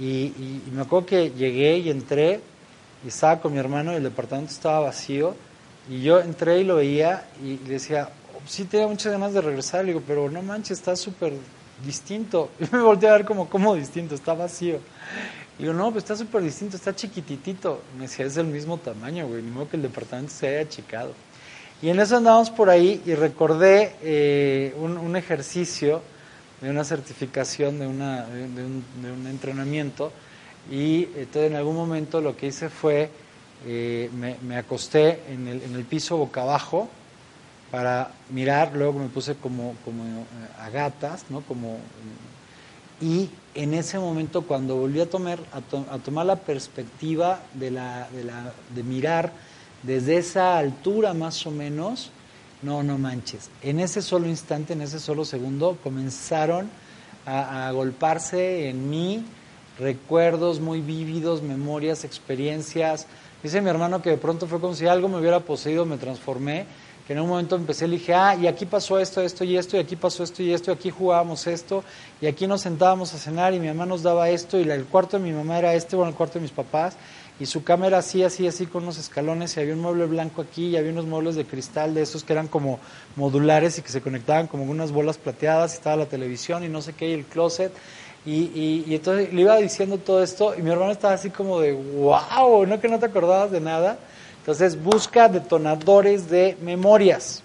Y, 0.00 0.04
y- 0.04 0.62
y 0.66 0.70
me 0.72 0.82
acuerdo 0.82 1.06
que 1.06 1.30
llegué 1.30 1.78
y 1.78 1.90
entré 1.90 2.40
y 3.04 3.08
estaba 3.08 3.40
con 3.40 3.52
mi 3.52 3.58
hermano 3.58 3.92
y 3.92 3.96
el 3.96 4.02
departamento 4.04 4.52
estaba 4.52 4.80
vacío. 4.80 5.34
Y 5.90 6.02
yo 6.02 6.20
entré 6.20 6.60
y 6.60 6.64
lo 6.64 6.76
veía 6.76 7.24
y 7.42 7.58
le 7.66 7.74
decía, 7.74 8.08
"Oh, 8.34 8.40
sí 8.46 8.64
tenía 8.64 8.86
muchas 8.86 9.12
ganas 9.12 9.32
de 9.34 9.40
regresar. 9.40 9.84
Le 9.84 9.92
digo, 9.92 10.02
pero 10.06 10.30
no 10.30 10.42
manches, 10.42 10.78
está 10.78 10.96
súper 10.96 11.32
distinto. 11.84 12.50
Y 12.60 12.66
me 12.74 12.82
volteé 12.82 13.08
a 13.08 13.12
ver 13.12 13.24
como, 13.24 13.48
¿cómo 13.48 13.74
distinto? 13.74 14.14
Está 14.14 14.34
vacío. 14.34 14.78
Digo, 15.58 15.72
no, 15.72 15.92
pues 15.92 16.04
está 16.04 16.16
súper 16.16 16.42
distinto, 16.42 16.76
está 16.76 16.94
chiquititito. 16.94 17.80
Me 17.96 18.02
decía, 18.02 18.26
es 18.26 18.34
del 18.34 18.46
mismo 18.46 18.78
tamaño, 18.78 19.26
güey, 19.26 19.42
ni 19.42 19.50
modo 19.50 19.68
que 19.68 19.76
el 19.76 19.82
departamento 19.82 20.32
se 20.32 20.48
haya 20.48 20.60
achicado. 20.62 21.12
Y 21.80 21.90
en 21.90 22.00
eso 22.00 22.16
andábamos 22.16 22.50
por 22.50 22.70
ahí 22.70 23.02
y 23.06 23.14
recordé 23.14 23.94
eh, 24.02 24.74
un, 24.78 24.96
un 24.96 25.16
ejercicio 25.16 26.02
de 26.60 26.70
una 26.70 26.82
certificación, 26.82 27.78
de, 27.78 27.86
una, 27.86 28.26
un, 28.26 29.26
entrenamiento. 29.28 30.10
Y 30.70 31.04
entonces 31.16 31.50
en 31.50 31.56
algún 31.56 31.76
momento 31.76 32.20
lo 32.20 32.36
que 32.36 32.46
hice 32.46 32.70
fue, 32.70 33.10
eh, 33.66 34.10
me, 34.14 34.36
me 34.42 34.56
acosté 34.56 35.20
en 35.28 35.46
el, 35.46 35.62
en 35.62 35.74
el 35.74 35.84
piso 35.84 36.16
boca 36.16 36.42
abajo 36.42 36.88
para 37.70 38.12
mirar, 38.30 38.72
luego 38.74 39.00
me 39.00 39.08
puse 39.08 39.34
como, 39.34 39.74
como 39.84 40.04
eh, 40.04 40.24
a 40.60 40.70
gatas, 40.70 41.26
¿no? 41.28 41.42
Como, 41.42 41.78
y 43.00 43.28
en 43.54 43.74
ese 43.74 43.98
momento 43.98 44.42
cuando 44.42 44.76
volví 44.76 45.00
a 45.00 45.08
tomar, 45.10 45.38
a, 45.52 45.60
to- 45.60 45.86
a 45.90 45.98
tomar 45.98 46.26
la 46.26 46.36
perspectiva 46.36 47.40
de, 47.54 47.70
la, 47.70 48.08
de, 48.74 48.82
mirar 48.82 49.32
desde 49.82 50.16
esa 50.18 50.58
altura 50.58 51.14
más 51.14 51.46
o 51.46 51.50
menos, 51.50 52.10
no, 52.62 52.82
no 52.82 52.96
manches. 52.98 53.50
En 53.62 53.80
ese 53.80 54.00
solo 54.00 54.26
instante, 54.28 54.72
en 54.72 54.80
ese 54.80 54.98
solo 54.98 55.24
segundo, 55.24 55.78
comenzaron 55.82 56.70
a, 57.26 57.40
a 57.40 57.68
agolparse 57.68 58.68
en 58.68 58.88
mí 58.88 59.24
recuerdos 59.78 60.60
muy 60.60 60.80
vívidos, 60.80 61.42
memorias, 61.42 62.04
experiencias. 62.04 63.06
Dice 63.42 63.60
mi 63.60 63.68
hermano 63.68 64.00
que 64.02 64.10
de 64.10 64.16
pronto 64.16 64.46
fue 64.46 64.60
como 64.60 64.74
si 64.74 64.86
algo 64.86 65.08
me 65.08 65.18
hubiera 65.18 65.40
poseído, 65.40 65.84
me 65.84 65.98
transformé, 65.98 66.66
que 67.06 67.12
en 67.12 67.20
un 67.20 67.28
momento 67.28 67.54
empecé, 67.54 67.86
le 67.86 67.96
dije, 67.96 68.14
ah, 68.14 68.34
y 68.34 68.46
aquí 68.46 68.64
pasó 68.64 68.98
esto, 68.98 69.20
esto 69.20 69.44
y 69.44 69.58
esto, 69.58 69.76
y 69.76 69.80
aquí 69.80 69.94
pasó 69.94 70.24
esto 70.24 70.42
y 70.42 70.54
esto, 70.54 70.70
y 70.70 70.74
aquí 70.74 70.90
jugábamos 70.90 71.46
esto, 71.46 71.84
y 72.20 72.26
aquí 72.26 72.46
nos 72.46 72.62
sentábamos 72.62 73.12
a 73.12 73.18
cenar, 73.18 73.52
y 73.52 73.60
mi 73.60 73.68
mamá 73.68 73.84
nos 73.84 74.02
daba 74.02 74.30
esto, 74.30 74.58
y 74.58 74.62
el 74.62 74.86
cuarto 74.86 75.18
de 75.18 75.24
mi 75.24 75.32
mamá 75.32 75.58
era 75.58 75.74
este, 75.74 75.96
bueno, 75.96 76.10
el 76.10 76.16
cuarto 76.16 76.34
de 76.34 76.40
mis 76.40 76.50
papás, 76.50 76.96
y 77.38 77.46
su 77.46 77.62
cama 77.62 77.88
era 77.88 77.98
así, 77.98 78.22
así, 78.22 78.46
así, 78.46 78.64
con 78.64 78.84
unos 78.84 78.96
escalones, 78.96 79.54
y 79.56 79.60
había 79.60 79.74
un 79.74 79.80
mueble 79.80 80.06
blanco 80.06 80.40
aquí, 80.40 80.68
y 80.68 80.76
había 80.78 80.92
unos 80.92 81.04
muebles 81.04 81.34
de 81.34 81.44
cristal 81.44 81.92
de 81.92 82.02
esos 82.02 82.24
que 82.24 82.32
eran 82.32 82.48
como 82.48 82.78
modulares 83.16 83.78
y 83.78 83.82
que 83.82 83.90
se 83.90 84.00
conectaban 84.00 84.46
como 84.46 84.64
unas 84.64 84.90
bolas 84.90 85.18
plateadas, 85.18 85.74
y 85.74 85.76
estaba 85.76 85.96
la 85.96 86.06
televisión 86.06 86.64
y 86.64 86.68
no 86.68 86.80
sé 86.80 86.94
qué, 86.94 87.10
y 87.10 87.12
el 87.12 87.26
closet, 87.26 87.72
y, 88.24 88.44
y, 88.54 88.84
y 88.86 88.94
entonces 88.94 89.30
le 89.34 89.42
iba 89.42 89.56
diciendo 89.58 89.98
todo 89.98 90.22
esto, 90.22 90.54
y 90.56 90.62
mi 90.62 90.70
hermano 90.70 90.92
estaba 90.92 91.12
así 91.12 91.28
como 91.28 91.60
de, 91.60 91.72
wow, 91.72 92.64
¿no 92.64 92.80
que 92.80 92.88
no 92.88 92.98
te 92.98 93.04
acordabas 93.04 93.50
de 93.50 93.60
nada? 93.60 93.98
Entonces 94.44 94.76
busca 94.82 95.26
detonadores 95.26 96.28
de 96.28 96.58
memorias, 96.60 97.42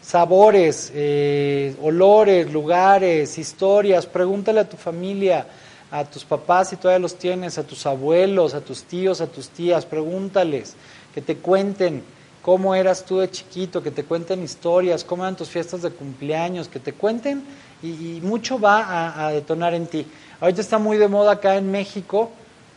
sabores, 0.00 0.90
eh, 0.94 1.76
olores, 1.82 2.50
lugares, 2.50 3.36
historias, 3.36 4.06
pregúntale 4.06 4.60
a 4.60 4.66
tu 4.66 4.78
familia, 4.78 5.46
a 5.90 6.02
tus 6.02 6.24
papás 6.24 6.70
si 6.70 6.76
todavía 6.76 6.98
los 6.98 7.16
tienes, 7.16 7.58
a 7.58 7.62
tus 7.62 7.84
abuelos, 7.84 8.54
a 8.54 8.62
tus 8.62 8.84
tíos, 8.84 9.20
a 9.20 9.26
tus 9.26 9.50
tías, 9.50 9.84
pregúntales, 9.84 10.76
que 11.12 11.20
te 11.20 11.36
cuenten 11.36 12.02
cómo 12.40 12.74
eras 12.74 13.04
tú 13.04 13.18
de 13.18 13.30
chiquito, 13.30 13.82
que 13.82 13.90
te 13.90 14.04
cuenten 14.04 14.42
historias, 14.42 15.04
cómo 15.04 15.24
eran 15.24 15.36
tus 15.36 15.50
fiestas 15.50 15.82
de 15.82 15.90
cumpleaños, 15.90 16.68
que 16.68 16.80
te 16.80 16.94
cuenten 16.94 17.44
y, 17.82 18.18
mucho 18.22 18.58
va 18.58 18.82
a, 18.82 19.26
a 19.26 19.32
detonar 19.32 19.74
en 19.74 19.86
ti. 19.86 20.06
Ahorita 20.40 20.62
está 20.62 20.78
muy 20.78 20.96
de 20.96 21.08
moda 21.08 21.32
acá 21.32 21.56
en 21.56 21.70
México, 21.70 22.30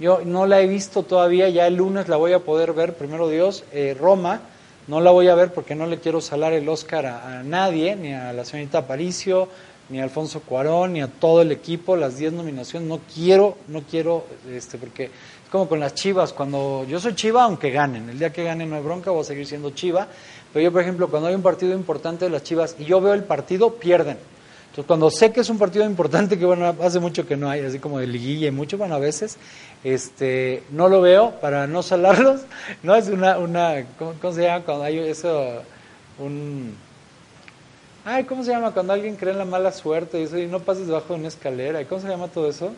yo 0.03 0.19
no 0.25 0.45
la 0.47 0.59
he 0.59 0.67
visto 0.67 1.03
todavía, 1.03 1.47
ya 1.47 1.65
el 1.65 1.75
lunes 1.75 2.09
la 2.09 2.17
voy 2.17 2.33
a 2.33 2.39
poder 2.39 2.73
ver, 2.73 2.93
primero 2.93 3.29
Dios, 3.29 3.63
eh, 3.71 3.95
Roma, 3.97 4.41
no 4.87 4.99
la 4.99 5.11
voy 5.11 5.29
a 5.29 5.35
ver 5.35 5.53
porque 5.53 5.75
no 5.75 5.85
le 5.87 5.99
quiero 5.99 6.19
salar 6.19 6.51
el 6.51 6.67
Oscar 6.67 7.05
a, 7.05 7.41
nadie, 7.41 7.95
ni 7.95 8.11
a 8.11 8.33
la 8.33 8.43
señorita 8.43 8.79
Aparicio, 8.79 9.47
ni 9.87 10.01
a 10.01 10.03
Alfonso 10.03 10.41
Cuarón, 10.41 10.91
ni 10.91 11.01
a 11.01 11.07
todo 11.07 11.41
el 11.41 11.53
equipo, 11.53 11.95
las 11.95 12.17
10 12.17 12.33
nominaciones, 12.33 12.89
no 12.89 12.99
quiero, 13.15 13.55
no 13.69 13.81
quiero, 13.83 14.25
este, 14.51 14.77
porque 14.77 15.05
es 15.05 15.49
como 15.49 15.69
con 15.69 15.79
las 15.79 15.93
chivas, 15.93 16.33
cuando 16.33 16.85
yo 16.85 16.99
soy 16.99 17.15
chiva, 17.15 17.45
aunque 17.45 17.71
ganen, 17.71 18.09
el 18.09 18.19
día 18.19 18.33
que 18.33 18.43
ganen 18.43 18.71
no 18.71 18.75
hay 18.75 18.81
bronca, 18.81 19.09
voy 19.09 19.21
a 19.21 19.23
seguir 19.23 19.47
siendo 19.47 19.69
chiva, 19.69 20.09
pero 20.51 20.65
yo, 20.65 20.73
por 20.73 20.81
ejemplo, 20.81 21.07
cuando 21.07 21.29
hay 21.29 21.35
un 21.35 21.43
partido 21.43 21.73
importante 21.73 22.25
de 22.25 22.31
las 22.31 22.43
chivas 22.43 22.75
y 22.77 22.83
yo 22.83 22.99
veo 22.99 23.13
el 23.13 23.23
partido, 23.23 23.75
pierden. 23.75 24.17
Entonces, 24.73 24.87
cuando 24.87 25.11
sé 25.11 25.31
que 25.31 25.41
es 25.41 25.49
un 25.51 25.59
partido 25.59 25.85
importante, 25.85 26.39
que 26.39 26.47
bueno, 26.47 26.75
hace 26.81 26.99
mucho 26.99 27.27
que 27.27 27.37
no 27.37 27.47
hay, 27.47 27.59
así 27.59 27.77
como 27.77 27.99
de 27.99 28.07
liguilla 28.07 28.47
y 28.47 28.51
mucho, 28.51 28.75
bueno, 28.75 28.95
a 28.95 28.97
veces, 28.97 29.37
este, 29.83 30.63
no 30.71 30.89
lo 30.89 30.99
veo 30.99 31.39
para 31.41 31.67
no 31.67 31.83
salarlos, 31.83 32.41
no 32.81 32.95
es 32.95 33.07
una, 33.07 33.37
una 33.37 33.85
¿cómo, 33.99 34.15
cómo 34.19 34.33
se 34.33 34.41
llama 34.41 34.65
cuando 34.65 34.85
hay 34.85 34.97
eso, 34.97 35.61
un, 36.17 36.75
ay, 38.03 38.23
¿cómo 38.23 38.43
se 38.43 38.49
llama 38.49 38.71
cuando 38.71 38.93
alguien 38.93 39.15
cree 39.15 39.33
en 39.33 39.37
la 39.37 39.45
mala 39.45 39.71
suerte 39.71 40.19
y 40.19 40.23
eso, 40.23 40.39
y 40.39 40.47
no 40.47 40.59
pases 40.59 40.87
debajo 40.87 41.13
de 41.13 41.19
una 41.19 41.27
escalera, 41.27 41.79
¿y 41.79 41.85
cómo 41.85 42.01
se 42.01 42.07
llama 42.07 42.27
todo 42.29 42.49
eso? 42.49 42.73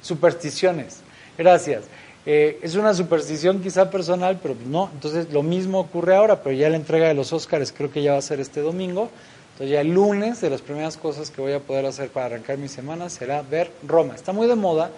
Supersticiones, 0.00 1.00
gracias. 1.36 1.84
Eh, 2.28 2.58
es 2.60 2.74
una 2.74 2.92
superstición 2.92 3.62
quizá 3.62 3.88
personal, 3.88 4.40
pero 4.42 4.56
no. 4.66 4.90
Entonces 4.92 5.32
lo 5.32 5.44
mismo 5.44 5.78
ocurre 5.78 6.16
ahora, 6.16 6.42
pero 6.42 6.56
ya 6.56 6.68
la 6.68 6.76
entrega 6.76 7.06
de 7.06 7.14
los 7.14 7.32
Óscares 7.32 7.72
creo 7.72 7.92
que 7.92 8.02
ya 8.02 8.12
va 8.12 8.18
a 8.18 8.22
ser 8.22 8.40
este 8.40 8.60
domingo. 8.60 9.10
Entonces 9.52 9.72
ya 9.72 9.80
el 9.80 9.94
lunes 9.94 10.40
de 10.40 10.50
las 10.50 10.60
primeras 10.60 10.96
cosas 10.96 11.30
que 11.30 11.40
voy 11.40 11.52
a 11.52 11.60
poder 11.60 11.86
hacer 11.86 12.10
para 12.10 12.26
arrancar 12.26 12.58
mi 12.58 12.68
semana 12.68 13.08
será 13.08 13.42
ver 13.42 13.70
Roma. 13.86 14.14
Está 14.14 14.32
muy 14.32 14.48
de 14.48 14.56
moda 14.56 14.90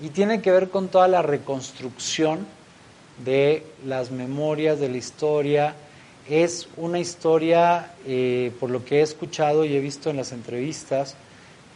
y 0.00 0.10
tiene 0.10 0.42
que 0.42 0.52
ver 0.52 0.68
con 0.68 0.88
toda 0.88 1.08
la 1.08 1.22
reconstrucción 1.22 2.46
de 3.24 3.64
las 3.84 4.10
memorias, 4.10 4.78
de 4.78 4.90
la 4.90 4.98
historia. 4.98 5.74
Es 6.28 6.68
una 6.76 6.98
historia, 6.98 7.92
eh, 8.06 8.52
por 8.60 8.70
lo 8.70 8.84
que 8.84 8.98
he 8.98 9.02
escuchado 9.02 9.64
y 9.64 9.74
he 9.74 9.80
visto 9.80 10.10
en 10.10 10.18
las 10.18 10.32
entrevistas, 10.32 11.16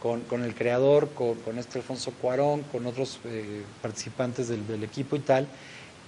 con, 0.01 0.21
con, 0.21 0.43
el 0.43 0.55
creador, 0.55 1.09
con, 1.09 1.57
este 1.59 1.79
Alfonso 1.79 2.11
Cuarón, 2.19 2.63
con 2.71 2.85
otros 2.87 3.19
eh, 3.25 3.61
participantes 3.81 4.47
del, 4.47 4.83
equipo 4.83 5.15
y 5.15 5.19
tal, 5.19 5.47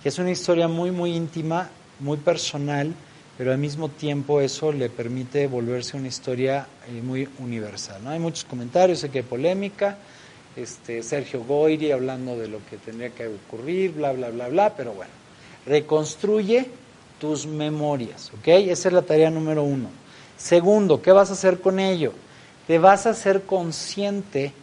que 0.01 0.09
es 0.09 0.17
una 0.17 0.31
historia 0.31 0.67
muy, 0.67 0.91
muy 0.91 1.15
íntima, 1.15 1.69
muy 1.99 2.17
personal, 2.17 2.93
pero 3.37 3.51
al 3.51 3.59
mismo 3.59 3.89
tiempo 3.89 4.41
eso 4.41 4.71
le 4.71 4.89
permite 4.89 5.47
volverse 5.47 5.95
una 5.95 6.07
historia 6.07 6.67
eh, 6.87 7.01
muy 7.01 7.29
universal. 7.39 8.03
¿no? 8.03 8.09
Hay 8.09 8.19
muchos 8.19 8.45
comentarios, 8.45 8.99
sé 8.99 9.09
que 9.09 9.19
hay 9.19 9.23
polémica, 9.23 9.97
este, 10.55 11.03
Sergio 11.03 11.43
Goyri 11.43 11.91
hablando 11.91 12.37
de 12.37 12.47
lo 12.47 12.59
que 12.69 12.77
tendría 12.77 13.09
que 13.09 13.27
ocurrir, 13.27 13.93
bla, 13.93 14.11
bla, 14.11 14.29
bla, 14.29 14.49
bla, 14.49 14.75
pero 14.75 14.93
bueno, 14.93 15.11
reconstruye 15.67 16.67
tus 17.19 17.45
memorias, 17.45 18.31
¿ok? 18.39 18.47
Esa 18.47 18.89
es 18.89 18.93
la 18.93 19.01
tarea 19.03 19.29
número 19.29 19.63
uno. 19.63 19.89
Segundo, 20.35 21.01
¿qué 21.01 21.11
vas 21.11 21.29
a 21.29 21.33
hacer 21.33 21.61
con 21.61 21.79
ello? 21.79 22.13
Te 22.67 22.79
vas 22.79 23.05
a 23.05 23.11
hacer 23.11 23.43
consciente 23.43 24.53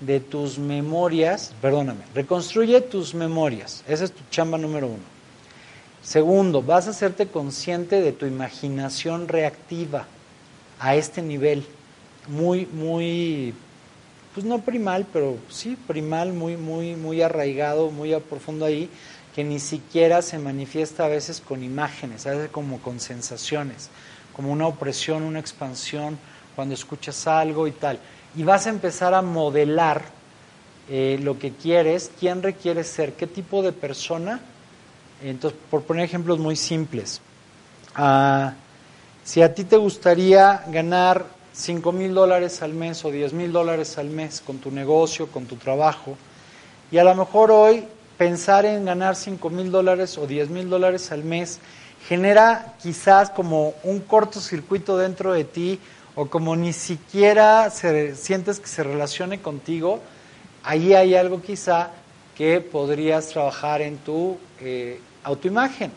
de 0.00 0.20
tus 0.20 0.58
memorias, 0.58 1.52
perdóname, 1.60 2.04
reconstruye 2.14 2.80
tus 2.80 3.14
memorias, 3.14 3.84
esa 3.88 4.04
es 4.04 4.12
tu 4.12 4.22
chamba 4.30 4.58
número 4.58 4.88
uno. 4.88 5.14
Segundo, 6.02 6.62
vas 6.62 6.86
a 6.86 6.90
hacerte 6.90 7.28
consciente 7.28 8.00
de 8.00 8.12
tu 8.12 8.26
imaginación 8.26 9.28
reactiva. 9.28 10.06
a 10.80 10.96
este 10.96 11.22
nivel 11.22 11.64
muy, 12.28 12.66
muy, 12.66 13.54
pues 14.34 14.44
no 14.44 14.60
primal, 14.60 15.06
pero 15.12 15.38
sí 15.48 15.78
primal, 15.86 16.32
muy, 16.32 16.56
muy, 16.56 16.96
muy 16.96 17.22
arraigado, 17.22 17.90
muy 17.90 18.12
a 18.12 18.20
profundo 18.20 18.64
ahí, 18.64 18.90
que 19.34 19.44
ni 19.44 19.60
siquiera 19.60 20.20
se 20.20 20.38
manifiesta 20.38 21.04
a 21.04 21.08
veces 21.08 21.40
con 21.40 21.62
imágenes, 21.62 22.26
a 22.26 22.32
veces 22.32 22.50
como 22.50 22.80
con 22.80 23.00
sensaciones, 23.00 23.88
como 24.34 24.52
una 24.52 24.66
opresión, 24.66 25.22
una 25.22 25.38
expansión, 25.38 26.18
cuando 26.54 26.74
escuchas 26.74 27.26
algo 27.26 27.66
y 27.66 27.72
tal. 27.72 27.98
Y 28.36 28.42
vas 28.42 28.66
a 28.66 28.70
empezar 28.70 29.14
a 29.14 29.22
modelar 29.22 30.02
eh, 30.88 31.18
lo 31.22 31.38
que 31.38 31.52
quieres, 31.52 32.10
quién 32.18 32.42
requieres 32.42 32.88
ser, 32.88 33.14
qué 33.14 33.26
tipo 33.26 33.62
de 33.62 33.72
persona. 33.72 34.40
Entonces, 35.22 35.58
por 35.70 35.82
poner 35.82 36.04
ejemplos 36.04 36.38
muy 36.38 36.56
simples, 36.56 37.20
ah, 37.94 38.52
si 39.24 39.40
a 39.40 39.54
ti 39.54 39.64
te 39.64 39.76
gustaría 39.76 40.64
ganar 40.68 41.24
5 41.54 41.92
mil 41.92 42.12
dólares 42.12 42.60
al 42.62 42.74
mes 42.74 43.04
o 43.04 43.10
10 43.10 43.32
mil 43.32 43.52
dólares 43.52 43.96
al 43.96 44.08
mes 44.10 44.42
con 44.44 44.58
tu 44.58 44.70
negocio, 44.70 45.28
con 45.28 45.46
tu 45.46 45.56
trabajo, 45.56 46.16
y 46.90 46.98
a 46.98 47.04
lo 47.04 47.14
mejor 47.14 47.50
hoy 47.50 47.84
pensar 48.18 48.66
en 48.66 48.84
ganar 48.84 49.16
5 49.16 49.48
mil 49.50 49.70
dólares 49.70 50.18
o 50.18 50.26
10 50.26 50.50
mil 50.50 50.68
dólares 50.68 51.10
al 51.12 51.24
mes 51.24 51.60
genera 52.08 52.74
quizás 52.82 53.30
como 53.30 53.74
un 53.82 54.00
cortocircuito 54.00 54.98
dentro 54.98 55.32
de 55.32 55.44
ti 55.44 55.80
o 56.16 56.26
como 56.26 56.56
ni 56.56 56.72
siquiera 56.72 57.70
se, 57.70 58.14
sientes 58.14 58.60
que 58.60 58.68
se 58.68 58.82
relacione 58.82 59.40
contigo, 59.40 60.00
ahí 60.62 60.94
hay 60.94 61.14
algo 61.14 61.42
quizá 61.42 61.90
que 62.36 62.60
podrías 62.60 63.28
trabajar 63.28 63.82
en 63.82 63.98
tu 63.98 64.36
eh, 64.60 65.00
autoimagen. 65.22 65.92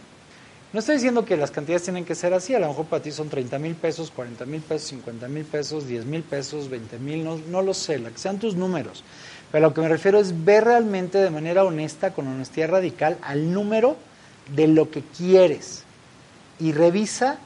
No 0.74 0.80
estoy 0.80 0.95
diciendo 0.95 1.24
que 1.24 1.38
las 1.38 1.49
cantidades 1.49 1.84
tienen 1.84 2.03
que 2.03 2.13
ser 2.13 2.34
así, 2.34 2.53
a 2.53 2.59
lo 2.59 2.68
mejor 2.68 2.86
para 2.86 3.01
ti 3.01 3.11
son 3.11 3.30
30 3.30 3.57
mil 3.57 3.76
pesos, 3.76 4.11
40 4.11 4.45
mil 4.45 4.61
pesos, 4.61 4.89
50 4.89 5.28
mil 5.28 5.45
pesos, 5.45 5.88
10 5.88 6.05
mil 6.05 6.24
pesos, 6.24 6.70
20 6.70 6.99
mil, 6.99 7.24
no, 7.24 7.39
no 7.49 7.61
lo 7.61 7.74
sé, 7.74 7.99
la 7.99 8.09
que 8.09 8.18
sean 8.18 8.38
tus 8.38 8.55
números. 8.55 9.03
Pero 9.51 9.68
lo 9.68 9.74
que 9.74 9.82
me 9.82 9.88
refiero 9.88 10.20
es 10.20 10.43
ver 10.43 10.65
realmente 10.65 11.20
de 11.20 11.30
manera 11.30 11.63
honesta, 11.63 12.13
con 12.13 12.28
honestidad 12.28 12.70
radical, 12.70 13.18
al 13.22 13.53
número 13.53 13.95
de 14.53 14.68
lo 14.68 14.91
que 14.91 15.03
quieres 15.18 15.84
y 16.59 16.74
revisa 16.74 17.38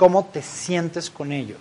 cómo 0.00 0.24
te 0.24 0.40
sientes 0.40 1.10
con 1.10 1.30
ello. 1.30 1.56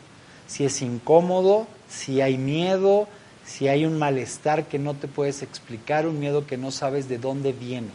Si 0.47 0.63
es 0.63 0.81
incómodo, 0.81 1.67
si 1.89 2.21
hay 2.21 2.37
miedo, 2.37 3.09
si 3.45 3.67
hay 3.67 3.85
un 3.85 3.99
malestar 3.99 4.63
que 4.69 4.79
no 4.79 4.93
te 4.93 5.09
puedes 5.09 5.41
explicar, 5.41 6.07
un 6.07 6.21
miedo 6.21 6.47
que 6.47 6.55
no 6.55 6.71
sabes 6.71 7.09
de 7.09 7.17
dónde 7.17 7.51
viene. 7.51 7.89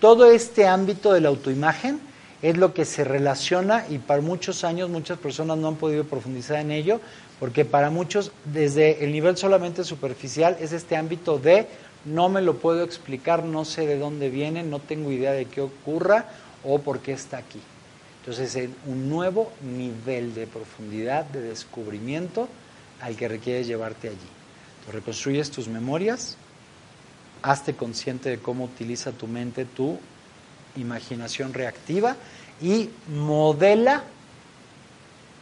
Todo 0.00 0.30
este 0.30 0.66
ámbito 0.66 1.12
de 1.12 1.20
la 1.20 1.28
autoimagen 1.28 2.00
es 2.40 2.56
lo 2.56 2.72
que 2.72 2.86
se 2.86 3.04
relaciona 3.04 3.84
y 3.90 3.98
para 3.98 4.22
muchos 4.22 4.64
años 4.64 4.88
muchas 4.88 5.18
personas 5.18 5.58
no 5.58 5.68
han 5.68 5.76
podido 5.76 6.04
profundizar 6.04 6.56
en 6.60 6.70
ello, 6.70 6.98
porque 7.38 7.66
para 7.66 7.90
muchos 7.90 8.32
desde 8.46 9.04
el 9.04 9.12
nivel 9.12 9.36
solamente 9.36 9.84
superficial 9.84 10.56
es 10.58 10.72
este 10.72 10.96
ámbito 10.96 11.38
de 11.38 11.66
no 12.06 12.30
me 12.30 12.40
lo 12.40 12.56
puedo 12.56 12.82
explicar, 12.82 13.44
no 13.44 13.66
sé 13.66 13.86
de 13.86 13.98
dónde 13.98 14.30
viene, 14.30 14.62
no 14.62 14.78
tengo 14.78 15.12
idea 15.12 15.32
de 15.32 15.44
qué 15.44 15.60
ocurra 15.60 16.24
o 16.64 16.78
por 16.78 17.00
qué 17.00 17.12
está 17.12 17.36
aquí. 17.36 17.60
Entonces 18.22 18.54
es 18.54 18.70
un 18.86 19.08
nuevo 19.10 19.50
nivel 19.62 20.32
de 20.32 20.46
profundidad, 20.46 21.24
de 21.24 21.40
descubrimiento 21.40 22.48
al 23.00 23.16
que 23.16 23.26
requieres 23.26 23.66
llevarte 23.66 24.10
allí. 24.10 24.92
reconstruyes 24.92 25.50
tus 25.50 25.66
memorias, 25.66 26.36
hazte 27.42 27.74
consciente 27.74 28.30
de 28.30 28.38
cómo 28.38 28.64
utiliza 28.64 29.10
tu 29.10 29.26
mente 29.26 29.64
tu 29.64 29.98
imaginación 30.76 31.52
reactiva 31.52 32.16
y 32.60 32.90
modela 33.08 34.04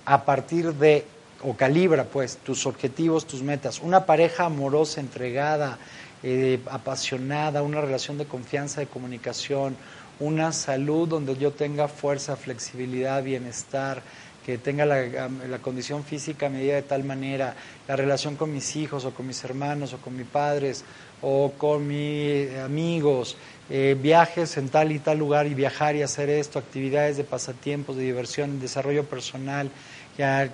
a 0.06 0.24
partir 0.24 0.72
de, 0.72 1.04
o 1.42 1.54
calibra 1.54 2.04
pues, 2.04 2.38
tus 2.38 2.64
objetivos, 2.64 3.26
tus 3.26 3.42
metas. 3.42 3.80
Una 3.80 4.06
pareja 4.06 4.46
amorosa, 4.46 5.00
entregada, 5.00 5.78
eh, 6.22 6.60
apasionada, 6.70 7.62
una 7.62 7.82
relación 7.82 8.16
de 8.16 8.24
confianza, 8.24 8.80
de 8.80 8.86
comunicación, 8.86 9.76
una 10.20 10.52
salud 10.52 11.08
donde 11.08 11.36
yo 11.36 11.50
tenga 11.50 11.88
fuerza, 11.88 12.36
flexibilidad, 12.36 13.22
bienestar, 13.22 14.02
que 14.44 14.58
tenga 14.58 14.86
la, 14.86 15.58
condición 15.60 16.04
física 16.04 16.48
medida 16.48 16.74
de 16.74 16.82
tal 16.82 17.04
manera, 17.04 17.54
la 17.86 17.96
relación 17.96 18.36
con 18.36 18.52
mis 18.52 18.76
hijos 18.76 19.04
o 19.04 19.12
con 19.12 19.26
mis 19.26 19.42
hermanos 19.44 19.92
o 19.92 19.98
con 19.98 20.16
mis 20.16 20.26
padres 20.26 20.84
o 21.22 21.52
con 21.58 21.86
mis 21.86 22.54
amigos, 22.56 23.36
eh, 23.68 23.96
viajes 24.00 24.56
en 24.56 24.68
tal 24.70 24.92
y 24.92 24.98
tal 24.98 25.18
lugar 25.18 25.46
y 25.46 25.54
viajar 25.54 25.94
y 25.96 26.02
hacer 26.02 26.30
esto, 26.30 26.58
actividades 26.58 27.18
de 27.18 27.24
pasatiempos, 27.24 27.96
de 27.96 28.04
diversión, 28.04 28.60
desarrollo 28.60 29.04
personal, 29.04 29.70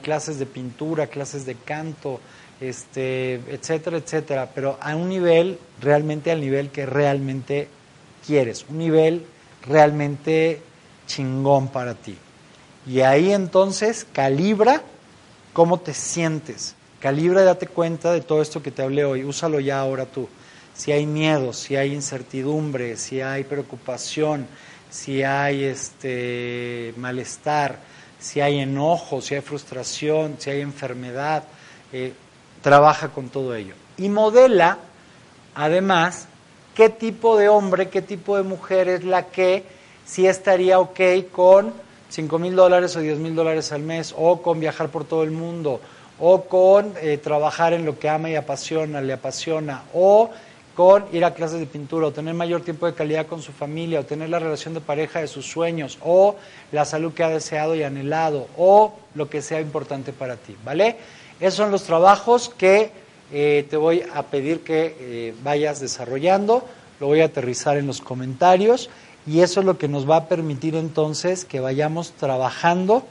clases 0.02 0.38
de 0.38 0.46
pintura, 0.46 1.06
clases 1.06 1.46
de 1.46 1.54
canto, 1.54 2.20
este, 2.60 3.34
etcétera, 3.48 3.98
etcétera, 3.98 4.50
pero 4.54 4.78
a 4.80 4.94
un 4.96 5.08
nivel 5.08 5.58
realmente 5.80 6.30
al 6.30 6.40
nivel 6.40 6.70
que 6.70 6.86
realmente 6.86 7.68
quieres, 8.26 8.66
un 8.68 8.78
nivel 8.78 9.26
realmente 9.68 10.62
chingón 11.06 11.68
para 11.68 11.94
ti. 11.94 12.16
Y 12.86 13.00
ahí 13.00 13.32
entonces 13.32 14.06
calibra 14.12 14.82
cómo 15.52 15.80
te 15.80 15.94
sientes, 15.94 16.74
calibra 17.00 17.42
y 17.42 17.44
date 17.44 17.66
cuenta 17.66 18.12
de 18.12 18.20
todo 18.20 18.42
esto 18.42 18.62
que 18.62 18.70
te 18.70 18.82
hablé 18.82 19.04
hoy, 19.04 19.24
úsalo 19.24 19.60
ya 19.60 19.80
ahora 19.80 20.06
tú 20.06 20.28
si 20.76 20.92
hay 20.92 21.06
miedo, 21.06 21.52
si 21.52 21.74
hay 21.76 21.94
incertidumbre, 21.94 22.96
si 22.96 23.20
hay 23.22 23.44
preocupación, 23.44 24.46
si 24.90 25.22
hay 25.22 25.64
este 25.64 26.92
malestar, 26.98 27.78
si 28.18 28.40
hay 28.40 28.58
enojo, 28.60 29.22
si 29.22 29.34
hay 29.34 29.40
frustración, 29.40 30.36
si 30.38 30.50
hay 30.50 30.60
enfermedad, 30.60 31.44
eh, 31.92 32.12
trabaja 32.60 33.08
con 33.08 33.30
todo 33.30 33.54
ello. 33.54 33.74
Y 33.96 34.10
modela, 34.10 34.78
además, 35.54 36.28
qué 36.76 36.90
tipo 36.90 37.38
de 37.38 37.48
hombre, 37.48 37.88
qué 37.88 38.02
tipo 38.02 38.36
de 38.36 38.42
mujer 38.42 38.88
es 38.88 39.02
la 39.02 39.24
que 39.26 39.64
sí 40.04 40.26
estaría 40.26 40.78
ok 40.78 41.00
con 41.32 41.72
5 42.10 42.38
mil 42.38 42.54
dólares 42.54 42.94
o 42.96 43.00
10 43.00 43.18
mil 43.18 43.34
dólares 43.34 43.72
al 43.72 43.82
mes, 43.82 44.14
o 44.16 44.42
con 44.42 44.60
viajar 44.60 44.90
por 44.90 45.04
todo 45.04 45.24
el 45.24 45.30
mundo, 45.30 45.80
o 46.20 46.42
con 46.42 46.92
eh, 47.00 47.18
trabajar 47.18 47.72
en 47.72 47.84
lo 47.84 47.98
que 47.98 48.08
ama 48.08 48.30
y 48.30 48.36
apasiona, 48.36 49.00
le 49.00 49.14
apasiona, 49.14 49.84
o 49.94 50.30
con 50.76 51.06
ir 51.12 51.24
a 51.24 51.32
clases 51.32 51.58
de 51.58 51.66
pintura 51.66 52.08
o 52.08 52.12
tener 52.12 52.34
mayor 52.34 52.60
tiempo 52.60 52.84
de 52.84 52.92
calidad 52.92 53.26
con 53.26 53.40
su 53.40 53.50
familia 53.50 54.00
o 54.00 54.04
tener 54.04 54.28
la 54.28 54.38
relación 54.38 54.74
de 54.74 54.82
pareja 54.82 55.20
de 55.20 55.26
sus 55.26 55.46
sueños 55.46 55.96
o 56.04 56.36
la 56.70 56.84
salud 56.84 57.14
que 57.14 57.24
ha 57.24 57.30
deseado 57.30 57.74
y 57.74 57.82
anhelado 57.82 58.46
o 58.58 58.92
lo 59.14 59.30
que 59.30 59.40
sea 59.40 59.62
importante 59.62 60.12
para 60.12 60.36
ti, 60.36 60.54
¿vale? 60.62 60.96
Esos 61.40 61.54
son 61.54 61.70
los 61.70 61.84
trabajos 61.84 62.50
que 62.50 62.90
eh, 63.32 63.66
te 63.68 63.76
voy 63.76 64.02
a 64.14 64.22
pedir 64.24 64.60
que 64.60 64.96
eh, 64.98 65.34
vayas 65.42 65.80
desarrollando, 65.80 66.64
lo 67.00 67.06
voy 67.08 67.20
a 67.20 67.26
aterrizar 67.26 67.76
en 67.76 67.86
los 67.86 68.00
comentarios 68.00 68.88
y 69.26 69.40
eso 69.40 69.60
es 69.60 69.66
lo 69.66 69.78
que 69.78 69.88
nos 69.88 70.08
va 70.08 70.16
a 70.16 70.28
permitir 70.28 70.76
entonces 70.76 71.44
que 71.44 71.60
vayamos 71.60 72.12
trabajando 72.12 73.04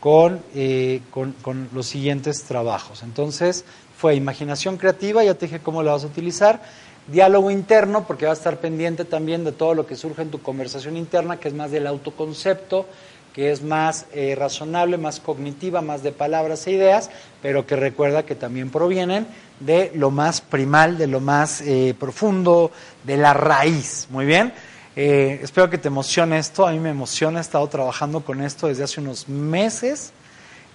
con, 0.00 0.40
eh, 0.54 1.00
con, 1.10 1.32
con 1.32 1.68
los 1.72 1.86
siguientes 1.86 2.42
trabajos. 2.44 3.02
Entonces, 3.02 3.64
fue 3.96 4.14
imaginación 4.14 4.76
creativa, 4.76 5.24
ya 5.24 5.34
te 5.34 5.46
dije 5.46 5.60
cómo 5.60 5.82
la 5.82 5.92
vas 5.92 6.04
a 6.04 6.08
utilizar 6.08 6.60
Diálogo 7.06 7.50
interno, 7.50 8.06
porque 8.06 8.24
va 8.24 8.32
a 8.32 8.34
estar 8.34 8.58
pendiente 8.60 9.04
también 9.04 9.44
de 9.44 9.52
todo 9.52 9.74
lo 9.74 9.86
que 9.86 9.94
surge 9.94 10.22
en 10.22 10.30
tu 10.30 10.40
conversación 10.40 10.96
interna, 10.96 11.38
que 11.38 11.48
es 11.48 11.54
más 11.54 11.70
del 11.70 11.86
autoconcepto, 11.86 12.86
que 13.34 13.50
es 13.50 13.62
más 13.62 14.06
eh, 14.12 14.36
razonable, 14.38 14.96
más 14.96 15.18
cognitiva, 15.18 15.82
más 15.82 16.04
de 16.04 16.12
palabras 16.12 16.66
e 16.66 16.70
ideas, 16.70 17.10
pero 17.42 17.66
que 17.66 17.74
recuerda 17.74 18.24
que 18.24 18.36
también 18.36 18.70
provienen 18.70 19.26
de 19.58 19.90
lo 19.94 20.12
más 20.12 20.40
primal, 20.40 20.96
de 20.96 21.08
lo 21.08 21.20
más 21.20 21.60
eh, 21.60 21.96
profundo, 21.98 22.70
de 23.02 23.16
la 23.16 23.34
raíz. 23.34 24.06
Muy 24.10 24.24
bien. 24.24 24.52
Eh, 24.94 25.40
espero 25.42 25.68
que 25.68 25.78
te 25.78 25.88
emocione 25.88 26.38
esto. 26.38 26.64
A 26.64 26.70
mí 26.70 26.78
me 26.78 26.90
emociona. 26.90 27.40
He 27.40 27.42
estado 27.42 27.66
trabajando 27.66 28.20
con 28.20 28.40
esto 28.40 28.68
desde 28.68 28.84
hace 28.84 29.00
unos 29.00 29.28
meses, 29.28 30.12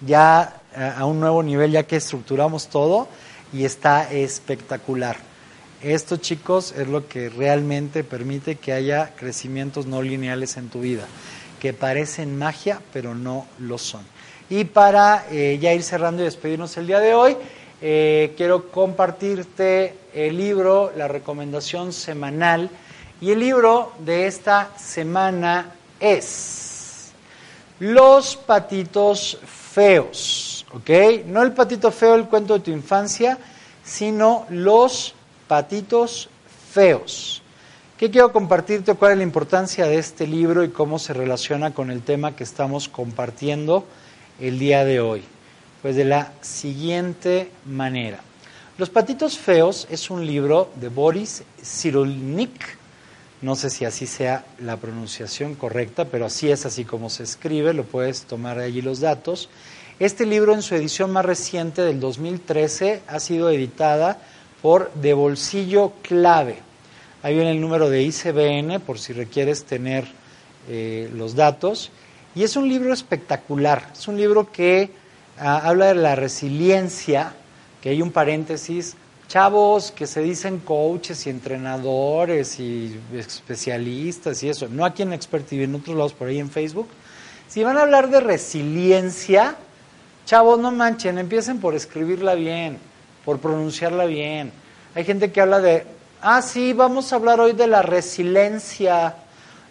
ya 0.06 0.62
a 0.98 1.06
un 1.06 1.20
nuevo 1.20 1.42
nivel, 1.42 1.72
ya 1.72 1.84
que 1.84 1.96
estructuramos 1.96 2.68
todo 2.68 3.08
y 3.54 3.64
está 3.64 4.12
espectacular. 4.12 5.18
Esto, 5.82 6.18
chicos, 6.18 6.74
es 6.78 6.90
lo 6.90 7.08
que 7.08 7.30
realmente 7.30 8.04
permite 8.04 8.56
que 8.56 8.74
haya 8.74 9.16
crecimientos 9.16 9.86
no 9.86 10.02
lineales 10.02 10.58
en 10.58 10.68
tu 10.68 10.82
vida, 10.82 11.06
que 11.60 11.74
parecen 11.74 12.38
magia, 12.38 12.82
pero 12.94 13.14
no 13.14 13.46
lo 13.60 13.78
son. 13.78 14.02
Y 14.50 14.64
para 14.64 15.26
eh, 15.30 15.60
ya 15.62 15.74
ir 15.74 15.84
cerrando 15.84 16.22
y 16.22 16.26
despedirnos 16.26 16.76
el 16.78 16.88
día 16.88 17.00
de 17.00 17.14
hoy, 17.14 17.38
eh, 17.82 18.34
quiero 18.36 18.72
compartirte 18.72 19.96
el 20.14 20.38
libro, 20.38 20.92
la 20.96 21.08
recomendación 21.08 21.94
semanal. 21.94 22.70
Y 23.22 23.32
el 23.32 23.40
libro 23.40 23.94
de 24.00 24.28
esta 24.28 24.72
semana 24.78 25.76
es 26.00 27.12
Los 27.80 28.36
patitos 28.36 29.38
feos, 29.46 30.66
¿ok? 30.74 30.90
No 31.28 31.44
el 31.44 31.52
patito 31.52 31.92
feo, 31.92 32.16
el 32.16 32.26
cuento 32.26 32.56
de 32.56 32.60
tu 32.62 32.72
infancia, 32.72 33.38
sino 33.84 34.46
los 34.50 35.14
patitos 35.48 36.30
feos. 36.72 37.42
¿Qué 38.00 38.10
quiero 38.10 38.32
compartirte? 38.32 38.94
¿Cuál 38.94 39.12
es 39.12 39.18
la 39.18 39.26
importancia 39.26 39.86
de 39.86 39.98
este 39.98 40.26
libro 40.26 40.64
y 40.64 40.70
cómo 40.70 41.00
se 41.00 41.14
relaciona 41.14 41.74
con 41.74 41.92
el 41.92 42.02
tema 42.02 42.34
que 42.34 42.46
estamos 42.46 42.88
compartiendo 42.88 43.84
el 44.40 44.58
día 44.58 44.86
de 44.86 45.02
hoy? 45.02 45.22
Pues 45.82 45.98
de 45.98 46.06
la 46.06 46.32
siguiente 46.40 47.52
manera. 47.66 48.22
Los 48.78 48.90
patitos 48.90 49.38
feos 49.38 49.86
es 49.92 50.10
un 50.10 50.26
libro 50.26 50.70
de 50.80 50.88
Boris 50.88 51.44
Cyrulnik. 51.62 52.78
No 53.42 53.58
sé 53.58 53.70
si 53.70 53.84
así 53.84 54.08
sea 54.08 54.46
la 54.60 54.78
pronunciación 54.78 55.56
correcta, 55.56 56.06
pero 56.06 56.26
así 56.26 56.50
es 56.50 56.66
así 56.66 56.86
como 56.86 57.10
se 57.10 57.24
escribe, 57.24 57.74
lo 57.74 57.84
puedes 57.84 58.22
tomar 58.22 58.60
de 58.60 58.64
allí 58.64 58.82
los 58.82 59.02
datos. 59.02 59.50
Este 60.00 60.26
libro 60.26 60.54
en 60.54 60.62
su 60.62 60.74
edición 60.74 61.12
más 61.12 61.26
reciente 61.26 61.82
del 61.82 62.00
2013 62.00 63.02
ha 63.10 63.20
sido 63.20 63.50
editada 63.50 64.22
por 64.62 64.90
De 64.94 65.14
Bolsillo 65.14 65.92
Clave. 66.02 66.69
Ahí 67.22 67.36
viene 67.36 67.52
el 67.52 67.60
número 67.60 67.90
de 67.90 68.02
ICBN 68.04 68.80
por 68.80 68.98
si 68.98 69.12
requieres 69.12 69.66
tener 69.66 70.06
eh, 70.70 71.10
los 71.14 71.36
datos. 71.36 71.92
Y 72.34 72.44
es 72.44 72.56
un 72.56 72.70
libro 72.70 72.94
espectacular, 72.94 73.90
es 73.92 74.08
un 74.08 74.16
libro 74.16 74.52
que 74.52 74.92
ah, 75.38 75.62
habla 75.66 75.88
de 75.88 75.96
la 75.96 76.16
resiliencia, 76.16 77.34
que 77.82 77.90
hay 77.90 78.02
un 78.02 78.12
paréntesis, 78.12 78.96
chavos 79.28 79.92
que 79.92 80.08
se 80.08 80.22
dicen 80.22 80.60
coaches 80.60 81.28
y 81.28 81.30
entrenadores 81.30 82.60
y 82.60 83.00
especialistas 83.14 84.42
y 84.42 84.50
eso, 84.50 84.68
no 84.70 84.86
aquí 84.86 85.04
en 85.04 85.14
Expert 85.14 85.46
TV, 85.46 85.66
en 85.66 85.76
otros 85.76 85.96
lados 85.96 86.14
por 86.14 86.28
ahí 86.28 86.40
en 86.40 86.50
Facebook. 86.50 86.88
Si 87.48 87.64
van 87.64 87.78
a 87.78 87.82
hablar 87.82 88.10
de 88.10 88.22
resiliencia, 88.22 89.56
chavos, 90.26 90.60
no 90.60 90.72
manchen, 90.72 91.18
empiecen 91.18 91.60
por 91.60 91.76
escribirla 91.76 92.36
bien, 92.36 92.78
por 93.26 93.40
pronunciarla 93.40 94.06
bien. 94.06 94.52
Hay 94.96 95.04
gente 95.04 95.32
que 95.32 95.42
habla 95.42 95.60
de, 95.60 95.86
ah, 96.22 96.42
sí, 96.42 96.74
vamos 96.74 97.12
a 97.12 97.16
hablar 97.16 97.40
hoy 97.40 97.54
de 97.54 97.68
la 97.68 97.82
resiliencia. 97.82 99.16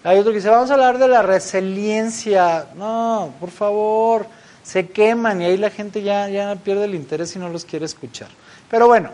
Hay 0.05 0.19
otro 0.19 0.33
que 0.33 0.39
dice, 0.39 0.49
vamos 0.49 0.71
a 0.71 0.75
hablar 0.75 0.99
de 0.99 1.09
la 1.09 1.23
resiliencia. 1.23 2.67
No, 2.77 3.35
por 3.41 3.51
favor, 3.51 4.27
se 4.63 4.89
queman 4.89 5.43
y 5.43 5.47
ahí 5.47 5.57
la 5.57 5.71
gente 5.71 6.03
ya, 6.03 6.57
pierde 6.63 6.85
el 6.85 6.95
interés 6.95 7.35
y 7.37 7.39
no 7.39 7.49
los 7.49 7.65
quiere 7.65 7.85
escuchar. 7.85 8.29
Pero 8.71 8.87
bueno, 8.87 9.11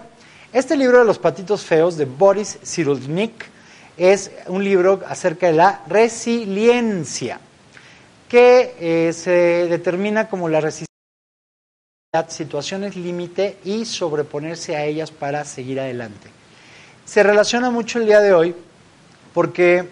este 0.52 0.76
libro 0.76 0.98
de 0.98 1.04
los 1.04 1.18
patitos 1.18 1.64
feos 1.64 1.96
de 1.96 2.04
Boris 2.04 2.58
Cyrulnik 2.64 3.46
es 3.96 4.30
un 4.48 4.62
libro 4.64 5.00
acerca 5.06 5.46
de 5.46 5.52
la 5.52 5.82
resiliencia, 5.86 7.38
que 8.28 8.74
eh, 8.80 9.12
se 9.12 9.30
determina 9.68 10.28
como 10.28 10.48
la 10.48 10.60
resistencia 10.60 10.94
situaciones 12.28 12.94
límite 12.94 13.58
y 13.64 13.84
sobreponerse 13.84 14.76
a 14.76 14.84
ellas 14.84 15.10
para 15.10 15.44
seguir 15.44 15.80
adelante. 15.80 16.30
Se 17.04 17.22
relaciona 17.22 17.70
mucho 17.70 17.98
el 17.98 18.06
día 18.06 18.20
de 18.20 18.32
hoy 18.32 18.54
porque 19.34 19.86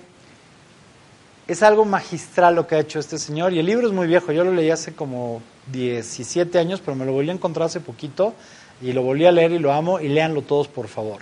es 1.47 1.63
algo 1.63 1.85
magistral 1.85 2.55
lo 2.55 2.67
que 2.67 2.77
ha 2.77 2.79
hecho 2.79 2.99
este 2.99 3.19
señor 3.19 3.53
y 3.53 3.59
el 3.59 3.67
libro 3.67 3.87
es 3.87 3.93
muy 3.93 4.07
viejo, 4.07 4.33
yo 4.33 4.45
lo 4.45 4.53
leí 4.53 4.71
hace 4.71 4.95
como 4.95 5.43
17 5.71 6.59
años, 6.59 6.81
pero 6.81 6.97
me 6.97 7.05
lo 7.05 7.13
volví 7.13 7.29
a 7.29 7.35
encontrar 7.35 7.67
hace 7.67 7.81
poquito 7.81 8.33
y 8.81 8.95
lo 8.95 9.03
volví 9.03 9.27
a 9.27 9.33
leer 9.33 9.53
y 9.53 9.59
lo 9.59 9.73
amo 9.73 10.01
y 10.01 10.09
léanlo 10.09 10.41
todos 10.41 10.69
por 10.69 10.89
favor. 10.89 11.21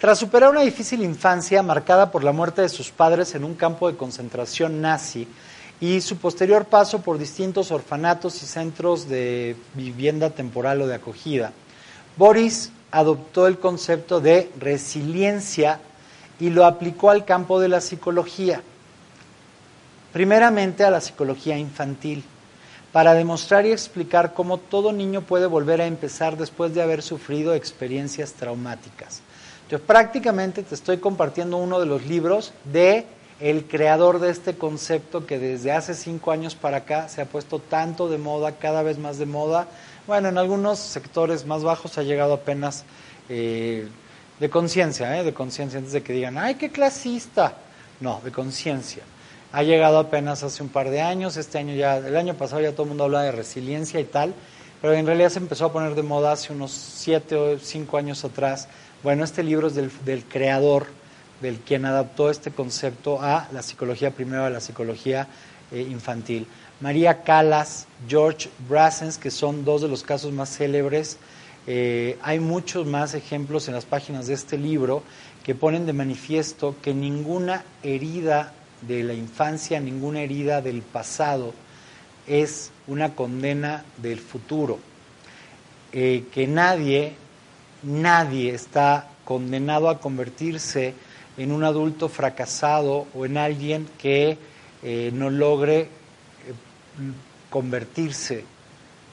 Tras 0.00 0.18
superar 0.18 0.50
una 0.50 0.62
difícil 0.62 1.02
infancia 1.02 1.62
marcada 1.62 2.10
por 2.10 2.24
la 2.24 2.32
muerte 2.32 2.62
de 2.62 2.70
sus 2.70 2.90
padres 2.90 3.34
en 3.34 3.44
un 3.44 3.54
campo 3.54 3.90
de 3.90 3.98
concentración 3.98 4.80
nazi 4.80 5.28
y 5.78 6.00
su 6.00 6.16
posterior 6.16 6.64
paso 6.64 7.02
por 7.02 7.18
distintos 7.18 7.70
orfanatos 7.70 8.42
y 8.42 8.46
centros 8.46 9.08
de 9.08 9.56
vivienda 9.74 10.30
temporal 10.30 10.80
o 10.80 10.86
de 10.86 10.94
acogida, 10.94 11.52
Boris 12.16 12.72
adoptó 12.90 13.46
el 13.46 13.58
concepto 13.58 14.20
de 14.20 14.50
resiliencia 14.58 15.80
y 16.40 16.50
lo 16.50 16.64
aplicó 16.64 17.10
al 17.10 17.24
campo 17.24 17.60
de 17.60 17.68
la 17.68 17.80
psicología, 17.80 18.62
primeramente 20.12 20.84
a 20.84 20.90
la 20.90 21.00
psicología 21.00 21.58
infantil 21.58 22.24
para 22.92 23.14
demostrar 23.14 23.66
y 23.66 23.72
explicar 23.72 24.32
cómo 24.34 24.58
todo 24.58 24.92
niño 24.92 25.22
puede 25.22 25.46
volver 25.46 25.80
a 25.80 25.86
empezar 25.86 26.36
después 26.36 26.74
de 26.74 26.82
haber 26.82 27.02
sufrido 27.02 27.54
experiencias 27.54 28.32
traumáticas. 28.32 29.20
Yo 29.70 29.80
prácticamente 29.80 30.62
te 30.62 30.74
estoy 30.74 30.96
compartiendo 30.98 31.58
uno 31.58 31.78
de 31.80 31.86
los 31.86 32.06
libros 32.06 32.52
de 32.64 33.04
el 33.40 33.66
creador 33.66 34.18
de 34.18 34.30
este 34.30 34.56
concepto 34.56 35.26
que 35.26 35.38
desde 35.38 35.70
hace 35.70 35.94
cinco 35.94 36.32
años 36.32 36.54
para 36.54 36.78
acá 36.78 37.08
se 37.08 37.20
ha 37.20 37.26
puesto 37.26 37.58
tanto 37.60 38.08
de 38.08 38.18
moda, 38.18 38.52
cada 38.52 38.82
vez 38.82 38.98
más 38.98 39.18
de 39.18 39.26
moda. 39.26 39.68
Bueno, 40.08 40.30
en 40.30 40.38
algunos 40.38 40.80
sectores 40.80 41.44
más 41.44 41.62
bajos 41.62 41.98
ha 41.98 42.02
llegado 42.02 42.32
apenas 42.32 42.84
eh, 43.28 43.86
de 44.40 44.50
conciencia, 44.50 45.20
¿eh? 45.20 45.22
de 45.22 45.34
conciencia, 45.34 45.78
antes 45.78 45.92
de 45.92 46.02
que 46.02 46.14
digan, 46.14 46.38
ay, 46.38 46.56
qué 46.56 46.70
clasista. 46.70 47.58
No, 48.00 48.20
de 48.24 48.32
conciencia 48.32 49.02
ha 49.52 49.62
llegado 49.62 49.98
apenas 49.98 50.42
hace 50.42 50.62
un 50.62 50.70
par 50.70 50.88
de 50.88 51.02
años, 51.02 51.36
este 51.36 51.58
año 51.58 51.74
ya, 51.74 51.98
el 51.98 52.16
año 52.16 52.34
pasado 52.34 52.62
ya 52.62 52.72
todo 52.72 52.84
el 52.84 52.88
mundo 52.88 53.04
habla 53.04 53.22
de 53.22 53.32
resiliencia 53.32 54.00
y 54.00 54.04
tal, 54.04 54.34
pero 54.80 54.94
en 54.94 55.06
realidad 55.06 55.28
se 55.28 55.40
empezó 55.40 55.66
a 55.66 55.72
poner 55.72 55.94
de 55.94 56.02
moda 56.02 56.32
hace 56.32 56.54
unos 56.54 56.70
siete 56.70 57.36
o 57.36 57.58
cinco 57.58 57.98
años 57.98 58.24
atrás. 58.24 58.68
Bueno, 59.02 59.24
este 59.24 59.42
libro 59.42 59.66
es 59.66 59.74
del, 59.74 60.24
creador, 60.24 60.86
del 61.42 61.58
quien 61.58 61.84
adaptó 61.84 62.30
este 62.30 62.50
concepto 62.50 63.20
a 63.20 63.46
la 63.52 63.62
psicología 63.62 64.10
primero, 64.10 64.44
a 64.44 64.50
la 64.50 64.60
psicología 64.60 65.28
eh, 65.70 65.80
infantil. 65.80 66.46
María 66.80 67.22
Calas, 67.24 67.86
George 68.08 68.48
Brassens, 68.68 69.18
que 69.18 69.32
son 69.32 69.64
dos 69.64 69.82
de 69.82 69.88
los 69.88 70.04
casos 70.04 70.32
más 70.32 70.56
célebres. 70.56 71.18
Eh, 71.66 72.16
hay 72.22 72.38
muchos 72.38 72.86
más 72.86 73.14
ejemplos 73.14 73.66
en 73.66 73.74
las 73.74 73.84
páginas 73.84 74.28
de 74.28 74.34
este 74.34 74.56
libro 74.56 75.02
que 75.42 75.56
ponen 75.56 75.86
de 75.86 75.92
manifiesto 75.92 76.76
que 76.80 76.94
ninguna 76.94 77.64
herida 77.82 78.52
de 78.82 79.02
la 79.02 79.14
infancia, 79.14 79.80
ninguna 79.80 80.20
herida 80.20 80.62
del 80.62 80.82
pasado 80.82 81.52
es 82.28 82.70
una 82.86 83.14
condena 83.16 83.84
del 83.96 84.20
futuro. 84.20 84.78
Eh, 85.92 86.26
que 86.32 86.46
nadie, 86.46 87.14
nadie 87.82 88.54
está 88.54 89.08
condenado 89.24 89.88
a 89.88 89.98
convertirse 89.98 90.94
en 91.38 91.50
un 91.50 91.64
adulto 91.64 92.08
fracasado 92.08 93.06
o 93.14 93.26
en 93.26 93.36
alguien 93.36 93.88
que 93.98 94.38
eh, 94.82 95.10
no 95.12 95.28
logre 95.28 95.97
convertirse 97.50 98.44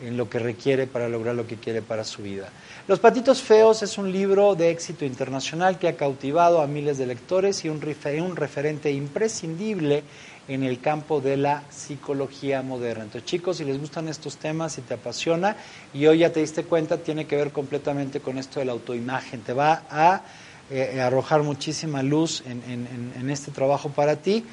en 0.02 0.18
lo 0.18 0.30
que 0.30 0.40
requiere 0.40 0.88
para 0.88 1.08
lograr 1.08 1.36
lo 1.36 1.48
que 1.48 1.56
quiere 1.56 1.82
para 1.82 2.04
su 2.04 2.22
vida. 2.22 2.50
Los 2.88 3.00
Patitos 3.00 3.42
Feos 3.42 3.82
es 3.82 3.98
un 3.98 4.12
libro 4.12 4.56
de 4.56 4.70
éxito 4.70 5.06
internacional 5.06 5.80
que 5.80 5.88
ha 5.88 5.96
cautivado 5.96 6.62
a 6.62 6.68
miles 6.68 6.98
de 6.98 7.08
lectores 7.08 7.64
y 7.66 7.70
un, 7.70 7.82
referente 7.82 8.92
imprescindible 8.92 10.04
en 10.48 10.64
el 10.64 10.80
campo 10.80 11.22
de 11.22 11.38
la 11.38 11.64
psicología 11.70 12.62
moderna. 12.62 13.06
Entonces, 13.06 13.28
chicos, 13.28 13.58
si 13.58 13.64
les 13.64 13.80
gustan 13.80 14.08
estos 14.08 14.38
temas, 14.38 14.74
si 14.74 14.82
te 14.82 14.94
apasiona, 14.94 15.56
y 15.94 16.06
hoy 16.06 16.20
ya 16.20 16.32
te 16.32 16.42
diste 16.42 16.64
cuenta, 16.66 16.98
tiene 16.98 17.26
que 17.26 17.36
ver 17.36 17.52
completamente 17.52 18.20
con 18.20 18.38
esto 18.38 18.60
de 18.60 18.68
la 18.68 18.74
autoimagen. 18.74 19.42
Te 19.42 19.54
va 19.54 19.84
a 19.90 20.22
eh, 20.70 21.02
arrojar 21.02 21.42
muchísima 21.42 22.04
luz 22.04 22.44
en, 22.46 23.30
este 23.30 23.52
trabajo 23.52 23.90
para 23.90 24.18
ti 24.18 24.44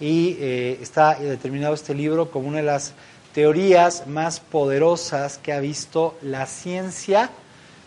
y 0.00 0.36
eh, 0.40 0.78
está 0.80 1.14
determinado 1.14 1.74
este 1.74 1.94
libro 1.94 2.30
como 2.30 2.48
una 2.48 2.58
de 2.58 2.64
las 2.64 2.94
teorías 3.34 4.06
más 4.06 4.40
poderosas 4.40 5.38
que 5.38 5.52
ha 5.52 5.60
visto 5.60 6.16
la 6.22 6.46
ciencia 6.46 7.30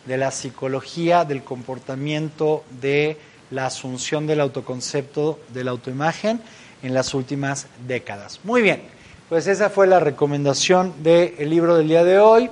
de 0.05 0.17
la 0.17 0.31
psicología 0.31 1.25
del 1.25 1.43
comportamiento 1.43 2.63
de 2.81 3.17
la 3.51 3.65
asunción 3.65 4.27
del 4.27 4.41
autoconcepto 4.41 5.39
de 5.49 5.63
la 5.63 5.71
autoimagen 5.71 6.41
en 6.81 6.93
las 6.93 7.13
últimas 7.13 7.67
décadas. 7.87 8.39
Muy 8.43 8.61
bien, 8.61 8.83
pues 9.29 9.47
esa 9.47 9.69
fue 9.69 9.87
la 9.87 9.99
recomendación 9.99 10.93
del 11.01 11.49
libro 11.49 11.77
del 11.77 11.87
día 11.87 12.03
de 12.03 12.19
hoy 12.19 12.49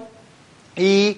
y 0.75 1.17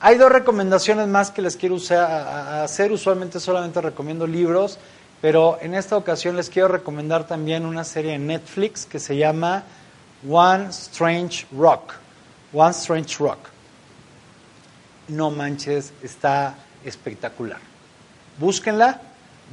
hay 0.00 0.18
dos 0.18 0.30
recomendaciones 0.30 1.08
más 1.08 1.30
que 1.30 1.42
les 1.42 1.56
quiero 1.56 1.76
hacer, 1.76 2.92
usualmente 2.92 3.40
solamente 3.40 3.80
recomiendo 3.80 4.26
libros, 4.26 4.78
pero 5.24 5.56
en 5.62 5.72
esta 5.72 5.96
ocasión 5.96 6.36
les 6.36 6.50
quiero 6.50 6.68
recomendar 6.68 7.26
también 7.26 7.64
una 7.64 7.84
serie 7.84 8.12
en 8.12 8.26
Netflix 8.26 8.84
que 8.84 8.98
se 9.00 9.16
llama 9.16 9.62
One 10.28 10.66
Strange 10.68 11.46
Rock. 11.50 11.94
One 12.52 12.72
Strange 12.72 13.16
Rock 13.20 13.54
no 15.08 15.30
manches, 15.30 15.94
está 16.02 16.56
espectacular. 16.84 17.58
Búsquenla, 18.38 19.00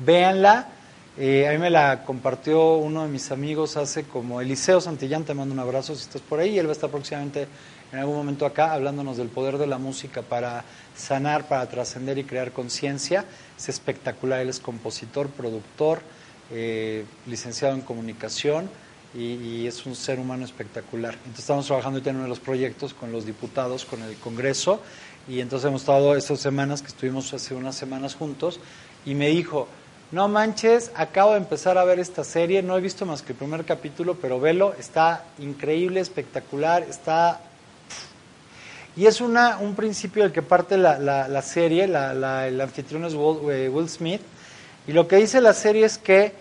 véanla. 0.06 0.68
Eh, 1.18 1.48
a 1.48 1.52
mí 1.52 1.58
me 1.58 1.70
la 1.70 2.04
compartió 2.04 2.76
uno 2.76 3.04
de 3.04 3.10
mis 3.10 3.32
amigos 3.32 3.76
hace 3.76 4.04
como 4.04 4.40
Eliseo 4.40 4.80
Santillán, 4.80 5.24
te 5.24 5.34
mando 5.34 5.54
un 5.54 5.60
abrazo 5.60 5.96
si 5.96 6.04
estás 6.04 6.22
por 6.22 6.40
ahí. 6.40 6.58
Él 6.58 6.68
va 6.68 6.72
a 6.72 6.74
estar 6.74 6.90
próximamente 6.90 7.48
en 7.92 8.00
algún 8.00 8.16
momento 8.16 8.46
acá 8.46 8.74
hablándonos 8.74 9.18
del 9.18 9.28
poder 9.28 9.58
de 9.58 9.68
la 9.68 9.78
música 9.78 10.22
para 10.22 10.64
sanar, 10.96 11.48
para 11.48 11.68
trascender 11.70 12.18
y 12.18 12.24
crear 12.24 12.52
conciencia. 12.52 13.26
Es 13.58 13.70
espectacular, 13.70 14.42
él 14.42 14.50
es 14.50 14.60
compositor, 14.60 15.30
productor, 15.30 16.02
eh, 16.52 17.06
licenciado 17.28 17.76
en 17.76 17.82
comunicación 17.82 18.70
y, 19.14 19.68
es 19.68 19.86
un 19.86 19.96
ser 19.96 20.20
humano 20.20 20.46
espectacular. 20.46 21.14
Entonces 21.14 21.40
estamos 21.40 21.68
trabajando 21.68 22.00
en 22.00 22.16
uno 22.16 22.24
de 22.24 22.30
los 22.30 22.40
proyectos 22.40 22.94
con 22.94 23.12
los 23.12 23.26
diputados, 23.26 23.86
con 23.86 24.02
el 24.02 24.16
Congreso 24.16 24.82
y 25.28 25.40
entonces 25.40 25.68
hemos 25.68 25.82
estado 25.82 26.16
estas 26.16 26.40
semanas 26.40 26.82
que 26.82 26.88
estuvimos 26.88 27.34
hace 27.34 27.54
unas 27.54 27.76
semanas 27.76 28.16
juntos 28.16 28.60
y 29.06 29.16
me 29.16 29.30
dijo, 29.30 29.68
no 30.12 30.28
manches, 30.28 30.92
acabo 30.96 31.32
de 31.32 31.38
empezar 31.38 31.78
a 31.78 31.86
ver 31.86 32.00
esta 32.00 32.24
serie, 32.24 32.62
no 32.64 32.78
he 32.78 32.82
visto 32.82 33.06
más 33.06 33.22
que 33.22 33.34
el 33.34 33.38
primer 33.38 33.64
capítulo, 33.66 34.16
pero 34.16 34.40
velo, 34.40 34.74
está 34.78 35.26
increíble, 35.40 36.00
espectacular, 36.00 36.84
está... 36.84 37.42
Y 38.96 39.06
es 39.06 39.22
una, 39.22 39.58
un 39.58 39.76
principio 39.76 40.24
del 40.24 40.32
que 40.32 40.42
parte 40.42 40.78
la, 40.78 41.00
la, 41.00 41.42
serie, 41.42 41.88
la, 41.88 42.48
el 42.48 42.60
anfitrión 42.60 43.06
es 43.06 43.14
Will, 43.14 43.50
eh, 43.50 43.70
Will 43.70 43.88
Smith, 43.88 44.22
y 44.88 44.92
lo 44.92 45.08
que 45.08 45.18
dice 45.18 45.40
la 45.40 45.54
serie 45.54 45.86
es 45.86 45.98
que 45.98 46.34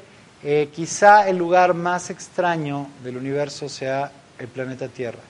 eh, 0.42 0.70
quizá 0.74 1.28
el 1.28 1.36
lugar 1.36 1.74
más 1.74 2.10
extraño 2.10 2.88
del 3.04 3.18
universo 3.18 3.68
sea 3.68 4.10
el 4.38 4.48
planeta 4.48 4.88
Tierra 4.88 5.20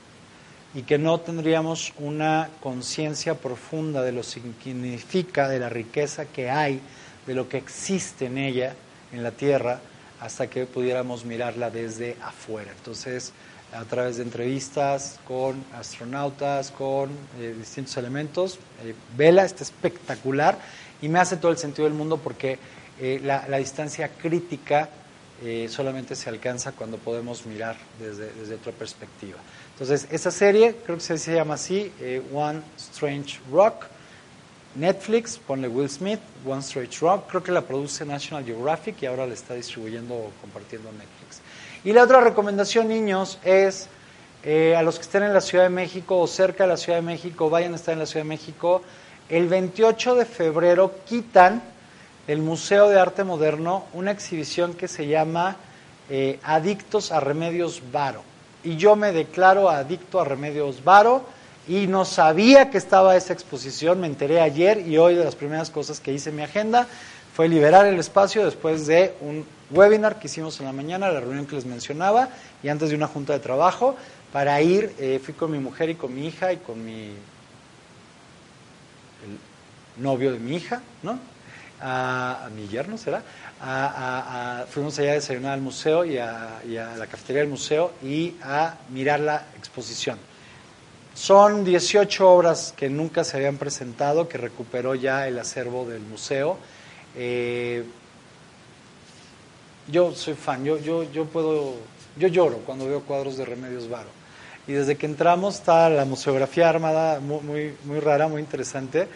y 0.73 0.83
que 0.83 0.99
no 0.99 1.18
tendríamos 1.18 1.93
una 1.99 2.49
conciencia 2.61 3.35
profunda 3.35 4.03
de 4.03 4.12
lo 4.12 4.21
que 4.21 4.29
significa, 4.29 5.49
de 5.49 5.59
la 5.59 5.68
riqueza 5.68 6.27
que 6.27 6.49
hay, 6.49 6.81
de 7.27 7.35
lo 7.35 7.49
que 7.49 7.59
existe 7.59 8.27
en 8.27 8.39
ella, 8.39 8.75
en 9.12 9.25
la 9.25 9.33
Tierra, 9.33 9.81
hasta 10.21 10.49
que 10.49 10.66
pudiéramos 10.66 11.25
mirarla 11.25 11.71
desde 11.71 12.16
afuera. 12.23 12.71
Entonces, 12.77 13.33
a 13.73 13.85
través 13.85 14.16
de 14.16 14.25
entrevistas 14.25 15.18
con 15.27 15.64
astronautas, 15.75 16.71
con 16.71 17.11
eh, 17.39 17.55
distintos 17.57 17.97
elementos, 17.97 18.59
eh, 18.85 18.95
Vela 19.16 19.45
está 19.45 19.62
espectacular 19.62 20.59
y 21.01 21.09
me 21.09 21.21
hace 21.21 21.37
todo 21.37 21.53
el 21.53 21.59
sentido 21.59 21.85
del 21.85 21.97
mundo 21.97 22.18
porque 22.18 22.59
eh, 23.01 23.21
la, 23.23 23.47
la 23.49 23.59
distancia 23.59 24.09
crítica 24.09 24.89
solamente 25.71 26.16
se 26.16 26.29
alcanza 26.29 26.73
cuando 26.73 26.99
podemos 26.99 27.47
mirar 27.47 27.75
desde, 27.99 28.31
desde 28.35 28.57
otra 28.57 28.73
perspectiva. 28.73 29.39
Entonces, 29.73 30.07
esa 30.11 30.31
serie, 30.31 30.77
creo 30.85 30.99
que 30.99 31.16
se, 31.16 31.35
llama 31.35 31.55
así, 31.55 31.91
One 32.31 32.61
Strange 32.77 33.41
Rock, 33.51 33.87
Netflix, 34.75 35.39
ponle 35.39 35.66
Will 35.66 35.89
Smith, 35.89 36.21
One 36.47 36.61
Strange 36.61 36.99
Rock, 37.01 37.31
creo 37.31 37.43
que 37.43 37.53
la 37.53 37.62
produce 37.62 38.05
National 38.05 38.45
Geographic 38.45 39.01
y 39.01 39.07
ahora 39.07 39.27
la 39.27 39.33
está 39.33 39.55
distribuyendo 39.55 40.14
o 40.14 40.31
compartiendo 40.43 40.93
Netflix. 40.93 41.20
Y 41.83 41.95
la 41.95 42.03
otra 42.03 42.20
recomendación, 42.20 42.89
niños, 42.89 43.39
es 43.43 43.89
eh, 44.45 44.76
a 44.76 44.83
los 44.83 44.97
que 44.97 45.03
estén 45.03 45.22
en 45.22 45.33
la 45.33 45.41
Ciudad 45.41 45.64
de 45.64 45.70
México 45.70 46.18
o 46.18 46.26
cerca 46.26 46.64
de 46.64 46.68
la 46.68 46.76
Ciudad 46.76 46.99
de 46.99 47.07
México, 47.07 47.49
vayan 47.49 47.72
a 47.72 47.76
estar 47.76 47.95
en 47.95 48.01
la 48.01 48.07
Ciudad 48.07 48.24
de 48.24 48.28
México, 48.28 48.83
el 49.31 49.49
28 49.49 50.14
de 50.14 50.26
febrero 50.26 50.95
quitan 51.09 51.62
el 52.28 52.41
Museo 52.43 52.91
de 52.91 53.01
Arte 53.01 53.24
Moderno 53.24 53.85
una 53.95 54.11
exhibición 54.11 54.74
que 54.74 54.89
se 54.89 55.07
llama 55.07 55.57
eh, 56.11 56.39
Adictos 56.43 57.12
a 57.12 57.20
Remedios 57.20 57.81
Varo. 57.91 58.24
Y 58.62 58.76
yo 58.76 58.95
me 58.95 59.12
declaro 59.12 59.70
adicto 59.70 60.20
a 60.20 60.26
Remedios 60.26 60.85
Varo 60.85 61.24
y 61.66 61.87
no 61.87 62.05
sabía 62.05 62.68
que 62.68 62.76
estaba 62.76 63.16
esa 63.16 63.33
exposición, 63.33 64.01
me 64.01 64.07
enteré 64.07 64.43
ayer 64.43 64.87
y 64.87 64.99
hoy 64.99 65.14
de 65.14 65.24
las 65.24 65.35
primeras 65.35 65.70
cosas 65.70 65.99
que 65.99 66.12
hice 66.12 66.28
en 66.28 66.37
mi 66.37 66.43
agenda 66.43 66.87
fue 67.35 67.49
liberar 67.49 67.87
el 67.87 67.99
espacio 67.99 68.45
después 68.45 68.87
de 68.87 69.14
un 69.20 69.45
webinar 69.70 70.18
que 70.18 70.26
hicimos 70.26 70.59
en 70.61 70.66
la 70.66 70.72
mañana, 70.72 71.11
la 71.11 71.20
reunión 71.20 71.47
que 71.47 71.57
les 71.57 71.64
mencionaba, 71.64 72.28
y 72.62 72.68
antes 72.68 72.91
de 72.91 72.97
una 72.97 73.07
junta 73.07 73.33
de 73.33 73.39
trabajo, 73.39 73.97
para 74.33 74.61
ir, 74.61 74.95
eh, 74.99 75.20
fui 75.22 75.35
con 75.35 75.51
mi 75.51 75.59
mujer 75.59 75.91
y 75.91 75.95
con 75.95 76.14
mi 76.14 76.26
hija 76.26 76.53
y 76.53 76.59
con 76.59 76.85
mi 76.85 77.09
el 79.22 80.03
novio 80.03 80.33
de 80.33 80.39
mi 80.39 80.57
hija, 80.57 80.81
¿no? 81.03 81.18
A, 81.83 82.49
mi 82.55 82.68
yerno, 82.68 82.99
¿será? 82.99 83.22
Fuimos 84.70 84.99
allá 84.99 85.12
a 85.12 85.14
desayunar 85.14 85.53
al 85.53 85.61
museo 85.61 86.05
y 86.05 86.18
a 86.18 86.61
la 86.97 87.07
cafetería 87.07 87.41
del 87.41 87.51
museo 87.51 87.93
y 88.03 88.35
a 88.43 88.74
mirar 88.91 89.20
la 89.20 89.45
exposición. 89.57 90.18
Son 91.14 91.64
18 91.64 92.31
obras 92.31 92.72
que 92.76 92.89
nunca 92.89 93.24
se 93.24 93.37
habían 93.37 93.57
presentado, 93.57 94.28
que 94.28 94.39
recuperó 94.39 94.95
ya 94.95 95.26
el 95.26 95.39
acervo 95.39 95.85
del 95.85 96.01
museo. 96.01 96.57
Eh, 97.17 97.85
yo 99.89 100.13
soy 100.15 100.35
fan, 100.35 100.65
yo, 100.65 100.79
yo, 100.79 101.03
yo 101.11 101.25
puedo, 101.25 101.75
yo 102.17 102.29
lloro 102.29 102.59
cuando 102.59 102.87
veo 102.87 103.01
cuadros 103.01 103.37
de 103.37 103.45
Remedios 103.45 103.89
Varo. 103.89 104.09
Y 104.67 104.73
desde 104.73 104.97
que 104.97 105.07
entramos 105.07 105.57
está 105.57 105.89
la 105.89 106.05
museografía 106.05 106.69
armada, 106.69 107.19
muy, 107.19 107.41
muy, 107.41 107.75
muy 107.85 107.99
rara, 107.99 108.29
muy 108.29 108.41
interesante. 108.41 109.09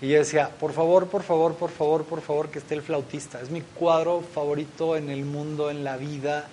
Y 0.00 0.08
yo 0.08 0.18
decía, 0.18 0.50
por 0.50 0.72
favor, 0.72 1.06
por 1.08 1.22
favor, 1.22 1.54
por 1.54 1.70
favor, 1.70 2.04
por 2.04 2.20
favor, 2.20 2.50
que 2.50 2.58
esté 2.58 2.74
el 2.74 2.82
flautista. 2.82 3.40
Es 3.40 3.50
mi 3.50 3.62
cuadro 3.62 4.20
favorito 4.20 4.96
en 4.96 5.08
el 5.08 5.24
mundo, 5.24 5.70
en 5.70 5.82
la 5.82 5.96
vida. 5.96 6.46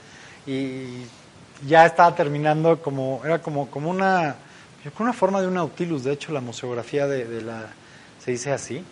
Y 0.48 1.04
ya 1.68 1.86
estaba 1.86 2.16
terminando 2.16 2.82
como, 2.82 3.22
era 3.24 3.42
como, 3.42 3.70
como 3.70 3.90
una, 3.90 4.36
una 5.00 5.14
forma 5.14 5.42
de 5.42 5.48
un 5.48 5.56
nautilus. 5.56 6.04
De 6.04 6.14
hecho, 6.14 6.32
la 6.32 6.42
museografía 6.42 7.08
de, 7.08 7.26
de 7.26 7.42
la, 7.42 7.68
se 8.24 8.32
dice 8.32 8.52
así. 8.52 8.84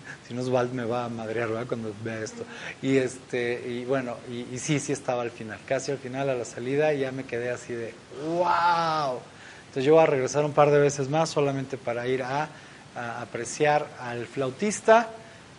si 0.28 0.34
no 0.34 0.42
Oswald 0.42 0.72
me 0.72 0.84
va 0.84 1.04
a 1.04 1.08
madrear 1.08 1.48
¿verdad? 1.48 1.66
cuando 1.66 1.94
vea 2.04 2.20
esto. 2.20 2.44
Y 2.80 2.96
este, 2.96 3.62
y 3.68 3.84
bueno, 3.84 4.16
y, 4.30 4.58
sí, 4.58 4.78
sí 4.78 4.92
estaba 4.92 5.22
al 5.22 5.30
final, 5.30 5.58
casi 5.66 5.92
al 5.92 5.98
final 5.98 6.28
a 6.28 6.34
la 6.34 6.44
salida, 6.44 6.92
y 6.92 7.00
ya 7.00 7.12
me 7.12 7.24
quedé 7.24 7.50
así 7.50 7.72
de 7.72 7.94
wow. 8.26 9.20
Entonces 9.68 9.84
yo 9.84 9.94
voy 9.94 10.02
a 10.02 10.06
regresar 10.06 10.44
un 10.44 10.52
par 10.52 10.70
de 10.70 10.78
veces 10.78 11.08
más 11.08 11.30
solamente 11.30 11.76
para 11.76 12.06
ir 12.06 12.22
a, 12.22 12.48
a 12.94 13.22
apreciar 13.22 13.86
al 14.00 14.26
flautista. 14.26 15.08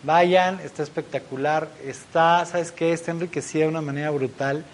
Vayan, 0.04 0.60
está 0.60 0.82
espectacular, 0.82 1.68
está, 1.82 2.44
¿sabes 2.44 2.72
qué? 2.72 2.92
Está 2.92 3.10
enriquecida 3.10 3.62
de 3.62 3.70
una 3.70 3.80
manera 3.80 4.10
brutal 4.10 4.64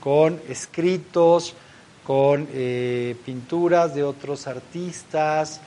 con 0.00 0.40
escritos, 0.48 1.54
con 2.04 2.48
eh, 2.52 3.14
pinturas 3.24 3.94
de 3.94 4.02
otros 4.02 4.46
artistas, 4.46 5.60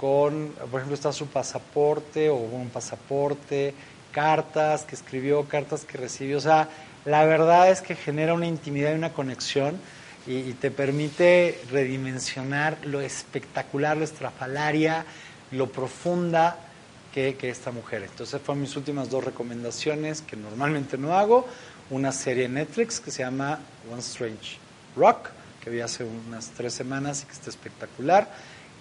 con, 0.00 0.54
por 0.70 0.80
ejemplo, 0.80 0.94
está 0.94 1.12
su 1.12 1.26
pasaporte 1.26 2.30
o 2.30 2.36
un 2.36 2.70
pasaporte, 2.70 3.74
cartas 4.12 4.84
que 4.84 4.94
escribió, 4.94 5.46
cartas 5.46 5.84
que 5.84 5.98
recibió. 5.98 6.38
O 6.38 6.40
sea, 6.40 6.70
la 7.04 7.26
verdad 7.26 7.70
es 7.70 7.82
que 7.82 7.94
genera 7.94 8.32
una 8.32 8.46
intimidad 8.46 8.92
y 8.92 8.94
una 8.94 9.12
conexión 9.12 9.78
y, 10.26 10.54
te 10.54 10.70
permite 10.70 11.60
redimensionar 11.70 12.78
lo 12.86 13.02
espectacular, 13.02 13.98
lo 13.98 14.04
estrafalaria, 14.04 15.04
lo 15.50 15.70
profunda 15.70 16.56
que, 17.12 17.34
que 17.34 17.50
esta 17.50 17.70
mujer. 17.70 18.04
Entonces 18.04 18.40
fueron 18.40 18.62
mis 18.62 18.74
últimas 18.76 19.10
dos 19.10 19.22
recomendaciones 19.22 20.22
que 20.22 20.34
normalmente 20.34 20.96
no 20.96 21.12
hago. 21.12 21.46
Una 21.90 22.12
serie 22.12 22.46
en 22.46 22.54
Netflix 22.54 23.00
que 23.00 23.10
se 23.10 23.22
llama 23.22 23.58
One 23.92 24.00
Strange 24.00 24.56
Rock, 24.96 25.28
que 25.62 25.68
vi 25.68 25.80
hace 25.82 26.04
unas 26.04 26.48
tres 26.56 26.72
semanas 26.72 27.22
y 27.22 27.26
que 27.26 27.32
está 27.32 27.50
espectacular 27.50 28.30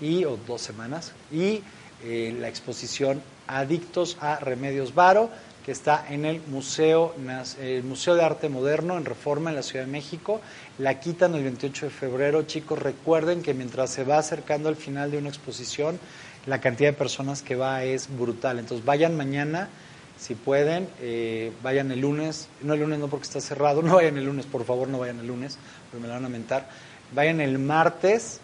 y, 0.01 0.25
o 0.25 0.37
dos 0.47 0.61
semanas, 0.61 1.13
y 1.31 1.61
eh, 2.03 2.35
la 2.39 2.47
exposición 2.47 3.21
Adictos 3.47 4.17
a 4.21 4.37
Remedios 4.37 4.93
Varo, 4.93 5.29
que 5.65 5.71
está 5.71 6.05
en 6.09 6.25
el 6.25 6.41
Museo, 6.47 7.13
el 7.59 7.83
Museo 7.83 8.15
de 8.15 8.23
Arte 8.23 8.47
Moderno 8.47 8.97
en 8.97 9.05
Reforma 9.05 9.49
en 9.49 9.55
la 9.55 9.63
Ciudad 9.63 9.85
de 9.85 9.91
México. 9.91 10.39
La 10.77 10.99
quitan 10.99 11.35
el 11.35 11.43
28 11.43 11.87
de 11.87 11.91
febrero. 11.91 12.43
Chicos, 12.43 12.79
recuerden 12.79 13.41
que 13.41 13.53
mientras 13.53 13.89
se 13.89 14.03
va 14.03 14.17
acercando 14.17 14.69
al 14.69 14.75
final 14.75 15.11
de 15.11 15.17
una 15.17 15.29
exposición, 15.29 15.99
la 16.45 16.61
cantidad 16.61 16.89
de 16.89 16.97
personas 16.97 17.41
que 17.41 17.55
va 17.55 17.83
es 17.83 18.07
brutal. 18.15 18.59
Entonces 18.59 18.85
vayan 18.85 19.17
mañana, 19.17 19.69
si 20.17 20.35
pueden, 20.35 20.87
eh, 21.01 21.51
vayan 21.61 21.91
el 21.91 21.99
lunes, 22.01 22.47
no 22.61 22.73
el 22.73 22.79
lunes 22.79 22.99
no 22.99 23.07
porque 23.07 23.25
está 23.25 23.41
cerrado, 23.41 23.81
no 23.83 23.95
vayan 23.95 24.17
el 24.17 24.25
lunes, 24.25 24.45
por 24.45 24.63
favor, 24.63 24.87
no 24.87 24.99
vayan 24.99 25.19
el 25.19 25.27
lunes, 25.27 25.57
porque 25.91 26.01
me 26.01 26.07
la 26.07 26.15
van 26.15 26.25
a 26.25 26.29
mentar. 26.29 26.69
Vayan 27.13 27.41
el 27.41 27.59
martes 27.59 28.39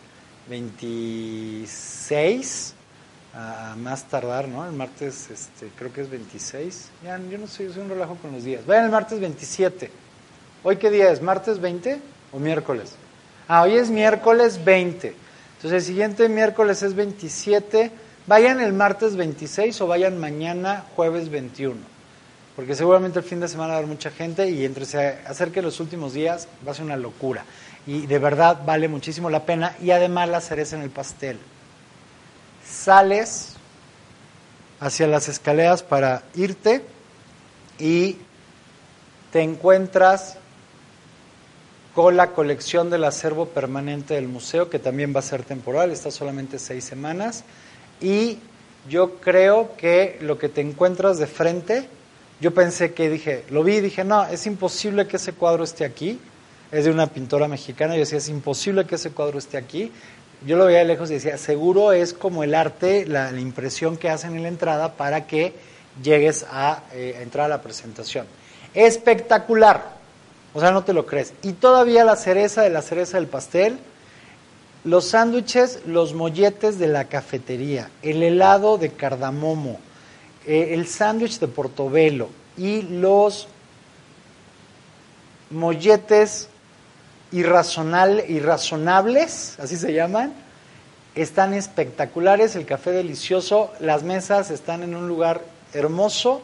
26 0.50 2.74
a, 3.34 3.76
más 3.78 4.06
tardar, 4.06 4.48
¿no? 4.48 4.66
El 4.66 4.74
martes, 4.74 5.30
este, 5.30 5.70
creo 5.78 5.91
que 5.91 6.02
es 6.02 6.10
26. 6.10 6.89
Ya, 7.04 7.20
yo 7.30 7.38
no 7.38 7.48
sé, 7.48 7.66
yo 7.66 7.74
soy 7.74 7.84
un 7.84 7.89
relajo 7.89 8.15
con 8.15 8.32
los 8.32 8.44
días. 8.44 8.65
Vayan 8.65 8.86
el 8.86 8.91
martes 8.91 9.19
27. 9.19 9.91
¿Hoy 10.64 10.78
qué 10.78 10.90
día 10.90 11.11
es? 11.11 11.22
¿Martes 11.22 11.60
20 11.60 11.99
o 12.32 12.40
miércoles? 12.40 12.94
Ah, 13.48 13.64
hoy 13.64 13.76
es 13.76 13.90
miércoles 13.90 14.64
20. 14.64 15.10
Entonces 15.10 15.72
el 15.72 15.82
siguiente 15.82 16.30
miércoles 16.30 16.82
es 16.84 16.95
27. 16.95 17.91
Vayan 18.28 18.60
el 18.60 18.74
martes 18.74 19.15
26 19.15 19.82
o 19.82 19.88
vayan 19.88 20.19
mañana 20.19 20.86
jueves 20.95 21.30
21. 21.30 21.76
Porque 22.56 22.74
seguramente 22.74 23.19
el 23.19 23.26
fin 23.26 23.40
de 23.40 23.48
semana 23.48 23.69
va 23.69 23.76
a 23.76 23.78
haber 23.80 23.90
mucha 23.90 24.10
gente 24.10 24.49
y 24.49 24.65
entre 24.65 24.86
se 24.86 25.19
acerque 25.28 25.61
los 25.61 25.80
últimos 25.80 26.14
días 26.14 26.48
va 26.65 26.72
a 26.72 26.76
ser 26.76 26.86
una 26.86 26.98
locura. 26.98 27.44
Y 27.88 28.07
de 28.07 28.20
verdad 28.20 28.62
vale 28.66 28.88
muchísimo 28.88 29.30
la 29.30 29.45
pena. 29.45 29.76
Y 29.82 29.91
además 29.91 30.30
la 30.30 30.41
cereza 30.41 30.76
en 30.76 30.82
el 30.82 30.90
pastel. 30.90 31.38
Sales 32.68 33.56
hacia 34.80 35.07
las 35.07 35.30
escaleras 35.30 35.84
para 35.84 36.24
irte 36.36 36.84
y 37.80 38.18
te 39.32 39.41
encuentras 39.41 40.38
con 41.94 42.18
la 42.18 42.32
colección 42.32 42.90
del 42.90 43.06
acervo 43.06 43.48
permanente 43.48 44.16
del 44.16 44.28
museo, 44.28 44.70
que 44.70 44.80
también 44.80 45.16
va 45.16 45.20
a 45.20 45.24
ser 45.24 45.44
temporal, 45.44 45.91
está 45.91 46.12
solamente 46.12 46.60
seis 46.60 46.84
semanas. 46.84 47.45
Y 48.02 48.40
yo 48.90 49.16
creo 49.22 49.76
que 49.78 50.18
lo 50.22 50.38
que 50.38 50.49
te 50.49 50.60
encuentras 50.60 51.18
de 51.18 51.28
frente, 51.28 51.88
yo 52.41 52.53
pensé 52.53 52.94
que 52.94 53.10
dije, 53.10 53.45
lo 53.49 53.64
vi 53.64 53.76
y 53.76 53.82
dije, 53.82 54.03
no, 54.03 54.26
es 54.26 54.45
imposible 54.45 55.07
que 55.07 55.16
ese 55.16 55.32
cuadro 55.32 55.64
esté 55.64 55.86
aquí. 55.86 56.20
Es 56.72 56.86
de 56.86 56.92
una 56.92 57.08
pintora 57.08 57.48
mexicana, 57.48 57.94
yo 57.94 58.00
decía, 58.00 58.18
es 58.18 58.30
imposible 58.30 58.86
que 58.86 58.96
ese 58.96 59.12
cuadro 59.12 59.38
esté 59.38 59.58
aquí. 59.58 59.92
Yo 60.46 60.58
lo 60.58 60.66
veía 60.66 60.80
de 60.80 60.86
lejos 60.86 61.10
y 61.10 61.16
decía, 61.16 61.38
seguro 61.38 61.92
es 61.94 62.14
como 62.14 62.44
el 62.44 62.56
arte, 62.56 63.06
la, 63.06 63.32
impresión 63.40 63.98
que 63.98 64.10
hacen 64.10 64.36
en 64.36 64.44
la 64.44 64.50
entrada 64.50 64.94
para 64.94 65.28
que 65.28 65.54
llegues 66.04 66.46
a, 66.50 66.84
eh, 66.94 67.20
entrar 67.22 67.46
a 67.46 67.50
la 67.50 67.62
presentación. 67.62 68.26
Espectacular. 68.74 69.96
O 70.54 70.60
sea, 70.60 70.72
no 70.72 70.84
te 70.84 70.94
lo 70.94 71.06
crees. 71.06 71.34
Y 71.42 71.54
todavía 71.54 72.04
la 72.04 72.16
cereza 72.16 72.62
de 72.62 72.70
la 72.70 72.82
cereza 72.82 73.18
del 73.18 73.28
pastel, 73.28 73.78
los 74.84 75.06
sándwiches, 75.06 75.82
los 75.86 76.14
molletes 76.14 76.78
de 76.78 76.88
la 76.88 77.06
cafetería, 77.06 77.90
el 78.02 78.22
helado 78.22 78.78
de 78.78 78.90
cardamomo, 78.92 79.80
eh, 80.46 80.70
el 80.72 80.88
sándwich 80.88 81.40
de 81.40 81.48
portobelo 81.48 82.30
y 82.58 82.84
los 82.84 83.48
molletes 85.50 86.50
irrazonal, 87.36 88.24
irrazonables, 88.30 89.60
así 89.60 89.76
se 89.76 89.94
llaman, 89.94 90.34
están 91.16 91.53
espectaculares, 91.53 92.56
el 92.56 92.66
café 92.66 92.91
delicioso, 92.91 93.74
las 93.82 94.03
mesas 94.03 94.52
están 94.52 94.84
en 94.84 94.95
un 94.95 95.10
lugar 95.10 95.41
hermoso, 95.74 96.41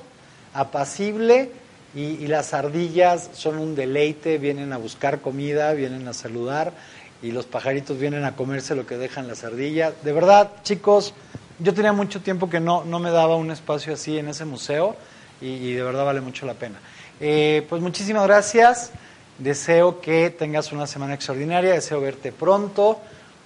apacible 0.53 1.49
y, 1.95 2.27
las 2.27 2.53
ardillas 2.53 3.30
son 3.34 3.57
un 3.57 3.73
deleite, 3.73 4.38
vienen 4.38 4.73
a 4.73 4.77
buscar 4.77 5.22
comida, 5.22 5.72
vienen 5.73 6.07
a 6.09 6.13
saludar 6.13 6.73
y 7.22 7.31
los 7.31 7.45
pajaritos 7.45 7.97
vienen 7.97 8.26
a 8.26 8.35
comerse 8.35 8.76
lo 8.76 8.85
que 8.85 8.97
dejan 8.97 9.30
las 9.30 9.45
ardillas. 9.45 9.93
De 10.03 10.11
verdad, 10.11 10.49
chicos, 10.63 11.13
yo 11.59 11.73
tenía 11.73 11.93
mucho 11.93 12.19
tiempo 12.19 12.49
que 12.49 12.59
no, 12.59 12.84
no 12.84 12.99
me 12.99 13.11
daba 13.11 13.38
un 13.38 13.49
espacio 13.51 13.93
así 13.93 14.18
en 14.18 14.27
ese 14.27 14.43
museo 14.43 14.97
y, 15.39 15.47
y 15.47 15.73
de 15.73 15.84
verdad 15.84 16.03
vale 16.03 16.19
mucho 16.19 16.45
la 16.45 16.53
pena. 16.53 16.80
Eh, 17.22 17.65
pues 17.69 17.81
muchísimas 17.81 18.26
gracias. 18.26 18.91
Deseo 19.39 20.01
que 20.01 20.29
tengas 20.29 20.71
una 20.71 20.85
semana 20.85 21.15
extraordinaria, 21.15 21.73
deseo 21.73 21.99
verte 21.99 22.31
pronto. 22.31 22.99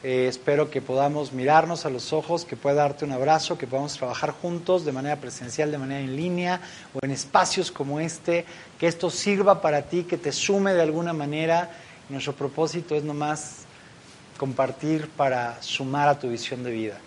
Eh, 0.03 0.27
espero 0.27 0.69
que 0.69 0.81
podamos 0.81 1.31
mirarnos 1.31 1.85
a 1.85 1.89
los 1.89 2.11
ojos, 2.11 2.43
que 2.43 2.57
pueda 2.57 2.75
darte 2.75 3.05
un 3.05 3.11
abrazo, 3.11 3.57
que 3.57 3.65
podamos 3.65 3.93
trabajar 3.95 4.31
juntos 4.31 4.83
de 4.83 4.91
manera 4.91 5.15
presencial, 5.15 5.71
de 5.71 5.77
manera 5.77 6.01
en 6.01 6.15
línea 6.15 6.59
o 6.93 6.99
en 7.01 7.11
espacios 7.11 7.71
como 7.71 7.99
este, 7.99 8.45
que 8.77 8.87
esto 8.87 9.09
sirva 9.09 9.61
para 9.61 9.83
ti, 9.83 10.03
que 10.03 10.17
te 10.17 10.31
sume 10.31 10.73
de 10.73 10.81
alguna 10.81 11.13
manera. 11.13 11.71
Nuestro 12.09 12.33
propósito 12.33 12.95
es 12.95 13.03
nomás 13.03 13.61
compartir 14.37 15.07
para 15.09 15.61
sumar 15.61 16.09
a 16.09 16.19
tu 16.19 16.29
visión 16.29 16.63
de 16.63 16.71
vida, 16.71 16.97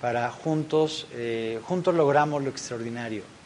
para 0.00 0.30
juntos, 0.30 1.08
eh, 1.12 1.60
juntos 1.64 1.94
logramos 1.94 2.42
lo 2.42 2.50
extraordinario 2.50 3.39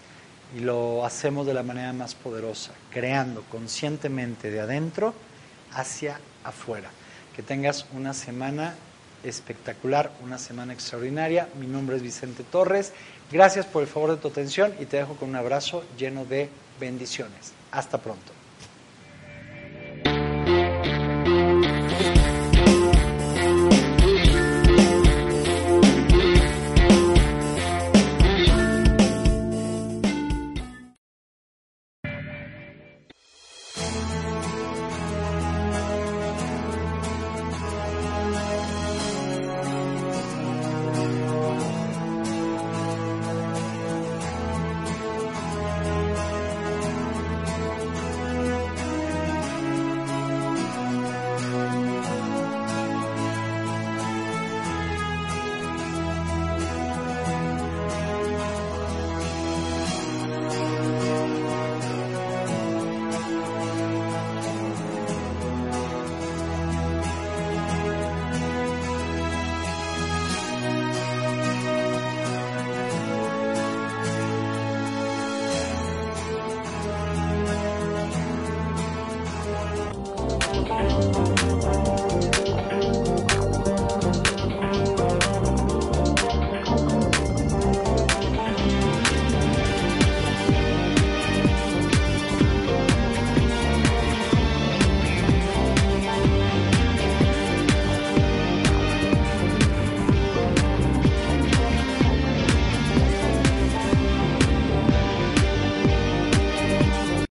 y 0.55 0.61
lo 0.61 1.05
hacemos 1.05 1.47
de 1.47 1.55
la 1.55 1.63
manera 1.63 1.93
más 1.93 2.15
poderosa, 2.15 2.73
creando 2.91 3.43
conscientemente 3.51 4.51
de 4.51 4.61
adentro 4.61 5.15
hacia 5.73 6.21
afuera. 6.45 6.91
Que 7.35 7.43
tengas 7.43 7.87
una 7.93 8.15
semana 8.15 8.75
espectacular, 9.25 10.13
una 10.23 10.39
semana 10.39 10.73
extraordinaria. 10.73 11.49
Mi 11.59 11.67
nombre 11.67 11.97
es 11.97 12.03
Vicente 12.03 12.45
Torres. 12.45 12.93
Gracias 13.33 13.67
por 13.67 13.83
el 13.83 13.89
favor 13.89 14.11
de 14.11 14.17
tu 14.19 14.29
atención 14.29 14.73
y 14.79 14.85
te 14.85 14.99
dejo 14.99 15.17
con 15.17 15.31
un 15.31 15.37
abrazo 15.37 15.83
lleno 15.99 16.25
de 16.25 16.49
bendiciones. 16.79 17.53
Hasta 17.73 17.99
pronto. 17.99 18.34